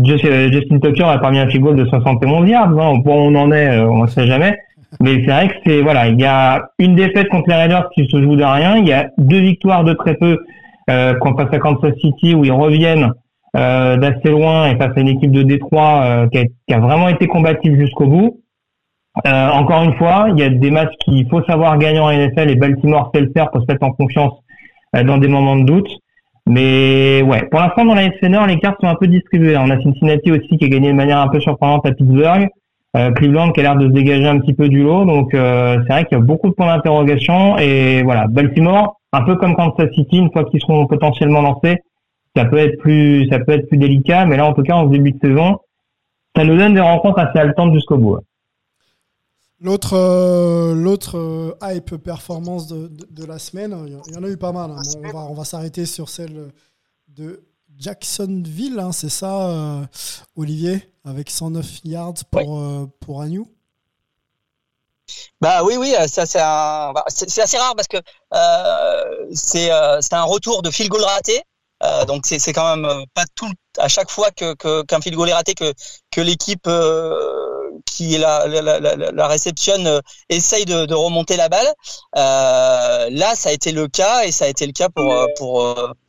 euh, 0.00 0.50
Justin 0.50 0.78
Tucker 0.78 1.04
aurait 1.04 1.20
pas 1.20 1.30
mis 1.30 1.38
un 1.38 1.48
field 1.48 1.64
goal 1.64 1.76
de 1.76 1.84
71 1.84 2.48
yards. 2.48 2.70
Non, 2.70 2.94
au 2.94 3.02
on 3.06 3.34
en 3.34 3.52
est, 3.52 3.78
euh, 3.78 3.88
on 3.88 4.02
ne 4.02 4.06
sait 4.06 4.26
jamais. 4.26 4.56
Mais 5.00 5.22
c'est 5.24 5.30
vrai 5.30 5.48
que 5.48 5.54
c'est 5.64 5.80
voilà, 5.80 6.08
il 6.08 6.20
y 6.20 6.24
a 6.24 6.68
une 6.78 6.94
défaite 6.94 7.28
contre 7.28 7.48
les 7.48 7.54
Raiders 7.54 7.88
qui 7.94 8.06
se 8.06 8.22
joue 8.22 8.36
de 8.36 8.44
rien. 8.44 8.76
Il 8.76 8.86
y 8.86 8.92
a 8.92 9.08
deux 9.18 9.40
victoires 9.40 9.84
de 9.84 9.94
très 9.94 10.14
peu 10.14 10.38
euh, 10.90 11.14
contre 11.14 11.48
à 11.50 11.58
Kansas 11.58 11.94
City 12.00 12.34
où 12.34 12.44
ils 12.44 12.52
reviennent 12.52 13.12
d'assez 13.54 14.30
loin 14.30 14.70
et 14.70 14.76
face 14.76 14.96
à 14.96 15.00
une 15.00 15.08
équipe 15.08 15.30
de 15.30 15.42
Détroit 15.42 16.26
qui 16.32 16.38
a, 16.38 16.44
qui, 16.66 16.74
a, 16.74 16.78
vraiment 16.78 17.10
été 17.10 17.26
combative 17.26 17.78
jusqu'au 17.78 18.06
bout. 18.06 18.40
Euh, 19.26 19.48
encore 19.48 19.82
une 19.82 19.94
fois, 19.94 20.28
il 20.30 20.38
y 20.38 20.42
a 20.42 20.48
des 20.48 20.70
matchs 20.70 20.94
qu'il 21.04 21.28
faut 21.28 21.42
savoir 21.42 21.76
gagner 21.78 22.00
en 22.00 22.10
NFL 22.10 22.50
et 22.50 22.56
Baltimore 22.56 23.10
sait 23.14 23.20
le 23.20 23.30
faire 23.32 23.50
pour 23.50 23.60
se 23.60 23.66
mettre 23.66 23.84
en 23.84 23.92
confiance 23.92 24.32
euh, 24.96 25.04
dans 25.04 25.18
des 25.18 25.28
moments 25.28 25.56
de 25.56 25.64
doute. 25.64 25.88
Mais 26.46 27.22
ouais, 27.22 27.46
pour 27.50 27.60
l'instant 27.60 27.84
dans 27.84 27.94
la 27.94 28.04
FC 28.04 28.28
Nord, 28.28 28.46
les 28.46 28.58
cartes 28.58 28.80
sont 28.80 28.88
un 28.88 28.94
peu 28.94 29.06
distribuées. 29.06 29.56
On 29.58 29.70
a 29.70 29.80
Cincinnati 29.80 30.32
aussi 30.32 30.56
qui 30.56 30.64
a 30.64 30.68
gagné 30.68 30.88
de 30.88 30.96
manière 30.96 31.18
un 31.18 31.28
peu 31.28 31.40
surprenante 31.40 31.86
à 31.86 31.92
Pittsburgh. 31.92 32.48
Cleveland 33.16 33.52
qui 33.52 33.60
a 33.60 33.62
l'air 33.62 33.76
de 33.76 33.86
se 33.86 33.92
dégager 33.92 34.26
un 34.26 34.38
petit 34.38 34.52
peu 34.52 34.68
du 34.68 34.82
lot. 34.82 35.06
Donc 35.06 35.30
c'est 35.32 35.88
vrai 35.88 36.04
qu'il 36.04 36.18
y 36.18 36.20
a 36.20 36.24
beaucoup 36.24 36.48
de 36.48 36.54
points 36.54 36.74
d'interrogation. 36.74 37.56
Et 37.58 38.02
voilà, 38.02 38.26
Baltimore, 38.26 39.00
un 39.12 39.22
peu 39.22 39.36
comme 39.36 39.54
Kansas 39.54 39.88
City, 39.94 40.18
une 40.18 40.32
fois 40.32 40.44
qu'ils 40.44 40.60
seront 40.60 40.86
potentiellement 40.86 41.40
lancés, 41.42 41.78
ça 42.34 42.44
peut 42.44 42.58
être 42.58 42.78
plus 42.78 43.28
ça 43.30 43.38
peut 43.38 43.52
être 43.52 43.68
plus 43.68 43.78
délicat. 43.78 44.26
Mais 44.26 44.36
là, 44.36 44.46
en 44.46 44.52
tout 44.52 44.62
cas, 44.62 44.74
en 44.74 44.86
début 44.86 45.12
de 45.12 45.18
saison, 45.22 45.60
ça 46.36 46.44
nous 46.44 46.56
donne 46.56 46.74
des 46.74 46.80
rencontres 46.80 47.20
assez 47.20 47.38
haletantes 47.38 47.72
jusqu'au 47.72 47.98
bout. 47.98 48.18
L'autre, 49.62 49.96
euh, 49.96 50.74
l'autre 50.74 51.16
euh, 51.16 51.56
hype 51.62 51.96
performance 51.96 52.66
de, 52.66 52.88
de, 52.88 53.24
la 53.24 53.38
semaine, 53.38 53.76
il 54.08 54.12
y 54.12 54.16
en 54.16 54.24
a 54.24 54.26
eu 54.26 54.36
pas 54.36 54.50
mal. 54.50 54.72
Hein. 54.72 54.82
on 55.04 55.12
va, 55.12 55.20
on 55.20 55.34
va 55.34 55.44
s'arrêter 55.44 55.86
sur 55.86 56.08
celle 56.08 56.50
de 57.06 57.44
Jacksonville, 57.78 58.80
hein, 58.80 58.90
c'est 58.90 59.08
ça, 59.08 59.48
euh, 59.50 59.86
Olivier, 60.34 60.92
avec 61.04 61.30
109 61.30 61.84
yards 61.84 62.24
pour, 62.28 62.88
pour 63.00 63.22
Agnew 63.22 63.46
bah 65.40 65.62
oui, 65.62 65.76
oui, 65.76 65.94
ça 66.06 66.24
c'est 66.24 66.38
bah, 66.38 67.04
c'est 67.08 67.40
assez 67.40 67.58
rare 67.58 67.74
parce 67.74 67.88
que 67.88 67.98
c'est 69.34 69.70
un 69.70 70.22
retour 70.22 70.62
de 70.62 70.70
field 70.70 70.90
goal 70.90 71.02
raté. 71.02 71.42
donc 72.06 72.24
c'est 72.24 72.52
quand 72.52 72.76
même 72.76 73.04
pas 73.12 73.24
tout 73.34 73.52
à 73.78 73.88
chaque 73.88 74.10
fois 74.10 74.30
que 74.30 74.54
qu'un 74.84 75.00
field 75.00 75.16
goal 75.16 75.28
est 75.28 75.34
raté 75.34 75.54
que 75.54 75.74
que 76.10 76.20
l'équipe 76.20 76.66
qui 77.86 78.18
la, 78.18 78.46
la, 78.46 78.80
la, 78.80 78.96
la 78.96 79.26
réceptionne 79.26 79.86
euh, 79.86 80.00
essaye 80.28 80.64
de, 80.64 80.86
de, 80.86 80.94
remonter 80.94 81.36
la 81.36 81.48
balle. 81.48 81.72
Euh, 82.16 83.08
là, 83.10 83.34
ça 83.34 83.50
a 83.50 83.52
été 83.52 83.72
le 83.72 83.88
cas 83.88 84.24
et 84.24 84.32
ça 84.32 84.46
a 84.46 84.48
été 84.48 84.66
le 84.66 84.72
cas 84.72 84.88
pour 84.88 85.12
euh, 85.12 85.26
pour 85.36 85.62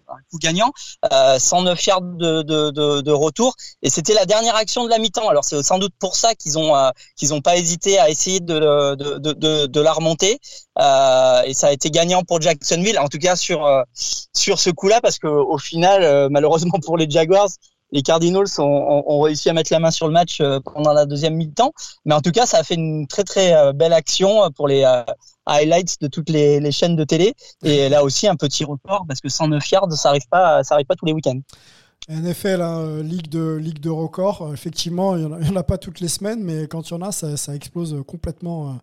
un 0.09 0.19
coup 0.29 0.37
gagnant, 0.37 0.71
euh, 1.11 1.39
109 1.39 1.85
yards 1.87 2.01
de, 2.01 2.43
de, 2.43 2.69
de, 2.69 3.01
de 3.01 3.11
retour, 3.11 3.55
et 3.81 3.89
c'était 3.89 4.13
la 4.13 4.25
dernière 4.25 4.55
action 4.55 4.83
de 4.83 4.89
la 4.89 4.99
mi-temps. 4.99 5.27
Alors 5.27 5.43
c'est 5.43 5.63
sans 5.63 5.79
doute 5.79 5.93
pour 5.97 6.15
ça 6.15 6.35
qu'ils 6.35 6.59
ont 6.59 6.73
qu'ils 7.15 7.33
ont 7.33 7.41
pas 7.41 7.57
hésité 7.57 7.97
à 7.97 8.09
essayer 8.09 8.39
de 8.39 8.93
de, 8.95 9.33
de, 9.33 9.65
de, 9.65 9.81
la 9.81 9.91
remonter, 9.91 10.39
euh, 10.79 11.41
et 11.45 11.55
ça 11.55 11.67
a 11.67 11.71
été 11.71 11.89
gagnant 11.89 12.21
pour 12.21 12.41
Jacksonville, 12.41 12.99
en 12.99 13.07
tout 13.07 13.17
cas 13.17 13.35
sur 13.35 13.67
sur 13.93 14.59
ce 14.59 14.69
coup-là, 14.69 15.01
parce 15.01 15.17
que 15.17 15.27
au 15.27 15.57
final, 15.57 16.29
malheureusement 16.29 16.79
pour 16.83 16.97
les 16.97 17.09
Jaguars, 17.09 17.49
les 17.93 18.01
Cardinals 18.01 18.47
ont, 18.57 19.21
réussi 19.21 19.49
à 19.49 19.53
mettre 19.53 19.71
la 19.71 19.79
main 19.79 19.91
sur 19.91 20.07
le 20.07 20.13
match 20.13 20.41
euh, 20.41 20.59
pendant 20.59 20.93
la 20.93 21.05
deuxième 21.05 21.35
mi-temps. 21.35 21.73
Mais 22.05 22.15
en 22.15 22.21
tout 22.21 22.31
cas, 22.31 22.45
ça 22.47 22.57
a 22.57 22.63
fait 22.63 22.73
une 22.73 23.07
très 23.07 23.23
très 23.23 23.53
euh, 23.53 23.71
belle 23.71 23.93
action 23.93 24.49
pour 24.55 24.67
les 24.67 24.83
euh, 24.83 25.03
highlights 25.45 26.01
de 26.01 26.07
toutes 26.07 26.29
les, 26.29 26.71
chaînes 26.71 26.95
de 26.95 27.03
télé. 27.03 27.35
Et 27.63 27.89
là 27.89 28.03
aussi, 28.03 28.27
un 28.27 28.35
petit 28.35 28.65
record 28.65 29.05
parce 29.07 29.21
que 29.21 29.29
109 29.29 29.69
yards, 29.69 29.91
ça 29.93 30.09
arrive 30.09 30.27
pas, 30.27 30.63
ça 30.63 30.73
arrive 30.73 30.87
pas 30.87 30.95
tous 30.95 31.05
les 31.05 31.13
week-ends. 31.13 31.39
NFL, 32.09 32.61
hein, 32.61 33.01
ligue 33.01 33.29
de 33.29 33.55
ligue 33.55 33.79
de 33.79 33.89
record. 33.89 34.51
Effectivement, 34.53 35.15
il 35.15 35.25
n'y 35.27 35.49
en, 35.49 35.55
a 35.55 35.63
pas 35.63 35.77
toutes 35.77 35.99
les 35.99 36.07
semaines, 36.07 36.43
mais 36.43 36.67
quand 36.67 36.89
il 36.89 36.93
y 36.93 36.97
en 36.97 37.01
a, 37.01 37.11
ça, 37.11 37.55
explose 37.55 38.03
complètement 38.05 38.77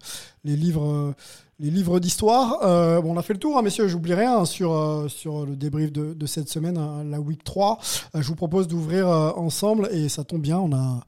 les 0.44 0.56
livres 0.56 1.14
les 1.60 1.70
livres 1.70 2.00
d'histoire. 2.00 2.58
Euh, 2.62 3.00
bon, 3.00 3.14
on 3.14 3.18
a 3.18 3.22
fait 3.22 3.34
le 3.34 3.38
tour, 3.38 3.58
hein, 3.58 3.62
messieurs, 3.62 3.86
j'oublie 3.86 4.14
rien 4.14 4.44
sur, 4.46 4.72
euh, 4.72 5.08
sur 5.08 5.44
le 5.44 5.54
débrief 5.56 5.92
de, 5.92 6.14
de 6.14 6.26
cette 6.26 6.48
semaine, 6.48 6.78
hein, 6.78 7.04
la 7.04 7.20
week 7.20 7.44
3. 7.44 7.78
Euh, 8.14 8.22
je 8.22 8.26
vous 8.26 8.34
propose 8.34 8.66
d'ouvrir 8.66 9.08
ensemble 9.08 9.88
et 9.92 10.08
ça 10.08 10.24
tombe 10.24 10.40
bien, 10.40 10.58
on 10.58 10.72
a, 10.72 11.00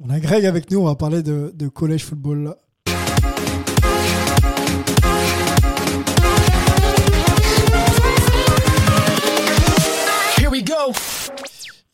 on 0.00 0.10
a 0.10 0.20
Greg 0.20 0.46
avec 0.46 0.70
nous, 0.70 0.78
on 0.78 0.84
va 0.84 0.94
parler 0.94 1.22
de, 1.22 1.52
de 1.54 1.68
college 1.68 2.04
football. 2.04 2.54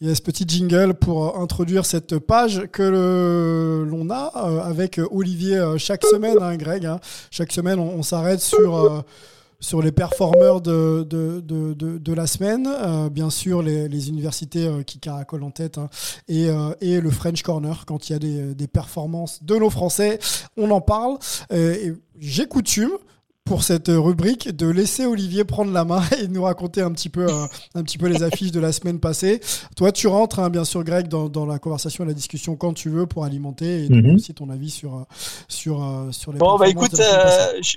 Yes, 0.03 0.23
petit 0.23 0.47
jingle 0.49 0.95
pour 0.95 1.29
euh, 1.29 1.43
introduire 1.43 1.85
cette 1.85 2.19
page 2.19 2.63
que 2.73 3.85
l'on 3.87 4.09
a 4.09 4.33
euh, 4.35 4.63
avec 4.63 4.99
Olivier 5.11 5.59
euh, 5.59 5.77
chaque 5.77 6.07
semaine, 6.07 6.39
hein, 6.41 6.57
Greg. 6.57 6.87
Hein. 6.87 7.01
Chaque 7.31 7.53
semaine, 7.53 7.79
on, 7.79 8.03
s'arrête 8.03 8.41
sur, 8.41 9.05
sur 9.61 9.83
les 9.83 9.93
performeurs 9.93 10.63
de, 10.63 11.03
de, 11.03 11.41
de, 11.41 11.75
de 11.99 12.13
la 12.15 12.27
semaine. 12.27 12.67
bien 13.11 13.29
sûr, 13.29 13.61
les, 13.61 13.89
les 13.89 14.09
universités 14.09 14.71
qui 14.87 15.01
caracolent 15.01 15.43
en 15.43 15.51
tête 15.51 15.77
hein, 15.77 15.91
et, 16.29 16.49
et 16.81 17.03
le 17.03 17.11
French 17.11 17.43
Corner. 17.43 17.85
Quand 17.87 18.09
il 18.09 18.13
y 18.15 18.17
a 18.17 18.19
des, 18.19 18.55
des 18.55 18.69
performances 18.69 19.45
de 19.45 19.57
nos 19.57 19.69
Français, 19.69 20.19
on 20.57 20.71
en 20.71 20.81
parle. 20.81 21.19
J'ai 22.19 22.47
coutume 22.47 22.93
pour 23.51 23.65
cette 23.65 23.89
rubrique 23.89 24.55
de 24.55 24.69
laisser 24.69 25.07
Olivier 25.07 25.43
prendre 25.43 25.73
la 25.73 25.85
main 25.85 26.03
et 26.21 26.29
nous 26.29 26.45
raconter 26.45 26.83
un 26.83 26.93
petit 26.93 27.09
peu, 27.09 27.27
euh, 27.27 27.47
un 27.75 27.83
petit 27.83 27.99
peu 27.99 28.07
les 28.07 28.23
affiches 28.23 28.53
de 28.53 28.61
la 28.61 28.71
semaine 28.71 29.01
passée. 29.01 29.41
Toi, 29.75 29.91
tu 29.91 30.07
rentres, 30.07 30.39
hein, 30.39 30.51
bien 30.51 30.65
sûr, 30.65 30.85
Greg, 30.85 31.09
dans, 31.09 31.29
dans, 31.29 31.47
la 31.47 31.59
conversation 31.59 32.05
et 32.05 32.07
la 32.07 32.15
discussion 32.15 32.55
quand 32.55 32.75
tu 32.75 32.91
veux 32.91 33.07
pour 33.07 33.25
alimenter 33.25 33.87
et 33.87 33.89
donner 33.89 34.11
mhm. 34.11 34.15
aussi 34.15 34.35
ton 34.35 34.51
avis 34.51 34.71
sur, 34.71 34.95
euh, 34.95 35.03
sur, 35.49 35.83
euh, 35.83 36.13
sur 36.13 36.33
les 36.33 36.39
Bon, 36.39 36.59
bah 36.59 36.69
écoute, 36.69 36.95
je... 36.95 37.77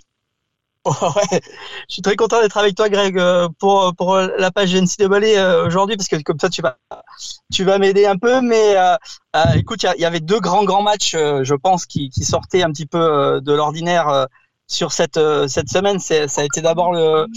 ouais, 0.85 1.41
je 1.89 1.93
suis 1.93 2.03
très 2.03 2.17
content 2.17 2.39
d'être 2.39 2.57
avec 2.57 2.75
toi, 2.75 2.87
Greg, 2.89 3.19
pour, 3.57 3.95
pour 3.97 4.17
la 4.17 4.51
page 4.51 4.75
NCAA 4.75 5.63
aujourd'hui, 5.65 5.97
parce 5.97 6.07
que 6.07 6.21
comme 6.21 6.37
ça, 6.39 6.49
tu 6.49 6.61
vas, 6.61 6.77
tu 7.51 7.63
vas 7.63 7.79
m'aider 7.79 8.05
un 8.05 8.17
peu. 8.17 8.41
Mais 8.41 8.75
écoute, 9.55 9.87
il 9.95 10.01
y, 10.01 10.05
avait 10.05 10.19
deux 10.19 10.39
grands, 10.39 10.65
grands 10.65 10.83
matchs, 10.83 11.13
je 11.13 11.55
pense, 11.55 11.87
qui, 11.87 12.11
qui 12.11 12.25
sortaient 12.25 12.61
un 12.61 12.71
petit 12.71 12.85
peu 12.85 13.39
de 13.41 13.53
l'ordinaire 13.53 14.27
sur 14.67 14.91
cette 14.91 15.17
euh, 15.17 15.47
cette 15.47 15.69
semaine, 15.69 15.99
ça 15.99 16.15
a 16.15 16.43
été 16.43 16.61
d'abord 16.61 16.93
le, 16.93 17.27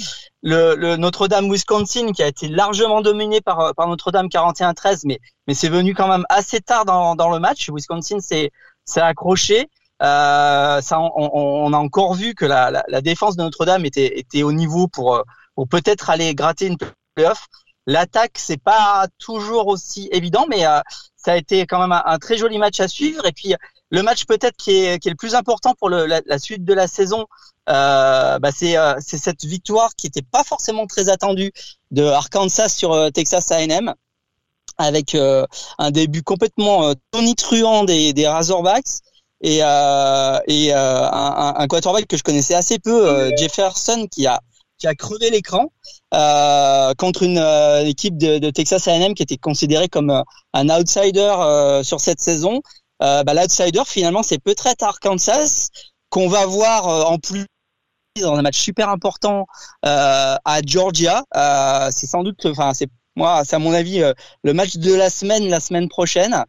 le, 0.43 0.97
Notre-Dame 0.97 1.51
Wisconsin 1.51 2.12
qui 2.12 2.23
a 2.23 2.29
été 2.29 2.49
largement 2.49 3.03
dominé 3.03 3.41
par 3.41 3.75
par 3.75 3.89
Notre-Dame 3.89 4.27
41-13, 4.27 5.03
mais 5.05 5.19
mais 5.47 5.55
c'est 5.55 5.69
venu 5.69 5.95
quand 5.95 6.09
même 6.09 6.25
assez 6.29 6.61
tard 6.61 6.85
dans, 6.85 7.15
dans 7.17 7.31
le 7.31 7.39
match. 7.39 7.69
Wisconsin 7.71 8.21
s'est 8.21 8.51
s'est 8.85 9.01
accroché. 9.01 9.69
Euh, 10.03 10.81
ça, 10.83 11.01
on, 11.01 11.11
on, 11.17 11.73
a 11.73 11.79
encore 11.79 12.12
vu 12.15 12.35
que 12.35 12.45
la, 12.45 12.71
la, 12.71 12.85
la 12.87 13.01
défense 13.01 13.37
de 13.37 13.43
Notre-Dame 13.43 13.85
était 13.87 14.19
était 14.19 14.43
au 14.43 14.53
niveau 14.53 14.89
pour 14.89 15.23
pour 15.55 15.69
peut-être 15.69 16.11
aller 16.11 16.35
gratter 16.35 16.67
une 16.67 16.77
playoff. 17.15 17.47
L'attaque, 17.89 18.33
c'est 18.37 18.61
pas 18.61 19.07
toujours 19.19 19.69
aussi 19.69 20.09
évident, 20.12 20.47
mais 20.49 20.67
euh, 20.67 20.81
ça 21.17 21.33
a 21.33 21.37
été 21.37 21.67
quand 21.67 21.81
même 21.81 21.93
un, 21.93 22.03
un, 22.05 22.19
très 22.19 22.37
joli 22.37 22.59
match 22.59 22.81
à 22.81 22.89
suivre. 22.89 23.25
Et 23.27 23.33
puis 23.33 23.55
le 23.90 24.03
match 24.03 24.25
peut-être 24.25 24.57
qui 24.57 24.72
est, 24.72 24.99
qui 24.99 25.09
est 25.09 25.12
le 25.12 25.16
plus 25.16 25.35
important 25.35 25.75
pour 25.79 25.88
le, 25.88 26.07
la, 26.07 26.20
la, 26.27 26.38
suite 26.38 26.64
de 26.64 26.75
la 26.75 26.87
saison, 26.87 27.27
euh, 27.68 28.38
bah 28.38 28.51
c'est 28.53 28.77
euh, 28.77 28.94
cette 29.01 29.44
victoire 29.44 29.94
qui 29.96 30.07
n'était 30.07 30.22
pas 30.22 30.44
forcément 30.44 30.87
très 30.87 31.09
attendue 31.09 31.53
de 31.90 32.05
Arkansas 32.05 32.68
sur 32.68 32.92
euh, 32.92 33.11
Texas 33.11 33.51
A&M 33.53 33.94
avec 34.79 35.14
euh, 35.14 35.46
un 35.79 35.90
début 35.90 36.22
complètement 36.22 36.92
tonitruant 37.11 37.85
des, 37.85 38.12
des 38.12 38.29
Razorbacks 38.29 39.01
et, 39.40 39.59
et 39.59 39.62
un, 39.62 41.55
un, 41.57 41.66
quarterback 41.68 42.07
que 42.07 42.16
je 42.16 42.22
connaissais 42.22 42.55
assez 42.55 42.79
peu, 42.79 43.31
Jefferson, 43.38 44.07
qui 44.11 44.27
a 44.27 44.40
qui 44.79 44.87
a 44.87 44.94
crevé 44.94 45.31
l'écran 45.31 45.72
contre 46.99 47.22
une 47.22 47.38
équipe 47.87 48.18
de, 48.18 48.38
de 48.38 48.51
Texas 48.51 48.88
A&M 48.88 49.14
qui 49.14 49.22
était 49.22 49.37
considérée 49.37 49.88
comme 49.88 50.22
un 50.53 50.68
outsider 50.68 51.81
sur 51.83 52.01
cette 52.01 52.20
saison 52.20 52.61
euh, 53.02 53.22
bah, 53.24 53.35
l'outsider 53.35 53.82
finalement 53.87 54.22
c'est 54.22 54.38
peut-être 54.38 54.82
Arkansas 54.82 55.68
qu'on 56.09 56.28
va 56.28 56.46
voir 56.46 56.88
euh, 56.88 57.02
en 57.02 57.18
plus 57.18 57.44
dans 58.20 58.35
un 58.35 58.42
match 58.42 58.59
super 58.59 58.88
important 58.88 59.46
euh, 59.85 60.37
à 60.44 60.61
Georgia. 60.64 61.22
Euh, 61.37 61.90
c'est 61.92 62.06
sans 62.06 62.22
doute, 62.22 62.46
enfin 62.46 62.72
c'est 62.72 62.88
moi, 63.16 63.42
c'est 63.44 63.56
à 63.56 63.59
mon 63.59 63.72
avis 63.72 64.02
le 64.42 64.52
match 64.52 64.76
de 64.76 64.92
la 64.92 65.09
semaine, 65.09 65.48
la 65.48 65.61
semaine 65.61 65.88
prochaine, 65.88 66.44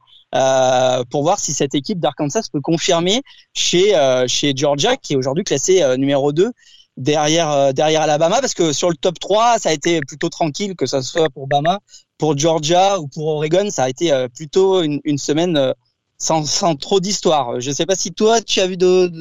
pour 1.09 1.23
voir 1.23 1.39
si 1.39 1.53
cette 1.53 1.73
équipe 1.75 1.99
d'Arkansas 1.99 2.49
peut 2.51 2.59
confirmer 2.59 3.21
chez 3.53 3.93
chez 4.27 4.51
Georgia, 4.53 4.97
qui 4.97 5.13
est 5.13 5.15
aujourd'hui 5.15 5.45
classé 5.45 5.81
numéro 5.97 6.33
2 6.33 6.51
derrière 6.97 7.73
derrière 7.73 8.01
Alabama, 8.01 8.41
parce 8.41 8.53
que 8.53 8.73
sur 8.73 8.89
le 8.89 8.97
top 8.97 9.17
3, 9.17 9.59
ça 9.59 9.69
a 9.69 9.71
été 9.71 10.01
plutôt 10.01 10.27
tranquille, 10.27 10.75
que 10.75 10.85
ce 10.85 10.99
soit 10.99 11.29
pour 11.29 11.47
Bama, 11.47 11.79
pour 12.17 12.37
Georgia 12.37 12.99
ou 12.99 13.07
pour 13.07 13.27
Oregon, 13.27 13.69
ça 13.69 13.85
a 13.85 13.89
été 13.89 14.27
plutôt 14.35 14.81
une, 14.81 14.99
une 15.05 15.17
semaine 15.17 15.73
sans, 16.17 16.75
trop 16.75 16.99
d'histoire. 16.99 17.59
Je 17.59 17.69
ne 17.69 17.73
sais 17.73 17.85
pas 17.85 17.95
si 17.95 18.11
toi, 18.11 18.41
tu 18.41 18.59
as 18.59 18.67
vu 18.67 18.77
de, 18.77 19.11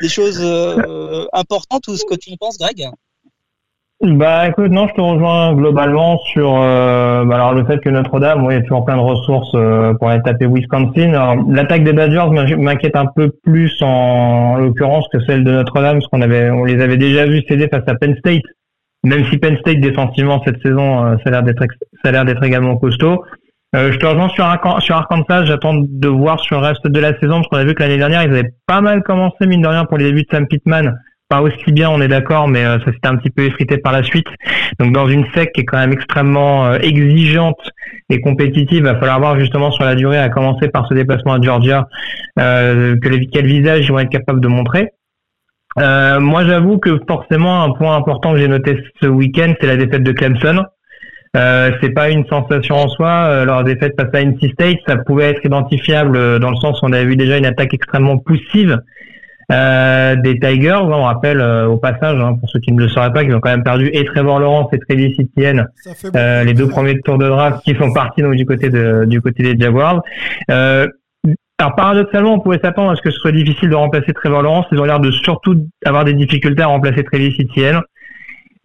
des 0.00 0.08
choses 0.08 0.40
euh, 0.42 1.26
importantes 1.32 1.88
ou 1.88 1.96
ce 1.96 2.04
que 2.04 2.14
tu 2.14 2.32
en 2.32 2.36
penses, 2.36 2.58
Greg 2.58 2.88
bah 4.02 4.46
écoute, 4.46 4.70
non, 4.70 4.86
je 4.88 4.92
te 4.92 5.00
rejoins 5.00 5.54
globalement 5.54 6.18
sur 6.18 6.54
euh, 6.54 7.24
bah, 7.24 7.36
alors 7.36 7.54
le 7.54 7.64
fait 7.64 7.78
que 7.78 7.88
Notre-Dame, 7.88 8.44
oui, 8.44 8.52
il 8.52 8.56
y 8.58 8.60
a 8.60 8.62
toujours 8.62 8.84
plein 8.84 8.96
de 8.96 9.00
ressources 9.00 9.50
euh, 9.54 9.94
pour 9.94 10.10
aller 10.10 10.22
taper 10.22 10.46
Wisconsin. 10.46 11.12
L'attaque 11.48 11.82
des 11.82 11.94
Badgers 11.94 12.28
m'inquiète 12.58 12.94
un 12.94 13.06
peu 13.06 13.30
plus 13.42 13.74
en, 13.80 13.86
en 13.86 14.56
l'occurrence 14.56 15.06
que 15.10 15.18
celle 15.24 15.44
de 15.44 15.50
Notre-Dame, 15.50 16.00
parce 16.00 16.08
qu'on 16.08 16.20
avait, 16.20 16.50
on 16.50 16.64
les 16.64 16.82
avait 16.82 16.98
déjà 16.98 17.24
vus 17.24 17.42
céder 17.48 17.68
face 17.68 17.84
à 17.86 17.94
Penn 17.94 18.14
State. 18.18 18.42
Même 19.02 19.24
si 19.30 19.38
Penn 19.38 19.56
State 19.60 19.80
défensivement 19.80 20.42
cette 20.44 20.60
saison, 20.60 21.16
ça 21.16 21.22
a 21.24 21.30
l'air 21.30 21.42
d'être, 21.42 21.64
ça 22.02 22.10
a 22.10 22.12
l'air 22.12 22.26
d'être 22.26 22.44
également 22.44 22.76
costaud. 22.76 23.24
Euh, 23.76 23.92
je 23.92 23.98
te 23.98 24.06
rejoins 24.06 24.28
sur, 24.30 24.46
sur 24.80 24.96
Arkansas. 24.96 25.44
J'attends 25.44 25.74
de 25.74 26.08
voir 26.08 26.40
sur 26.40 26.60
le 26.60 26.66
reste 26.66 26.86
de 26.86 27.00
la 27.00 27.18
saison 27.18 27.36
parce 27.36 27.48
qu'on 27.48 27.58
a 27.58 27.64
vu 27.64 27.74
que 27.74 27.82
l'année 27.82 27.98
dernière, 27.98 28.22
ils 28.22 28.30
avaient 28.30 28.54
pas 28.66 28.80
mal 28.80 29.02
commencé, 29.02 29.46
mine 29.46 29.60
de 29.60 29.68
rien, 29.68 29.84
pour 29.84 29.98
les 29.98 30.04
débuts 30.04 30.22
de 30.22 30.28
Sam 30.30 30.46
Pittman 30.46 30.98
pas 31.28 31.40
aussi 31.40 31.72
bien, 31.72 31.90
on 31.90 32.00
est 32.00 32.06
d'accord, 32.06 32.46
mais 32.46 32.62
ça 32.62 32.84
s'était 32.84 33.08
un 33.08 33.16
petit 33.16 33.30
peu 33.30 33.42
effrité 33.42 33.78
par 33.78 33.92
la 33.92 34.04
suite. 34.04 34.28
Donc 34.78 34.92
dans 34.92 35.08
une 35.08 35.24
SEC 35.34 35.52
qui 35.52 35.62
est 35.62 35.64
quand 35.64 35.76
même 35.76 35.92
extrêmement 35.92 36.72
exigeante 36.74 37.58
et 38.08 38.20
compétitive, 38.20 38.78
il 38.78 38.84
va 38.84 38.94
falloir 38.94 39.18
voir 39.18 39.40
justement 39.40 39.72
sur 39.72 39.84
la 39.84 39.96
durée, 39.96 40.18
à 40.18 40.28
commencer 40.28 40.68
par 40.68 40.86
ce 40.86 40.94
déplacement 40.94 41.32
à 41.32 41.40
Georgia, 41.40 41.88
que 42.36 43.08
les, 43.08 43.26
quel 43.26 43.44
visage 43.44 43.86
ils 43.86 43.90
vont 43.90 43.98
être 43.98 44.08
capables 44.08 44.40
de 44.40 44.46
montrer. 44.46 44.90
Euh, 45.78 46.20
moi, 46.20 46.44
j'avoue 46.44 46.78
que 46.78 46.98
forcément, 47.06 47.62
un 47.62 47.72
point 47.72 47.96
important 47.96 48.32
que 48.32 48.38
j'ai 48.38 48.48
noté 48.48 48.78
ce 49.02 49.06
week-end, 49.06 49.52
c'est 49.60 49.66
la 49.66 49.76
défaite 49.76 50.02
de 50.02 50.12
Clemson. 50.12 50.64
Euh, 51.36 51.70
c'est 51.80 51.90
pas 51.90 52.10
une 52.10 52.26
sensation 52.26 52.76
en 52.76 52.88
soi. 52.88 53.08
Euh, 53.08 53.44
leur 53.44 53.64
défaite 53.64 53.94
face 53.98 54.08
à 54.12 54.22
NC 54.22 54.52
State, 54.52 54.78
ça 54.86 54.96
pouvait 54.96 55.30
être 55.30 55.44
identifiable 55.44 56.16
euh, 56.16 56.38
dans 56.38 56.50
le 56.50 56.56
sens 56.56 56.80
où 56.80 56.86
on 56.86 56.92
avait 56.92 57.04
vu 57.04 57.16
déjà 57.16 57.36
une 57.36 57.46
attaque 57.46 57.74
extrêmement 57.74 58.18
poussive 58.18 58.80
euh, 59.52 60.16
des 60.16 60.38
Tigers. 60.40 60.80
On 60.82 61.02
rappelle 61.02 61.42
au 61.42 61.76
passage, 61.76 62.18
hein, 62.20 62.34
pour 62.40 62.48
ceux 62.48 62.60
qui 62.60 62.72
ne 62.72 62.80
le 62.80 62.88
sauraient 62.88 63.12
pas, 63.12 63.24
qu'ils 63.24 63.34
ont 63.34 63.40
quand 63.40 63.50
même 63.50 63.62
perdu 63.62 63.90
et 63.92 64.04
Trevor 64.04 64.40
Lawrence 64.40 64.68
et 64.72 64.78
Travis 64.78 65.14
Etienne, 65.20 65.68
les 66.14 66.54
deux 66.54 66.68
premiers 66.68 67.00
tours 67.00 67.18
de 67.18 67.28
draft 67.28 67.62
qui 67.64 67.74
sont 67.76 67.92
partis 67.92 68.22
donc 68.22 68.34
du 68.34 68.46
côté 68.46 68.70
de, 68.70 69.04
du 69.04 69.20
côté 69.20 69.42
des 69.42 69.62
Jaguars. 69.62 70.02
Alors 71.58 71.74
paradoxalement, 71.74 72.34
on 72.34 72.40
pouvait 72.40 72.60
s'attendre 72.62 72.90
à 72.90 72.96
ce 72.96 73.00
que 73.00 73.10
ce 73.10 73.18
soit 73.18 73.32
difficile 73.32 73.70
de 73.70 73.74
remplacer 73.74 74.12
Trevor 74.12 74.42
Lawrence. 74.42 74.66
Ils 74.72 74.78
ont 74.78 74.84
l'air 74.84 75.00
de 75.00 75.10
surtout 75.10 75.66
avoir 75.86 76.04
des 76.04 76.12
difficultés 76.12 76.62
à 76.62 76.66
remplacer 76.66 77.02
Travis 77.02 77.34
Etienne. 77.40 77.80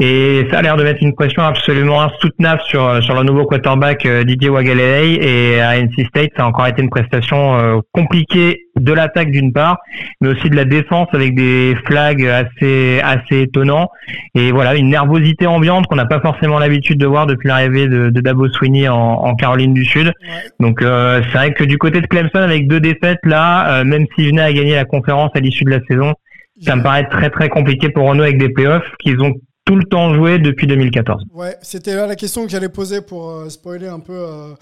Et 0.04 0.47
ça 0.49 0.58
a 0.58 0.62
l'air 0.64 0.78
de 0.78 0.84
mettre 0.84 1.04
une 1.04 1.14
pression 1.14 1.43
absolument 1.43 2.02
insoutenable 2.02 2.60
sur 2.66 2.84
euh, 2.84 3.02
sur 3.02 3.14
le 3.14 3.22
nouveau 3.22 3.45
quarterback 3.45 4.04
euh, 4.08 4.24
Didier 4.24 4.49
Wagalelei. 4.49 5.20
Et 5.22 5.62
à 5.62 5.78
NC 5.80 6.08
State, 6.08 6.32
ça 6.36 6.43
a 6.43 6.47
encore 6.47 6.66
été 6.66 6.82
une 6.82 6.89
prestation 6.89 7.60
euh, 7.60 7.82
compliquée 7.91 8.64
de 8.80 8.93
l'attaque 8.93 9.30
d'une 9.30 9.54
part, 9.54 9.78
mais 10.20 10.30
aussi 10.30 10.49
de 10.49 10.56
la 10.56 10.66
défense 10.66 11.08
avec 11.14 11.36
des 11.36 11.76
flags 11.86 12.26
assez 12.26 12.99
assez 13.04 13.41
étonnants. 13.41 13.89
Et 14.34 14.52
voilà, 14.52 14.74
une 14.74 14.89
nervosité 14.89 15.45
ambiante 15.45 15.86
qu'on 15.86 15.97
n'a 15.97 16.08
pas 16.08 16.20
forcément 16.20 16.58
l'habitude 16.58 16.97
de 16.97 17.06
voir 17.06 17.28
depuis 17.28 17.49
l'arrivée 17.49 17.88
de, 17.88 18.10
de 18.10 18.22
Dabo 18.22 18.49
Sweeney 18.49 18.89
en, 18.89 18.97
en, 18.97 19.36
Caroline 19.36 19.76
du 19.76 19.86
Sud. 19.86 20.12
Donc 20.60 20.80
c'est 20.82 21.38
vrai 21.38 21.54
que 21.54 21.64
du 21.64 21.78
côté 21.78 22.02
de 22.02 22.08
Clemson, 22.08 22.39
avec 22.39 22.68
deux 22.68 22.80
défaites 22.80 23.20
là, 23.24 23.84
même 23.84 24.08
s'ils 24.16 24.30
venaient 24.30 24.41
à 24.41 24.52
gagner 24.52 24.74
la 24.74 24.86
conférence 24.86 25.30
à 25.36 25.39
l'issue 25.41 25.64
de 25.64 25.70
la 25.70 25.80
saison, 25.88 26.16
ça 26.60 26.76
me 26.76 26.82
paraît 26.82 27.08
très 27.08 27.30
très 27.30 27.49
compliqué 27.49 27.89
pour 27.89 28.10
Renault 28.10 28.24
avec 28.24 28.39
des 28.39 28.49
playoffs 28.49 28.89
qu'ils 28.99 29.22
ont 29.22 29.36
tout 29.72 29.78
le 29.78 29.86
temps 29.86 30.14
joué 30.14 30.38
depuis 30.38 30.68
2014. 30.68 31.24
Ouais, 31.34 31.56
c'était 31.62 31.96
là 31.96 32.06
la 32.06 32.18
question 32.18 32.44
que 32.44 32.50
j'allais 32.50 32.68
poser 32.68 33.00
pour 33.00 33.30
euh, 33.30 33.48
spoiler 33.48 33.88
un 33.88 34.02
peu 34.02 34.12
euh, 34.14 34.54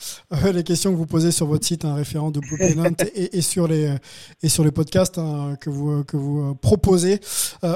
les 0.54 0.64
questions 0.64 0.92
que 0.92 0.98
vous 0.98 1.08
posez 1.08 1.32
sur 1.32 1.48
votre 1.48 1.66
site, 1.66 1.84
un 1.84 1.96
référent 1.96 2.30
de 2.30 2.40
Blue 2.40 2.60
et, 3.16 3.40
et, 3.40 3.42
sur 3.42 3.68
les 3.68 3.96
et 4.44 4.50
sur 4.50 4.64
les 4.64 4.70
podcasts 4.70 5.18
hein, 5.18 5.58
que 5.60 5.72
vous 5.72 6.04
que 6.04 6.16
vous 6.16 6.52
euh, 6.52 6.54
proposez 6.54 7.22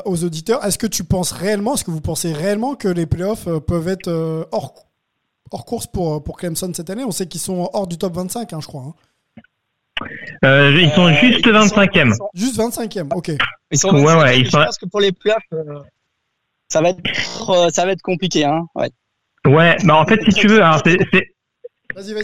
aux 0.06 0.24
auditeurs. 0.24 0.64
Est-ce 0.64 0.78
que 0.78 0.86
tu 0.86 1.04
penses 1.04 1.32
réellement, 1.32 1.74
est-ce 1.74 1.84
que 1.84 1.90
vous 1.90 2.02
pensez 2.02 2.32
réellement 2.34 2.76
que 2.76 2.88
les 2.88 3.08
playoffs 3.08 3.50
peuvent 3.66 3.88
être 3.88 4.48
hors 4.52 4.76
hors 5.50 5.66
course 5.66 5.88
pour 5.88 6.24
pour 6.24 6.38
Clemson 6.38 6.72
cette 6.76 6.92
année? 6.92 7.04
On 7.04 7.12
sait 7.12 7.26
qu'ils 7.26 7.42
sont 7.42 7.68
hors 7.74 7.88
du 7.88 7.98
top 7.98 8.14
25, 8.14 8.54
hein, 8.54 8.60
je 8.62 8.68
crois. 8.68 8.94
Hein. 10.04 10.70
ils 10.70 10.92
sont 10.92 11.12
juste 11.14 11.48
25e. 11.48 12.16
Juste 12.36 12.60
25e, 12.60 13.12
ok. 13.12 13.32
Ils 13.72 13.80
sont 13.80 13.90
ouais, 13.90 14.22
ouais, 14.22 14.40
ils 14.40 14.52
sont... 14.52 14.60
Je 14.60 14.66
pense 14.66 14.78
que 14.78 14.86
pour 14.86 15.00
les 15.00 15.12
playoffs, 15.12 15.42
ça 16.74 16.82
va 16.82 16.90
être 16.90 17.50
euh, 17.50 17.70
ça 17.70 17.86
va 17.86 17.92
être 17.92 18.02
compliqué 18.02 18.44
hein. 18.44 18.64
Ouais. 18.76 18.90
Ouais, 19.46 19.76
bah 19.86 19.96
en 19.96 20.06
fait 20.06 20.22
si 20.24 20.32
tu 20.34 20.48
veux, 20.48 20.62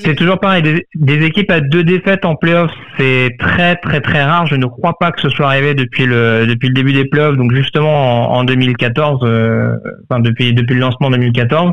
c'est 0.02 0.16
toujours 0.16 0.40
pareil. 0.40 0.64
Des, 0.96 1.26
équipes 1.26 1.52
à 1.52 1.60
deux 1.60 1.84
défaites 1.84 2.26
en 2.26 2.36
playoffs, 2.36 2.72
c'est 2.98 3.36
très 3.38 3.76
très 3.76 4.02
très 4.02 4.24
rare. 4.24 4.48
Je 4.48 4.56
ne 4.56 4.66
crois 4.66 4.96
pas 4.98 5.12
que 5.12 5.22
ce 5.22 5.30
soit 5.30 5.48
arrivé 5.48 5.76
depuis 5.76 6.06
le 6.06 6.48
depuis 6.48 6.70
le 6.70 6.74
début 6.74 6.94
des 6.94 7.06
playoffs. 7.06 7.38
Donc 7.38 7.54
justement 7.54 8.32
en, 8.32 8.44
2014, 8.46 9.20
euh, 9.24 9.76
enfin 10.10 10.22
depuis 10.22 10.54
depuis 10.54 10.74
le 10.76 10.80
lancement 10.80 11.08
en 11.08 11.12
2014, 11.12 11.72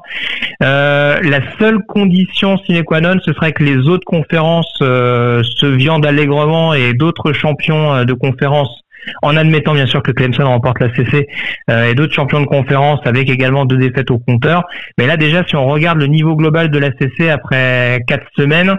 euh, 0.63 1.21
la 1.23 1.41
seule 1.59 1.79
condition 1.87 2.59
sine 2.59 2.83
qua 2.83 3.01
non, 3.01 3.19
ce 3.25 3.33
serait 3.33 3.53
que 3.53 3.63
les 3.63 3.89
autres 3.89 4.05
conférences 4.05 4.75
se 4.81 5.67
viandent 5.67 6.05
allègrement 6.05 6.75
et 6.75 6.93
d'autres 6.93 7.33
champions 7.33 8.05
de 8.05 8.13
conférences 8.13 8.83
en 9.23 9.37
admettant 9.37 9.75
bien 9.75 9.87
sûr 9.87 10.03
que 10.03 10.11
Clemson 10.11 10.45
remporte 10.45 10.81
la 10.81 10.95
CC 10.95 11.27
euh, 11.71 11.91
et 11.91 11.95
d'autres 11.95 12.15
champions 12.15 12.41
de 12.41 12.47
conférence 12.47 13.01
avec 13.05 13.29
également 13.29 13.65
deux 13.65 13.77
défaites 13.77 14.11
au 14.11 14.19
compteur. 14.19 14.65
Mais 14.99 15.07
là 15.07 15.17
déjà, 15.17 15.45
si 15.47 15.57
on 15.57 15.67
regarde 15.67 15.99
le 15.99 16.07
niveau 16.07 16.37
global 16.37 16.71
de 16.71 16.79
la 16.79 16.91
CC 16.99 17.31
après 17.31 18.01
quatre 18.07 18.27
semaines, 18.37 18.77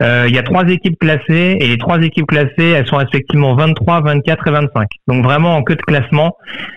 il 0.00 0.34
y 0.34 0.38
a 0.38 0.42
trois 0.42 0.66
équipes 0.68 0.98
classées 0.98 1.56
et 1.60 1.68
les 1.68 1.78
trois 1.78 2.00
équipes 2.00 2.26
classées, 2.26 2.70
elles 2.70 2.86
sont 2.86 2.96
respectivement 2.96 3.54
23, 3.54 4.02
24 4.02 4.48
et 4.48 4.50
25. 4.50 4.88
Donc 5.08 5.24
vraiment 5.24 5.56
en 5.56 5.62
queue 5.62 5.76
de 5.76 5.82
classement. 5.82 6.36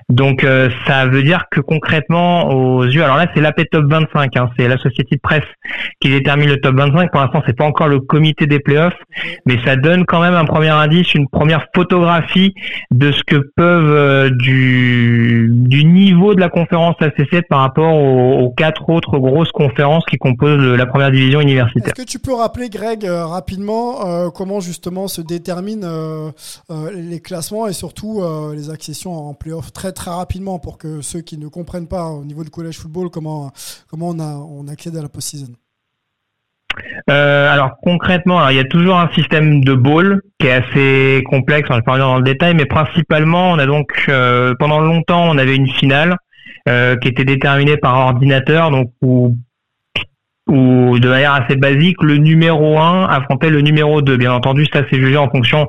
Donc 0.09 0.43
euh, 0.43 0.69
ça 0.87 1.05
veut 1.05 1.21
dire 1.21 1.45
que 1.51 1.59
concrètement 1.59 2.49
aux 2.49 2.83
yeux, 2.83 3.03
alors 3.03 3.17
là 3.17 3.27
c'est 3.33 3.41
l'AP 3.41 3.61
Top 3.71 3.85
25, 3.87 4.35
hein, 4.37 4.49
c'est 4.57 4.67
la 4.67 4.77
société 4.77 5.15
de 5.15 5.21
presse 5.21 5.43
qui 5.99 6.09
détermine 6.09 6.49
le 6.49 6.59
Top 6.59 6.75
25. 6.75 7.11
Pour 7.11 7.21
l'instant 7.21 7.43
c'est 7.45 7.55
pas 7.55 7.65
encore 7.65 7.87
le 7.87 7.99
comité 7.99 8.47
des 8.47 8.59
playoffs, 8.59 8.97
mais 9.45 9.57
ça 9.63 9.75
donne 9.75 10.05
quand 10.05 10.21
même 10.21 10.33
un 10.33 10.45
premier 10.45 10.69
indice, 10.69 11.13
une 11.13 11.27
première 11.27 11.67
photographie 11.75 12.53
de 12.91 13.11
ce 13.11 13.23
que 13.23 13.35
peuvent 13.55 13.93
euh, 13.93 14.29
du, 14.31 15.49
du 15.51 15.85
niveau 15.85 16.33
de 16.33 16.39
la 16.39 16.49
conférence 16.49 16.95
ACC 17.01 17.47
par 17.47 17.59
rapport 17.59 17.95
aux 17.95 18.51
quatre 18.51 18.89
autres 18.89 19.19
grosses 19.19 19.51
conférences 19.51 20.05
qui 20.05 20.17
composent 20.17 20.75
la 20.75 20.85
première 20.85 21.11
division 21.11 21.41
universitaire. 21.41 21.93
Est-ce 21.95 22.03
que 22.03 22.09
tu 22.09 22.19
peux 22.19 22.33
rappeler 22.33 22.69
Greg 22.69 23.08
euh, 23.09 23.25
rapidement 23.25 24.07
euh, 24.07 24.29
comment 24.29 24.59
justement 24.59 25.07
se 25.07 25.21
déterminent 25.21 25.85
euh, 25.85 26.31
les 26.93 27.19
classements 27.19 27.67
et 27.67 27.73
surtout 27.73 28.21
les 28.53 28.69
accessions 28.69 29.13
en 29.13 29.33
playoff 29.33 29.73
très 29.73 29.91
très 29.91 30.11
rapidement 30.11 30.59
pour 30.59 30.77
que 30.77 31.01
ceux 31.01 31.21
qui 31.21 31.37
ne 31.37 31.47
comprennent 31.47 31.87
pas 31.87 32.05
au 32.05 32.23
niveau 32.23 32.43
du 32.43 32.49
collège 32.49 32.77
football 32.77 33.09
comment, 33.09 33.51
comment 33.89 34.09
on, 34.09 34.19
a, 34.19 34.35
on 34.35 34.67
accède 34.67 34.95
à 34.95 35.01
la 35.01 35.09
post-season? 35.09 35.53
alors 37.07 37.71
concrètement, 37.81 38.47
il 38.49 38.55
y 38.55 38.59
a 38.59 38.63
toujours 38.63 38.95
un 38.97 39.09
système 39.13 39.63
de 39.63 39.73
ball 39.73 40.21
qui 40.39 40.47
est 40.47 40.51
assez 40.51 41.23
complexe, 41.25 41.69
ne 41.69 41.75
vais 41.75 41.81
pas 41.81 41.97
dans 41.97 42.17
le 42.17 42.23
détail, 42.23 42.53
mais 42.53 42.65
principalement, 42.65 43.51
on 43.51 43.59
a 43.59 43.65
donc 43.65 44.09
pendant 44.59 44.79
longtemps, 44.79 45.27
on 45.29 45.37
avait 45.37 45.55
une 45.55 45.67
finale 45.67 46.15
qui 46.65 47.07
était 47.07 47.25
déterminée 47.25 47.75
par 47.75 47.97
ordinateur, 47.97 48.71
donc 48.71 48.93
où 49.01 49.35
ou 50.49 50.99
de 50.99 51.07
manière 51.07 51.33
assez 51.33 51.55
basique, 51.55 52.01
le 52.01 52.17
numéro 52.17 52.77
1 52.77 53.05
affrontait 53.05 53.49
le 53.49 53.61
numéro 53.61 54.01
2. 54.01 54.17
Bien 54.17 54.33
entendu, 54.33 54.65
ça 54.73 54.81
c'est 54.89 54.97
jugé 54.97 55.17
en 55.17 55.29
fonction 55.29 55.67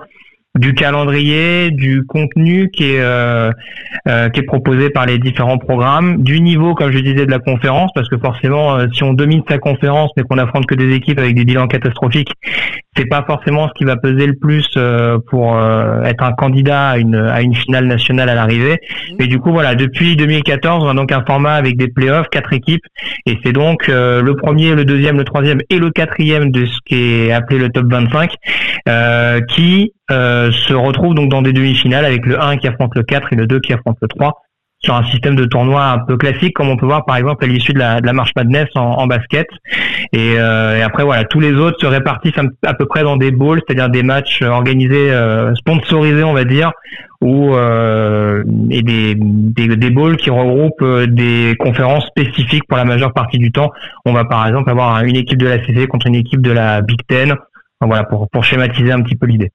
du 0.58 0.74
calendrier, 0.74 1.70
du 1.70 2.04
contenu 2.06 2.70
qui 2.70 2.94
est 2.94 3.00
euh, 3.00 3.52
euh, 4.08 4.28
qui 4.30 4.40
est 4.40 4.44
proposé 4.44 4.90
par 4.90 5.06
les 5.06 5.18
différents 5.18 5.58
programmes, 5.58 6.24
du 6.24 6.40
niveau 6.40 6.74
comme 6.74 6.90
je 6.90 6.98
disais 6.98 7.24
de 7.24 7.30
la 7.30 7.38
conférence 7.38 7.92
parce 7.94 8.08
que 8.08 8.18
forcément 8.18 8.74
euh, 8.74 8.86
si 8.92 9.04
on 9.04 9.12
domine 9.12 9.42
sa 9.48 9.58
conférence 9.58 10.10
mais 10.16 10.24
qu'on 10.24 10.38
affronte 10.38 10.66
que 10.66 10.74
des 10.74 10.92
équipes 10.92 11.20
avec 11.20 11.36
des 11.36 11.44
bilans 11.44 11.68
catastrophiques, 11.68 12.32
c'est 12.96 13.04
pas 13.04 13.22
forcément 13.24 13.68
ce 13.68 13.74
qui 13.74 13.84
va 13.84 13.96
peser 13.96 14.26
le 14.26 14.34
plus 14.34 14.66
pour 15.30 15.56
être 16.04 16.24
un 16.24 16.32
candidat 16.32 16.88
à 16.88 16.98
une 16.98 17.14
à 17.14 17.40
une 17.40 17.54
finale 17.54 17.86
nationale 17.86 18.28
à 18.28 18.34
l'arrivée. 18.34 18.78
Mais 19.20 19.28
du 19.28 19.38
coup 19.38 19.52
voilà, 19.52 19.76
depuis 19.76 20.16
2014, 20.16 20.84
on 20.84 20.88
a 20.88 20.94
donc 20.94 21.12
un 21.12 21.24
format 21.24 21.54
avec 21.54 21.76
des 21.76 21.86
playoffs, 21.86 22.28
quatre 22.30 22.52
équipes 22.52 22.84
et 23.26 23.38
c'est 23.44 23.52
donc 23.52 23.86
le 23.86 24.32
premier, 24.34 24.74
le 24.74 24.84
deuxième, 24.84 25.18
le 25.18 25.24
troisième 25.24 25.60
et 25.70 25.78
le 25.78 25.90
quatrième 25.90 26.50
de 26.50 26.66
ce 26.66 26.76
qui 26.84 26.96
est 26.96 27.32
appelé 27.32 27.60
le 27.60 27.68
top 27.68 27.86
25 27.88 28.34
qui 29.48 29.92
euh, 30.10 30.50
se 30.52 30.74
retrouve 30.74 31.14
donc 31.14 31.30
dans 31.30 31.42
des 31.42 31.52
demi-finales 31.52 32.04
avec 32.04 32.26
le 32.26 32.40
1 32.40 32.56
qui 32.58 32.68
affronte 32.68 32.94
le 32.94 33.02
4 33.02 33.32
et 33.32 33.36
le 33.36 33.46
2 33.46 33.60
qui 33.60 33.72
affronte 33.72 33.98
le 34.00 34.08
3 34.08 34.42
sur 34.82 34.94
un 34.94 35.04
système 35.04 35.36
de 35.36 35.44
tournoi 35.44 35.84
un 35.84 35.98
peu 35.98 36.16
classique 36.16 36.54
comme 36.54 36.68
on 36.68 36.76
peut 36.76 36.86
voir 36.86 37.04
par 37.04 37.16
exemple 37.16 37.44
à 37.44 37.46
l'issue 37.46 37.72
de 37.72 37.78
la, 37.78 38.00
de 38.00 38.06
la 38.06 38.12
marche 38.12 38.30
Madness 38.34 38.68
en, 38.74 38.80
en 38.80 39.06
basket. 39.06 39.46
Et, 40.12 40.34
euh, 40.38 40.78
et, 40.78 40.82
après 40.82 41.04
voilà 41.04 41.24
tous 41.24 41.40
les 41.40 41.52
autres 41.52 41.78
se 41.80 41.86
répartissent 41.86 42.38
à, 42.64 42.74
peu 42.74 42.86
près 42.86 43.02
dans 43.02 43.16
des 43.16 43.30
bowls 43.30 43.60
c'est-à-dire 43.66 43.90
des 43.90 44.02
matchs 44.02 44.42
organisés 44.42 45.12
euh, 45.12 45.54
sponsorisés 45.54 46.24
on 46.24 46.32
va 46.32 46.44
dire 46.44 46.72
ou 47.20 47.54
euh, 47.54 48.42
et 48.70 48.82
des, 48.82 49.14
des, 49.18 49.76
des 49.76 49.90
bowls 49.90 50.16
qui 50.16 50.30
regroupent 50.30 50.82
euh, 50.82 51.06
des 51.06 51.54
conférences 51.58 52.06
spécifiques 52.06 52.66
pour 52.66 52.78
la 52.78 52.86
majeure 52.86 53.12
partie 53.12 53.38
du 53.38 53.52
temps. 53.52 53.70
On 54.06 54.14
va 54.14 54.24
par 54.24 54.46
exemple 54.46 54.70
avoir 54.70 55.04
une 55.04 55.16
équipe 55.16 55.38
de 55.38 55.46
la 55.46 55.62
CC 55.64 55.86
contre 55.86 56.06
une 56.06 56.14
équipe 56.14 56.40
de 56.40 56.50
la 56.50 56.80
Big 56.80 57.00
Ten. 57.06 57.34
Voilà 57.82 58.04
pour, 58.04 58.28
pour 58.30 58.44
schématiser 58.44 58.92
un 58.92 59.02
petit 59.02 59.16
peu 59.16 59.26
l'idée 59.26 59.52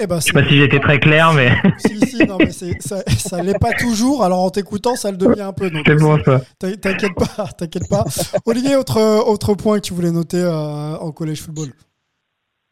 eh 0.00 0.06
ben, 0.06 0.20
je 0.20 0.26
sais 0.26 0.32
pas 0.32 0.46
si 0.46 0.56
j'étais 0.56 0.80
très 0.80 1.00
clair, 1.00 1.32
mais. 1.32 1.50
si, 1.78 1.98
si, 2.06 2.24
non, 2.24 2.38
mais 2.38 2.50
ça, 2.52 3.02
ça 3.16 3.42
l'est 3.42 3.58
pas 3.58 3.72
toujours. 3.72 4.24
Alors 4.24 4.40
en 4.40 4.50
t'écoutant, 4.50 4.96
ça 4.96 5.10
le 5.10 5.16
devient 5.16 5.42
un 5.42 5.52
peu. 5.52 5.70
C'est 5.86 5.94
bon 5.96 6.22
ça. 6.24 6.40
T'inquiète 6.58 7.14
pas, 7.14 7.48
t'inquiète 7.58 7.88
pas. 7.88 8.04
Olivier, 8.46 8.76
autre 8.76 9.00
autre 9.00 9.54
point 9.54 9.78
que 9.80 9.86
tu 9.86 9.94
voulais 9.94 10.10
noter 10.10 10.38
euh, 10.38 10.96
en 10.96 11.10
collège 11.12 11.42
football. 11.42 11.72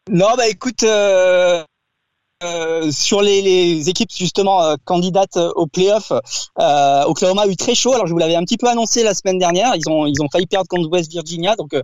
Non, 0.09 0.35
bah 0.37 0.47
écoute. 0.47 0.83
Euh... 0.83 1.63
Euh, 2.43 2.91
sur 2.91 3.23
les, 3.23 3.41
les, 3.41 3.89
équipes 3.89 4.11
justement 4.15 4.61
euh, 4.61 4.75
candidates 4.85 5.37
au 5.37 5.65
playoff, 5.65 6.11
euh, 6.11 7.03
Oklahoma 7.05 7.41
a 7.43 7.47
eu 7.47 7.55
très 7.55 7.73
chaud. 7.73 7.93
Alors 7.93 8.05
je 8.05 8.11
vous 8.11 8.19
l'avais 8.19 8.35
un 8.35 8.43
petit 8.43 8.57
peu 8.57 8.67
annoncé 8.67 9.01
la 9.01 9.15
semaine 9.15 9.39
dernière. 9.39 9.73
Ils 9.75 9.89
ont 9.89 10.05
ils 10.05 10.21
ont 10.21 10.27
failli 10.31 10.45
perdre 10.45 10.67
contre 10.67 10.87
West 10.87 11.11
Virginia, 11.11 11.55
donc 11.55 11.73
euh, 11.73 11.81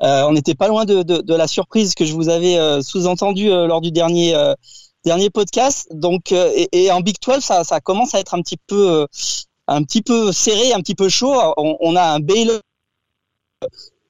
on 0.00 0.32
n'était 0.32 0.54
pas 0.54 0.68
loin 0.68 0.84
de, 0.84 1.02
de, 1.02 1.22
de, 1.22 1.34
la 1.34 1.46
surprise 1.46 1.94
que 1.94 2.04
je 2.04 2.12
vous 2.12 2.28
avais 2.28 2.58
sous-entendu 2.82 3.48
lors 3.48 3.80
du 3.80 3.92
dernier 3.92 4.34
dernier 5.04 5.30
podcast. 5.30 5.88
Donc, 5.92 6.32
et, 6.32 6.68
et, 6.72 6.90
en 6.90 7.00
Big 7.00 7.16
12, 7.24 7.40
ça, 7.40 7.80
commence 7.80 8.14
à 8.14 8.20
être 8.20 8.34
un 8.34 8.42
petit 8.42 8.58
peu, 8.66 9.06
un 9.66 9.82
petit 9.82 10.02
peu 10.02 10.32
serré, 10.32 10.72
un 10.72 10.80
petit 10.80 10.94
peu 10.94 11.08
chaud. 11.08 11.34
On, 11.56 11.96
a 11.96 12.02
un 12.02 12.20
Baylor 12.20 12.60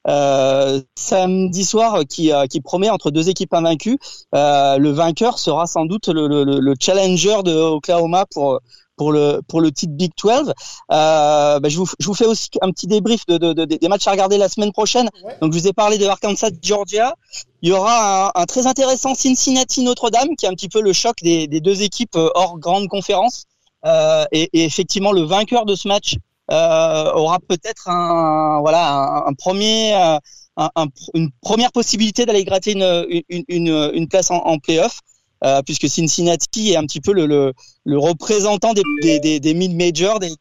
euh, 0.07 0.81
samedi 0.95 1.65
soir 1.65 2.01
qui, 2.07 2.31
euh, 2.31 2.45
qui 2.45 2.61
promet 2.61 2.89
entre 2.89 3.09
deux 3.09 3.29
équipes 3.29 3.53
invaincues. 3.53 3.97
Euh, 4.35 4.77
le 4.77 4.91
vainqueur 4.91 5.39
sera 5.39 5.65
sans 5.65 5.85
doute 5.85 6.09
le, 6.09 6.27
le, 6.27 6.43
le 6.43 6.75
challenger 6.79 7.41
de 7.43 7.53
Oklahoma 7.53 8.25
pour 8.31 8.59
pour 8.97 9.11
le 9.11 9.41
pour 9.47 9.61
le 9.61 9.71
titre 9.71 9.93
Big 9.93 10.11
12. 10.21 10.53
Euh, 10.91 11.59
bah, 11.59 11.69
je, 11.69 11.77
vous, 11.77 11.87
je 11.99 12.05
vous 12.07 12.13
fais 12.13 12.25
aussi 12.25 12.49
un 12.61 12.71
petit 12.71 12.87
débrief 12.87 13.25
de, 13.27 13.37
de, 13.37 13.53
de, 13.53 13.65
des 13.65 13.87
matchs 13.87 14.07
à 14.07 14.11
regarder 14.11 14.37
la 14.37 14.49
semaine 14.49 14.71
prochaine. 14.71 15.09
Donc 15.41 15.53
je 15.53 15.59
vous 15.59 15.67
ai 15.67 15.73
parlé 15.73 15.97
de 15.97 16.05
Arkansas 16.05 16.51
Georgia. 16.61 17.15
Il 17.61 17.69
y 17.69 17.71
aura 17.71 18.27
un, 18.27 18.41
un 18.41 18.45
très 18.45 18.67
intéressant 18.67 19.15
Cincinnati 19.15 19.83
Notre 19.83 20.09
Dame 20.09 20.35
qui 20.37 20.45
est 20.45 20.49
un 20.49 20.53
petit 20.53 20.69
peu 20.69 20.81
le 20.81 20.93
choc 20.93 21.15
des, 21.21 21.47
des 21.47 21.61
deux 21.61 21.81
équipes 21.81 22.15
hors 22.15 22.57
grande 22.59 22.87
conférence. 22.87 23.45
Euh, 23.85 24.25
et, 24.31 24.49
et, 24.53 24.65
effectivement 24.65 25.11
le 25.11 25.21
vainqueur 25.21 25.65
de 25.65 25.75
ce 25.75 25.87
match 25.87 26.15
euh, 26.51 27.11
aura 27.13 27.37
peut-être 27.39 27.87
un 27.87 28.59
voilà 28.61 29.23
un, 29.27 29.33
premier 29.33 29.93
euh, 29.93 30.17
un, 30.57 30.87
une 31.13 31.29
première 31.41 31.71
possibilité 31.71 32.25
d'aller 32.25 32.43
gratter 32.45 32.71
une, 32.71 33.23
une, 33.29 33.43
une, 33.47 33.91
une 33.93 34.07
place 34.07 34.31
en, 34.31 34.37
en 34.37 34.57
playoff. 34.57 35.01
Euh, 35.43 35.61
puisque 35.63 35.89
Cincinnati 35.89 36.71
est 36.71 36.75
un 36.77 36.83
petit 36.83 37.01
peu 37.01 37.11
le, 37.11 37.25
le, 37.25 37.53
le 37.83 37.99
représentant 37.99 38.73
des, 38.73 38.83
des, 39.01 39.19
des, 39.19 39.39
des 39.39 39.53
mid-majors, 39.53 40.19
des, 40.19 40.33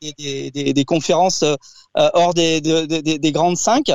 des, 0.72 0.84
conférences 0.84 1.42
euh, 1.42 1.56
hors 1.94 2.32
des, 2.32 2.60
des, 2.60 3.18
des, 3.18 3.32
grandes 3.32 3.56
cinq. 3.56 3.90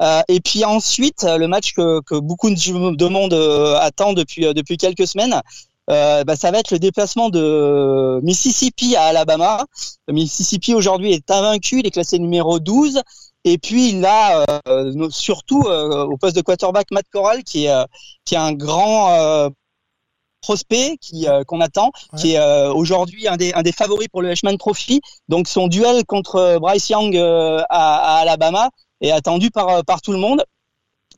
Euh, 0.00 0.22
et 0.28 0.40
puis 0.40 0.64
ensuite, 0.64 1.24
le 1.24 1.46
match 1.46 1.72
que, 1.74 2.00
que 2.02 2.16
beaucoup 2.16 2.50
de 2.50 3.06
monde 3.08 3.34
attend 3.80 4.12
depuis, 4.12 4.42
depuis 4.54 4.76
quelques 4.76 5.06
semaines, 5.06 5.40
euh, 5.90 6.24
bah, 6.24 6.36
ça 6.36 6.50
va 6.50 6.58
être 6.58 6.70
le 6.70 6.78
déplacement 6.78 7.28
de 7.28 8.20
Mississippi 8.22 8.96
à 8.96 9.04
Alabama. 9.04 9.66
Mississippi 10.08 10.74
aujourd'hui 10.74 11.12
est 11.12 11.30
invaincu, 11.30 11.80
il 11.80 11.86
est 11.86 11.90
classé 11.90 12.18
numéro 12.18 12.58
12. 12.58 13.02
Et 13.46 13.58
puis 13.58 13.90
il 13.90 14.04
a 14.06 14.44
euh, 14.68 15.08
surtout 15.10 15.64
euh, 15.66 16.04
au 16.06 16.16
poste 16.16 16.36
de 16.36 16.40
quarterback 16.40 16.90
Matt 16.90 17.04
Corral 17.12 17.44
qui 17.44 17.66
est 17.66 17.84
qui 18.24 18.34
est 18.34 18.38
un 18.38 18.54
grand 18.54 19.50
prospect 20.46 20.96
qui 21.00 21.26
qu'on 21.46 21.60
attend, 21.60 21.90
qui 22.18 22.34
est 22.34 22.68
aujourd'hui 22.68 23.28
un 23.28 23.36
des 23.36 23.52
un 23.54 23.62
des 23.62 23.72
favoris 23.72 24.08
pour 24.08 24.22
le 24.22 24.30
Heisman 24.30 24.56
Trophy. 24.58 25.00
Donc 25.28 25.48
son 25.48 25.68
duel 25.68 26.04
contre 26.04 26.58
Bryce 26.60 26.88
Young 26.90 27.16
à, 27.16 27.64
à, 27.68 28.20
Alabama 28.20 28.70
est 29.00 29.10
attendu 29.10 29.50
par 29.50 29.84
par 29.84 30.00
tout 30.02 30.12
le 30.12 30.18
monde. 30.18 30.44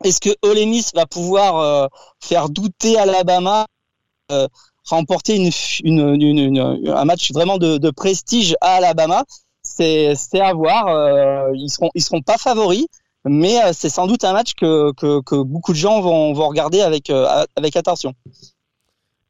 Est-ce 0.05 0.20
que 0.20 0.35
Ole 0.43 0.66
Miss 0.66 0.93
va 0.95 1.07
pouvoir 1.07 1.89
faire 2.20 2.49
douter 2.49 2.99
Alabama 2.99 3.66
euh, 4.33 4.49
remporter 4.89 5.35
une, 5.35 5.51
une, 5.83 6.22
une, 6.22 6.89
un 6.89 7.05
match 7.05 7.33
vraiment 7.33 7.59
de, 7.59 7.77
de, 7.77 7.91
prestige 7.91 8.55
à 8.61 8.77
Alabama? 8.77 9.24
C'est 9.62 10.14
à 10.41 10.53
voir. 10.53 10.87
Euh, 10.87 11.51
ils 11.55 11.70
seront 11.70 11.91
ils 11.95 12.03
seront 12.03 12.22
pas 12.22 12.39
favoris, 12.39 12.87
mais 13.24 13.61
euh, 13.64 13.72
c'est 13.72 13.89
sans 13.89 14.07
doute 14.07 14.22
un 14.22 14.33
match 14.33 14.55
que, 14.55 14.93
que, 14.93 15.20
que, 15.22 15.43
beaucoup 15.43 15.72
de 15.72 15.77
gens 15.77 16.01
vont, 16.01 16.33
vont 16.33 16.49
regarder 16.49 16.83
avec, 16.83 17.11
avec 17.11 17.74
attention. 17.74 18.14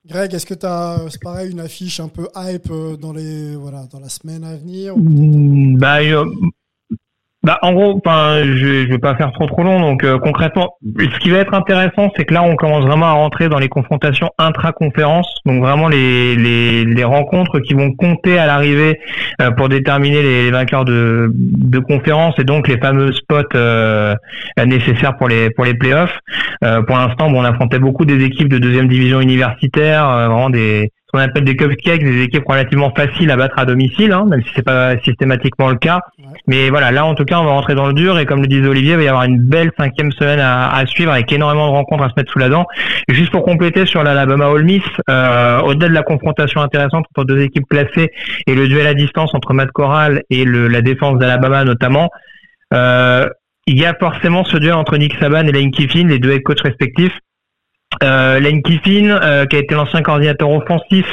Greg, 0.06 0.32
est-ce 0.34 0.46
que 0.46 0.54
tu 0.54 0.66
as, 0.66 1.04
pareil, 1.20 1.50
une 1.50 1.60
affiche 1.60 1.98
un 2.00 2.08
peu 2.08 2.28
hype 2.36 2.72
dans, 3.00 3.12
les, 3.12 3.56
voilà, 3.56 3.86
dans 3.90 3.98
la 3.98 4.08
semaine 4.08 4.44
à 4.44 4.54
venir 4.56 4.96
mmh, 4.96 5.78
bah, 5.78 5.98
bah, 7.46 7.60
en 7.62 7.72
gros, 7.74 8.02
je, 8.04 8.86
je 8.86 8.88
vais 8.88 8.98
pas 8.98 9.14
faire 9.14 9.30
trop 9.30 9.46
trop 9.46 9.62
long. 9.62 9.78
Donc 9.78 10.02
euh, 10.02 10.18
concrètement, 10.18 10.74
ce 10.98 11.18
qui 11.20 11.30
va 11.30 11.38
être 11.38 11.54
intéressant, 11.54 12.10
c'est 12.16 12.24
que 12.24 12.34
là, 12.34 12.42
on 12.42 12.56
commence 12.56 12.84
vraiment 12.84 13.06
à 13.06 13.12
rentrer 13.12 13.48
dans 13.48 13.60
les 13.60 13.68
confrontations 13.68 14.30
intra-conférences, 14.36 15.32
donc 15.46 15.62
vraiment 15.62 15.86
les, 15.86 16.34
les, 16.34 17.04
rencontres 17.04 17.60
qui 17.60 17.74
vont 17.74 17.92
compter 17.92 18.36
à 18.36 18.46
l'arrivée 18.46 18.98
euh, 19.40 19.52
pour 19.52 19.68
déterminer 19.68 20.22
les, 20.22 20.50
vainqueurs 20.50 20.84
de, 20.84 21.30
de 21.32 21.78
conférences 21.78 22.34
et 22.40 22.44
donc 22.44 22.66
les 22.66 22.78
fameux 22.78 23.12
spots 23.12 23.54
euh, 23.54 24.16
nécessaires 24.66 25.16
pour 25.16 25.28
les 25.28 25.50
playoffs. 25.78 26.18
pour 26.60 26.96
l'instant, 26.96 27.28
on 27.28 27.44
affrontait 27.44 27.78
beaucoup 27.78 28.04
des 28.04 28.24
équipes 28.24 28.48
de 28.48 28.58
deuxième 28.58 28.88
division 28.88 29.20
universitaire, 29.20 30.04
vraiment 30.04 30.50
des 30.50 30.90
on 31.12 31.18
appelle 31.18 31.44
des 31.44 31.56
cupcakes, 31.56 32.02
des 32.02 32.22
équipes 32.22 32.46
relativement 32.46 32.92
faciles 32.94 33.30
à 33.30 33.36
battre 33.36 33.58
à 33.58 33.64
domicile, 33.64 34.12
hein, 34.12 34.26
même 34.28 34.42
si 34.42 34.50
c'est 34.54 34.64
pas 34.64 34.98
systématiquement 34.98 35.68
le 35.68 35.76
cas. 35.76 36.00
Mais 36.46 36.68
voilà, 36.68 36.90
là 36.90 37.06
en 37.06 37.14
tout 37.14 37.24
cas, 37.24 37.38
on 37.38 37.44
va 37.44 37.52
rentrer 37.52 37.74
dans 37.74 37.86
le 37.86 37.92
dur 37.92 38.18
et 38.18 38.26
comme 38.26 38.40
le 38.40 38.48
disait 38.48 38.66
Olivier, 38.66 38.92
il 38.92 38.96
va 38.98 39.02
y 39.04 39.08
avoir 39.08 39.24
une 39.24 39.38
belle 39.38 39.70
cinquième 39.78 40.12
semaine 40.12 40.40
à, 40.40 40.74
à 40.74 40.84
suivre 40.86 41.12
avec 41.12 41.32
énormément 41.32 41.68
de 41.68 41.72
rencontres 41.72 42.04
à 42.04 42.08
se 42.08 42.14
mettre 42.16 42.32
sous 42.32 42.38
la 42.38 42.48
dent. 42.48 42.66
juste 43.08 43.30
pour 43.30 43.44
compléter 43.44 43.86
sur 43.86 44.02
l'Alabama 44.02 44.48
Ole 44.48 44.64
Miss, 44.64 44.82
euh, 45.08 45.60
au-delà 45.60 45.88
de 45.88 45.94
la 45.94 46.02
confrontation 46.02 46.60
intéressante 46.60 47.06
entre 47.14 47.24
deux 47.24 47.40
équipes 47.40 47.68
classées 47.68 48.10
et 48.46 48.54
le 48.54 48.68
duel 48.68 48.86
à 48.86 48.94
distance 48.94 49.34
entre 49.34 49.54
Matt 49.54 49.70
Corral 49.70 50.22
et 50.30 50.44
le, 50.44 50.68
la 50.68 50.82
défense 50.82 51.18
d'Alabama 51.18 51.64
notamment, 51.64 52.10
euh, 52.74 53.28
il 53.66 53.78
y 53.78 53.84
a 53.84 53.94
forcément 53.94 54.44
ce 54.44 54.56
duel 54.56 54.74
entre 54.74 54.96
Nick 54.96 55.14
Saban 55.18 55.46
et 55.46 55.52
Lane 55.52 55.70
Kiffin, 55.70 56.06
les 56.06 56.18
deux 56.18 56.30
head 56.30 56.42
coachs 56.42 56.60
respectifs. 56.60 57.16
Euh, 58.02 58.40
Lane 58.40 58.62
Kiffin, 58.62 59.08
euh, 59.08 59.46
qui 59.46 59.56
a 59.56 59.60
été 59.60 59.74
l'ancien 59.74 60.02
coordinateur 60.02 60.50
offensif 60.50 61.06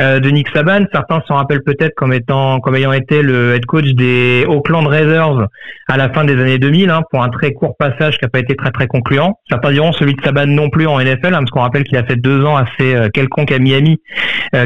euh, 0.00 0.20
de 0.20 0.28
Nick 0.30 0.48
Saban, 0.52 0.84
certains 0.92 1.22
s'en 1.26 1.36
rappellent 1.36 1.62
peut-être 1.62 1.94
comme 1.94 2.12
étant, 2.12 2.60
comme 2.60 2.74
ayant 2.74 2.92
été 2.92 3.22
le 3.22 3.54
head 3.54 3.64
coach 3.64 3.86
des 3.94 4.44
Oakland 4.46 4.86
Raiders 4.86 5.46
à 5.88 5.96
la 5.96 6.10
fin 6.10 6.24
des 6.24 6.38
années 6.38 6.58
2000, 6.58 6.90
hein, 6.90 7.02
pour 7.10 7.22
un 7.22 7.28
très 7.30 7.52
court 7.52 7.76
passage 7.78 8.18
qui 8.18 8.24
n'a 8.24 8.28
pas 8.28 8.40
été 8.40 8.56
très 8.56 8.70
très 8.72 8.86
concluant. 8.86 9.38
Certains 9.48 9.72
diront 9.72 9.92
celui 9.92 10.14
de 10.14 10.22
Saban 10.22 10.46
non 10.46 10.68
plus 10.70 10.86
en 10.86 11.00
NFL, 11.00 11.34
hein, 11.34 11.38
parce 11.38 11.50
qu'on 11.50 11.60
rappelle 11.60 11.84
qu'il 11.84 11.96
a 11.96 12.04
fait 12.04 12.16
deux 12.16 12.44
ans 12.44 12.56
assez 12.56 12.94
euh, 12.94 13.08
quelconque 13.08 13.52
à 13.52 13.58
Miami 13.58 14.00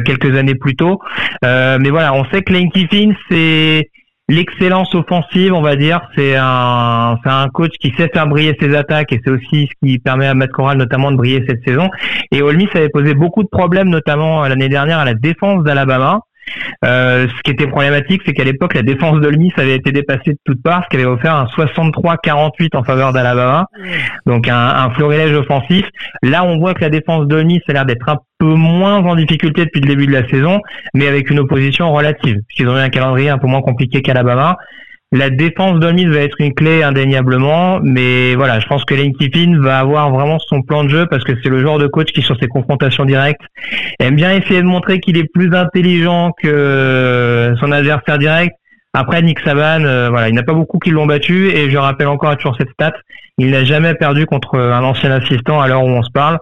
quelques 0.06 0.36
années 0.36 0.54
plus 0.54 0.76
tôt. 0.76 1.00
mais 1.42 1.90
voilà, 1.90 2.14
on 2.14 2.24
sait 2.26 2.42
que 2.42 2.52
Lane 2.52 2.70
Kiffin 2.70 3.12
c'est 3.28 3.90
l'excellence 4.28 4.94
offensive, 4.94 5.52
on 5.52 5.62
va 5.62 5.76
dire, 5.76 6.00
c'est 6.16 6.36
un, 6.36 7.18
un 7.24 7.48
coach 7.48 7.72
qui 7.80 7.92
sait 7.96 8.08
faire 8.08 8.26
briller 8.26 8.56
ses 8.60 8.74
attaques 8.74 9.12
et 9.12 9.20
c'est 9.24 9.30
aussi 9.30 9.68
ce 9.68 9.86
qui 9.86 9.98
permet 9.98 10.26
à 10.26 10.34
Matt 10.34 10.50
Corral 10.50 10.78
notamment 10.78 11.10
de 11.10 11.16
briller 11.16 11.44
cette 11.48 11.64
saison. 11.64 11.90
Et 12.30 12.42
Ole 12.42 12.56
Miss 12.56 12.68
avait 12.74 12.88
posé 12.88 13.14
beaucoup 13.14 13.42
de 13.42 13.48
problèmes, 13.48 13.88
notamment 13.88 14.46
l'année 14.46 14.68
dernière 14.68 14.98
à 14.98 15.04
la 15.04 15.14
défense 15.14 15.64
d'Alabama. 15.64 16.20
Euh, 16.84 17.26
ce 17.28 17.42
qui 17.42 17.50
était 17.50 17.66
problématique, 17.66 18.22
c'est 18.26 18.32
qu'à 18.32 18.44
l'époque, 18.44 18.74
la 18.74 18.82
défense 18.82 19.20
de 19.20 19.30
Miss 19.30 19.52
avait 19.56 19.76
été 19.76 19.92
dépassée 19.92 20.32
de 20.32 20.38
toutes 20.44 20.62
parts, 20.62 20.82
ce 20.84 20.88
qui 20.88 20.96
avait 20.96 21.10
offert 21.10 21.34
un 21.34 21.46
63-48 21.56 22.76
en 22.76 22.82
faveur 22.82 23.12
d'Alabama. 23.12 23.66
Donc 24.26 24.48
un, 24.48 24.56
un, 24.56 24.90
florilège 24.90 25.36
offensif. 25.36 25.86
Là, 26.22 26.44
on 26.44 26.58
voit 26.58 26.74
que 26.74 26.80
la 26.80 26.90
défense 26.90 27.26
de 27.26 27.42
Miss 27.42 27.62
a 27.68 27.72
l'air 27.72 27.86
d'être 27.86 28.08
un 28.08 28.18
peu 28.38 28.54
moins 28.54 28.98
en 28.98 29.14
difficulté 29.14 29.64
depuis 29.64 29.80
le 29.80 29.88
début 29.88 30.06
de 30.06 30.12
la 30.12 30.26
saison, 30.28 30.60
mais 30.94 31.06
avec 31.06 31.30
une 31.30 31.38
opposition 31.38 31.92
relative, 31.92 32.38
puisqu'ils 32.48 32.68
ont 32.68 32.76
eu 32.76 32.80
un 32.80 32.90
calendrier 32.90 33.30
un 33.30 33.38
peu 33.38 33.46
moins 33.46 33.62
compliqué 33.62 34.02
qu'Alabama. 34.02 34.56
La 35.14 35.28
défense 35.28 35.78
d'Olmis 35.78 36.06
va 36.06 36.20
être 36.20 36.40
une 36.40 36.54
clé 36.54 36.82
indéniablement, 36.82 37.80
mais 37.82 38.34
voilà, 38.34 38.60
je 38.60 38.66
pense 38.66 38.82
que 38.86 38.94
Lane 38.94 39.12
Kiffin 39.12 39.60
va 39.60 39.78
avoir 39.78 40.10
vraiment 40.10 40.38
son 40.38 40.62
plan 40.62 40.84
de 40.84 40.88
jeu 40.88 41.06
parce 41.06 41.22
que 41.22 41.32
c'est 41.42 41.50
le 41.50 41.60
genre 41.60 41.78
de 41.78 41.86
coach 41.86 42.12
qui, 42.12 42.22
sur 42.22 42.34
ses 42.40 42.48
confrontations 42.48 43.04
directes, 43.04 43.42
aime 44.00 44.16
bien 44.16 44.32
essayer 44.34 44.62
de 44.62 44.66
montrer 44.66 45.00
qu'il 45.00 45.18
est 45.18 45.30
plus 45.30 45.54
intelligent 45.54 46.32
que 46.42 47.54
son 47.60 47.72
adversaire 47.72 48.16
direct. 48.16 48.56
Après, 48.94 49.20
Nick 49.20 49.40
Saban, 49.40 49.84
euh, 49.84 50.08
voilà, 50.08 50.30
il 50.30 50.34
n'a 50.34 50.42
pas 50.42 50.54
beaucoup 50.54 50.78
qui 50.78 50.90
l'ont 50.90 51.06
battu 51.06 51.48
et 51.48 51.68
je 51.68 51.76
rappelle 51.76 52.08
encore 52.08 52.34
toujours 52.38 52.56
cette 52.56 52.70
stat, 52.70 52.94
il 53.36 53.50
n'a 53.50 53.64
jamais 53.64 53.94
perdu 53.94 54.24
contre 54.24 54.58
un 54.58 54.82
ancien 54.82 55.10
assistant 55.10 55.60
à 55.60 55.68
l'heure 55.68 55.84
où 55.84 55.88
on 55.88 56.02
se 56.02 56.10
parle. 56.10 56.38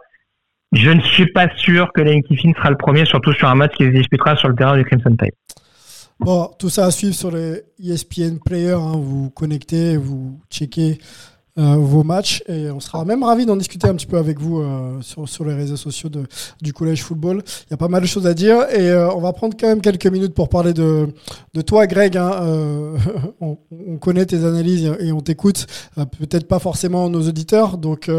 Je 0.73 0.91
ne 0.91 1.01
suis 1.01 1.27
pas 1.27 1.49
sûr 1.57 1.93
que 1.93 2.03
Lane 2.03 2.23
Kiffin 2.23 2.53
sera 2.57 2.71
le 2.71 2.77
premier, 2.77 3.05
surtout 3.05 3.33
sur 3.33 3.49
un 3.49 3.57
match 3.57 3.73
qui 3.75 3.85
se 3.85 3.91
disputera 3.91 4.37
sur 4.37 4.49
le 4.49 4.55
terrain 4.55 4.77
du 4.77 4.85
Crimson 4.85 5.17
Tide. 5.17 5.33
Bon, 6.21 6.51
tout 6.59 6.69
ça 6.69 6.85
à 6.85 6.91
suivre 6.91 7.15
sur 7.15 7.31
les 7.31 7.65
ESPN 7.83 8.37
Player. 8.45 8.73
Hein. 8.73 8.93
vous 8.95 9.31
connectez, 9.31 9.97
vous 9.97 10.39
checkez 10.51 10.99
vos 11.61 12.05
matchs 12.05 12.43
et 12.49 12.71
on 12.71 12.81
sera 12.81 13.05
même 13.05 13.23
ravi 13.23 13.47
d'en 13.47 13.57
discuter 13.57 13.89
un 13.89 13.95
petit 13.95 14.07
peu 14.07 14.19
avec 14.19 14.41
vous 14.41 14.61
euh, 14.61 15.01
sur, 15.03 15.29
sur 15.29 15.45
les 15.45 15.55
réseaux 15.55 15.77
sociaux 15.77 16.09
de, 16.09 16.25
du 16.61 16.73
collège 16.73 17.03
football. 17.03 17.43
Il 17.67 17.71
y 17.71 17.75
a 17.75 17.77
pas 17.77 17.89
mal 17.89 18.03
de 18.03 18.07
choses 18.07 18.27
à 18.27 18.35
dire 18.35 18.67
et 18.73 18.91
euh, 18.91 19.13
on 19.13 19.21
va 19.21 19.33
prendre 19.33 19.57
quand 19.59 19.67
même 19.67 19.81
quelques 19.81 20.07
minutes 20.07 20.35
pour 20.35 20.49
parler 20.49 20.73
de, 20.73 21.09
de 21.55 21.61
toi, 21.61 21.87
Greg. 21.87 22.17
Hein, 22.17 22.41
on, 23.41 23.59
on, 23.71 23.97
connaît 23.99 24.27
tes 24.27 24.45
analyses 24.45 24.91
et 25.01 25.13
on 25.13 25.21
t'écoute. 25.21 25.67
Peut-être 26.19 26.49
pas 26.49 26.59
forcément 26.59 27.09
nos 27.11 27.29
auditeurs. 27.29 27.77
Donc, 27.79 28.11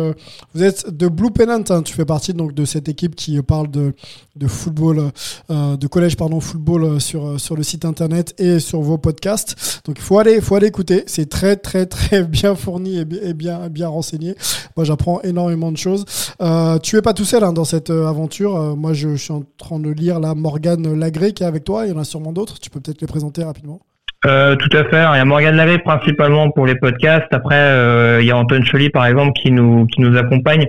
vous 0.53 0.63
êtes 0.63 0.89
de 0.95 1.07
Blue 1.07 1.31
Pennant. 1.31 1.63
Hein, 1.69 1.81
tu 1.81 1.93
fais 1.93 2.05
partie 2.05 2.33
donc 2.33 2.53
de 2.53 2.65
cette 2.65 2.87
équipe 2.87 3.15
qui 3.15 3.41
parle 3.41 3.69
de, 3.69 3.93
de 4.35 4.47
football, 4.47 5.11
de 5.49 5.87
collège 5.87 6.17
pardon 6.17 6.39
football 6.39 7.01
sur 7.01 7.39
sur 7.39 7.55
le 7.55 7.63
site 7.63 7.85
internet 7.85 8.35
et 8.37 8.59
sur 8.59 8.81
vos 8.81 8.97
podcasts. 8.97 9.81
Donc, 9.85 9.97
il 9.97 10.03
faut 10.03 10.19
aller, 10.19 10.39
faut 10.41 10.55
aller 10.55 10.67
écouter. 10.67 11.03
C'est 11.07 11.29
très 11.29 11.55
très 11.55 11.85
très 11.85 12.23
bien 12.31 12.55
fourni 12.55 12.99
et 12.99 13.30
bien 13.33 13.69
bien, 13.69 13.87
renseigné. 13.87 14.35
Moi, 14.77 14.85
j'apprends 14.85 15.21
énormément 15.21 15.71
de 15.71 15.77
choses. 15.77 16.05
Euh, 16.41 16.77
tu 16.79 16.97
es 16.97 17.01
pas 17.01 17.13
tout 17.13 17.25
seul 17.25 17.43
hein, 17.43 17.53
dans 17.53 17.65
cette 17.65 17.89
euh, 17.89 18.07
aventure. 18.07 18.55
Euh, 18.55 18.75
moi, 18.75 18.93
je, 18.93 19.15
suis 19.15 19.33
en 19.33 19.43
train 19.57 19.79
de 19.79 19.89
lire 19.89 20.19
la 20.19 20.35
Morgane 20.35 20.97
Lagré 20.97 21.33
qui 21.33 21.43
est 21.43 21.45
avec 21.45 21.63
toi. 21.63 21.85
Il 21.85 21.91
y 21.91 21.95
en 21.95 21.99
a 21.99 22.03
sûrement 22.03 22.31
d'autres. 22.31 22.59
Tu 22.59 22.69
peux 22.69 22.79
peut-être 22.79 23.01
les 23.01 23.07
présenter 23.07 23.43
rapidement. 23.43 23.79
Tout 24.23 24.29
à 24.29 24.83
fait. 24.83 25.03
Il 25.13 25.17
y 25.17 25.19
a 25.19 25.25
Morgan 25.25 25.55
Lavé 25.55 25.79
principalement 25.79 26.51
pour 26.51 26.67
les 26.67 26.75
podcasts. 26.75 27.25
Après, 27.31 28.19
il 28.21 28.27
y 28.27 28.29
a 28.29 28.37
Anton 28.37 28.61
Choli 28.63 28.91
par 28.91 29.07
exemple 29.07 29.31
qui 29.41 29.51
nous 29.51 29.87
qui 29.87 29.99
nous 29.99 30.15
accompagne 30.15 30.67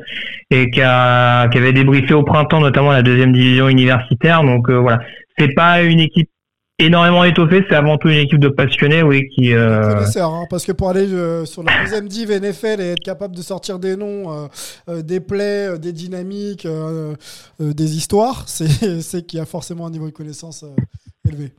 et 0.51 0.71
qui 0.71 0.81
qui 0.81 0.83
avait 0.83 1.73
débriefé 1.75 2.15
au 2.15 2.23
printemps 2.23 2.61
notamment 2.61 2.93
la 2.93 3.03
deuxième 3.03 3.33
division 3.35 3.69
universitaire. 3.69 4.43
Donc 4.43 4.71
voilà, 4.71 5.01
c'est 5.37 5.53
pas 5.55 5.83
une 5.83 6.01
équipe 6.01 6.31
énormément 6.79 7.25
étoffée, 7.25 7.65
c'est 7.69 7.75
avant 7.75 7.97
tout 7.97 8.09
une 8.09 8.19
équipe 8.19 8.39
de 8.39 8.49
passionnés, 8.49 9.03
oui, 9.03 9.29
qui. 9.35 9.53
Euh... 9.53 10.05
Hein, 10.17 10.45
parce 10.51 10.65
que 10.65 10.73
pour 10.73 10.89
aller 10.91 11.13
euh, 11.13 11.45
sur 11.45 11.63
la 11.63 11.83
deuxième 11.83 12.09
div 12.09 12.31
NFL 12.31 12.81
et 12.81 12.93
être 12.93 13.05
capable 13.05 13.37
de 13.37 13.43
sortir 13.43 13.79
des 13.79 13.97
noms, 13.97 14.49
euh, 14.89 15.03
des 15.03 15.21
plays, 15.21 15.79
des 15.79 15.93
dynamiques, 15.93 16.67
des 17.59 17.97
histoires, 17.97 18.45
c'est 18.47 19.27
qu'il 19.27 19.39
y 19.39 19.43
a 19.43 19.47
forcément 19.47 19.87
un 19.87 19.91
niveau 19.91 20.07
de 20.07 20.13
connaissance 20.13 20.65
élevé. 21.29 21.53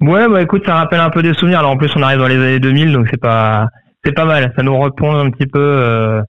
Ouais, 0.00 0.28
bah 0.28 0.42
écoute, 0.42 0.62
ça 0.66 0.74
rappelle 0.74 1.00
un 1.00 1.10
peu 1.10 1.22
des 1.22 1.32
souvenirs. 1.34 1.60
Alors 1.60 1.70
en 1.70 1.76
plus, 1.76 1.90
on 1.96 2.02
arrive 2.02 2.18
dans 2.18 2.28
les 2.28 2.36
années 2.36 2.60
2000, 2.60 2.92
donc 2.92 3.06
c'est 3.10 3.20
pas 3.20 3.68
c'est 4.04 4.12
pas 4.12 4.26
mal. 4.26 4.52
Ça 4.54 4.62
nous 4.62 4.78
replonge 4.78 5.26
un 5.26 5.30
petit 5.30 5.46
peu 5.46 6.22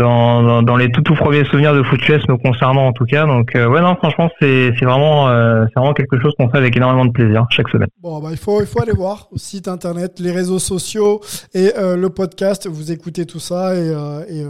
euh, 0.00 0.62
dans, 0.62 0.76
les 0.76 0.90
tout 0.90 1.02
tout 1.02 1.14
premiers 1.14 1.44
souvenirs 1.44 1.74
de 1.74 1.82
foot 1.82 2.00
me 2.08 2.36
concernant 2.36 2.86
en 2.86 2.92
tout 2.92 3.04
cas. 3.04 3.26
Donc 3.26 3.54
euh, 3.54 3.68
ouais 3.68 3.80
non 3.80 3.96
franchement 3.96 4.30
c'est 4.40 4.70
vraiment 4.82 5.28
euh, 5.28 5.64
c'est 5.68 5.80
vraiment 5.80 5.94
quelque 5.94 6.20
chose 6.20 6.32
qu'on 6.38 6.48
fait 6.48 6.58
avec 6.58 6.76
énormément 6.76 7.04
de 7.04 7.12
plaisir 7.12 7.46
chaque 7.50 7.68
semaine. 7.68 7.88
Bon 8.00 8.20
bah 8.20 8.28
il 8.30 8.36
faut 8.36 8.60
il 8.60 8.66
faut 8.66 8.80
aller 8.80 8.92
voir 8.92 9.28
au 9.32 9.38
site 9.38 9.68
internet, 9.68 10.18
les 10.20 10.32
réseaux 10.32 10.58
sociaux 10.58 11.20
et 11.54 11.72
euh, 11.76 11.96
le 11.96 12.10
podcast. 12.10 12.68
Vous 12.68 12.92
écoutez 12.92 13.26
tout 13.26 13.40
ça 13.40 13.74
et 13.74 13.88
et, 14.28 14.44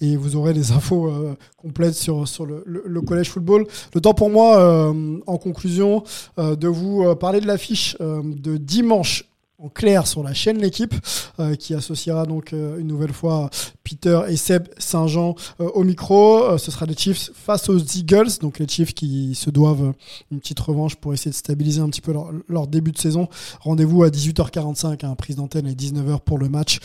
et, 0.00 0.16
vous 0.16 0.36
aurez 0.36 0.52
les 0.52 0.72
infos 0.72 1.10
complètes 1.56 1.94
sur 1.94 2.26
sur 2.28 2.46
le, 2.46 2.62
le, 2.66 3.00
collège 3.00 3.30
football. 3.30 3.64
Le 3.94 4.00
temps 4.00 4.14
pour 4.14 4.30
moi 4.30 4.92
en 5.26 5.36
conclusion 5.36 6.02
de 6.36 6.68
vous 6.68 7.14
parler 7.16 7.40
de 7.40 7.46
l'affiche 7.46 7.96
de 8.00 8.56
dimanche 8.56 9.24
en 9.60 9.68
clair 9.68 10.06
sur 10.06 10.22
la 10.22 10.34
chaîne 10.34 10.58
L'équipe, 10.58 10.94
euh, 11.40 11.56
qui 11.56 11.74
associera 11.74 12.26
donc 12.26 12.52
euh, 12.52 12.78
une 12.78 12.86
nouvelle 12.86 13.12
fois 13.12 13.50
Peter 13.82 14.20
et 14.28 14.36
Seb 14.36 14.68
Saint-Jean 14.78 15.34
euh, 15.60 15.68
au 15.74 15.82
micro. 15.82 16.56
ce 16.58 16.70
sera 16.70 16.86
les 16.86 16.96
Chiefs 16.96 17.30
face 17.34 17.68
aux 17.68 17.78
Eagles, 17.78 18.38
donc 18.40 18.60
les 18.60 18.68
Chiefs 18.68 18.94
qui 18.94 19.34
se 19.34 19.50
doivent 19.50 19.92
une 20.30 20.38
petite 20.38 20.60
revanche 20.60 20.94
pour 20.96 21.12
essayer 21.12 21.30
de 21.30 21.36
stabiliser 21.36 21.80
un 21.80 21.88
petit 21.88 22.00
peu 22.00 22.14
leur, 22.48 22.66
début 22.68 22.92
de 22.92 22.98
saison. 22.98 23.28
Rendez-vous 23.60 24.04
à 24.04 24.10
18h45, 24.10 25.04
hein, 25.04 25.14
prise 25.16 25.36
d'antenne 25.36 25.66
et 25.66 25.74
19h 25.74 26.20
pour 26.20 26.38
le 26.38 26.48
match 26.48 26.78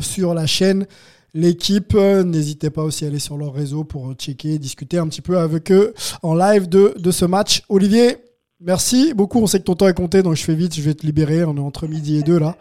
sur 0.00 0.34
la 0.34 0.46
chaîne. 0.46 0.86
L'équipe, 1.34 1.94
n'hésitez 1.94 2.70
pas 2.70 2.82
aussi 2.82 3.04
à 3.04 3.08
aller 3.08 3.18
sur 3.18 3.36
leur 3.36 3.52
réseau 3.52 3.84
pour 3.84 4.12
checker, 4.14 4.58
discuter 4.58 4.98
un 4.98 5.06
petit 5.08 5.20
peu 5.20 5.38
avec 5.38 5.70
eux 5.70 5.94
en 6.22 6.34
live 6.34 6.68
de, 6.68 6.94
de 6.98 7.10
ce 7.10 7.24
match. 7.24 7.62
Olivier, 7.68 8.16
Merci 8.60 9.14
beaucoup. 9.14 9.40
On 9.40 9.46
sait 9.46 9.60
que 9.60 9.64
ton 9.64 9.74
temps 9.74 9.88
est 9.88 9.94
compté, 9.94 10.22
donc 10.22 10.34
je 10.34 10.42
fais 10.42 10.54
vite. 10.54 10.74
Je 10.74 10.82
vais 10.82 10.94
te 10.94 11.06
libérer. 11.06 11.44
On 11.44 11.56
est 11.56 11.60
entre 11.60 11.86
midi 11.86 12.18
et 12.18 12.22
deux 12.22 12.38
là. 12.38 12.56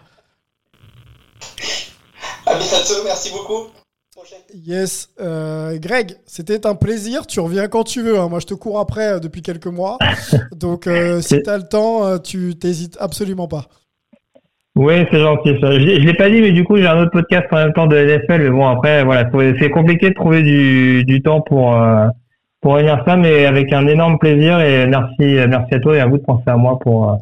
À 2.45 2.55
bientôt. 2.55 3.03
Merci 3.03 3.31
beaucoup. 3.31 3.71
Yes, 4.53 5.09
euh, 5.19 5.77
Greg, 5.79 6.13
c'était 6.25 6.65
un 6.65 6.75
plaisir. 6.75 7.27
Tu 7.27 7.39
reviens 7.39 7.67
quand 7.67 7.83
tu 7.83 8.01
veux. 8.01 8.19
Hein. 8.19 8.29
Moi, 8.29 8.39
je 8.39 8.45
te 8.45 8.53
cours 8.53 8.79
après 8.79 9.13
euh, 9.13 9.19
depuis 9.19 9.41
quelques 9.41 9.67
mois. 9.67 9.97
Donc, 10.55 10.87
euh, 10.87 11.21
si 11.21 11.41
tu 11.41 11.49
as 11.49 11.57
le 11.57 11.67
temps, 11.67 12.17
tu 12.19 12.55
t'hésites 12.57 12.97
absolument 12.99 13.47
pas. 13.47 13.65
Oui, 14.75 14.93
c'est 15.11 15.19
gentil. 15.19 15.55
Je, 15.59 15.65
ne 15.65 16.05
l'ai 16.05 16.13
pas 16.13 16.29
dit, 16.29 16.41
mais 16.41 16.51
du 16.51 16.63
coup, 16.63 16.77
j'ai 16.77 16.87
un 16.87 17.01
autre 17.01 17.11
podcast 17.11 17.47
en 17.51 17.57
même 17.57 17.73
temps 17.73 17.87
de 17.87 17.97
NFL. 17.97 18.41
Mais 18.41 18.49
bon, 18.49 18.67
après, 18.67 19.03
voilà, 19.03 19.29
c'est 19.59 19.69
compliqué 19.69 20.09
de 20.09 20.15
trouver 20.15 20.43
du, 20.43 21.03
du 21.05 21.21
temps 21.21 21.41
pour 21.41 21.73
pour 22.61 22.73
revenir 22.73 23.03
ça, 23.05 23.15
mais 23.17 23.45
avec 23.45 23.71
un 23.73 23.87
énorme 23.87 24.17
plaisir 24.17 24.59
et 24.59 24.87
merci, 24.87 25.47
merci 25.47 25.75
à 25.75 25.79
toi 25.79 25.95
et 25.95 25.99
à 25.99 26.07
vous 26.07 26.17
de 26.17 26.23
penser 26.23 26.43
à 26.47 26.57
moi 26.57 26.79
pour, 26.79 27.19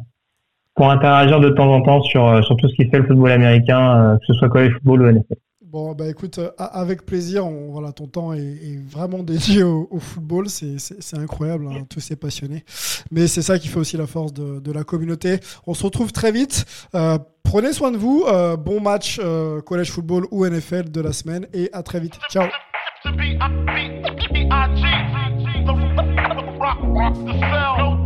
pour 0.76 0.90
interagir 0.90 1.40
de 1.40 1.48
temps 1.48 1.72
en 1.72 1.80
temps 1.80 2.02
sur, 2.02 2.44
sur 2.44 2.56
tout 2.56 2.68
ce 2.68 2.74
qui 2.74 2.88
fait 2.88 2.98
le 2.98 3.06
football 3.06 3.32
américain, 3.32 4.12
euh, 4.12 4.18
que 4.18 4.26
ce 4.26 4.34
soit 4.34 4.48
college 4.48 4.74
football 4.74 5.02
ou 5.02 5.10
NFL. 5.10 5.36
Bon, 5.62 5.94
bah 5.94 6.06
écoute, 6.08 6.38
euh, 6.38 6.50
avec 6.58 7.04
plaisir. 7.04 7.44
On, 7.46 7.72
voilà, 7.72 7.92
ton 7.92 8.06
temps 8.06 8.32
est, 8.32 8.78
vraiment 8.88 9.22
dédié 9.22 9.62
au, 9.62 9.98
football. 9.98 10.48
C'est 10.48 11.18
incroyable, 11.18 11.66
hein, 11.66 11.84
tous 11.88 12.00
ces 12.00 12.14
passionnés. 12.14 12.62
Mais 13.10 13.26
c'est 13.26 13.42
ça 13.42 13.58
qui 13.58 13.68
fait 13.68 13.78
aussi 13.78 13.96
la 13.96 14.06
force 14.06 14.32
de, 14.32 14.72
la 14.72 14.84
communauté. 14.84 15.40
On 15.66 15.74
se 15.74 15.82
retrouve 15.82 16.12
très 16.12 16.30
vite. 16.30 16.66
Euh, 16.94 17.18
prenez 17.42 17.72
soin 17.72 17.90
de 17.90 17.96
vous. 17.96 18.24
bon 18.58 18.80
match 18.80 19.20
collège 19.64 19.90
football 19.90 20.26
ou 20.30 20.46
NFL 20.46 20.90
de 20.90 21.00
la 21.00 21.12
semaine 21.12 21.46
et 21.52 21.70
à 21.72 21.82
très 21.82 22.00
vite. 22.00 22.18
Ciao. 22.30 22.46
Rock, 25.74 26.78
rock 26.82 27.14
the 27.24 27.32
cell. 27.40 28.05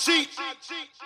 cheat. 0.00 0.28
I 0.38 0.54
cheat. 0.66 0.99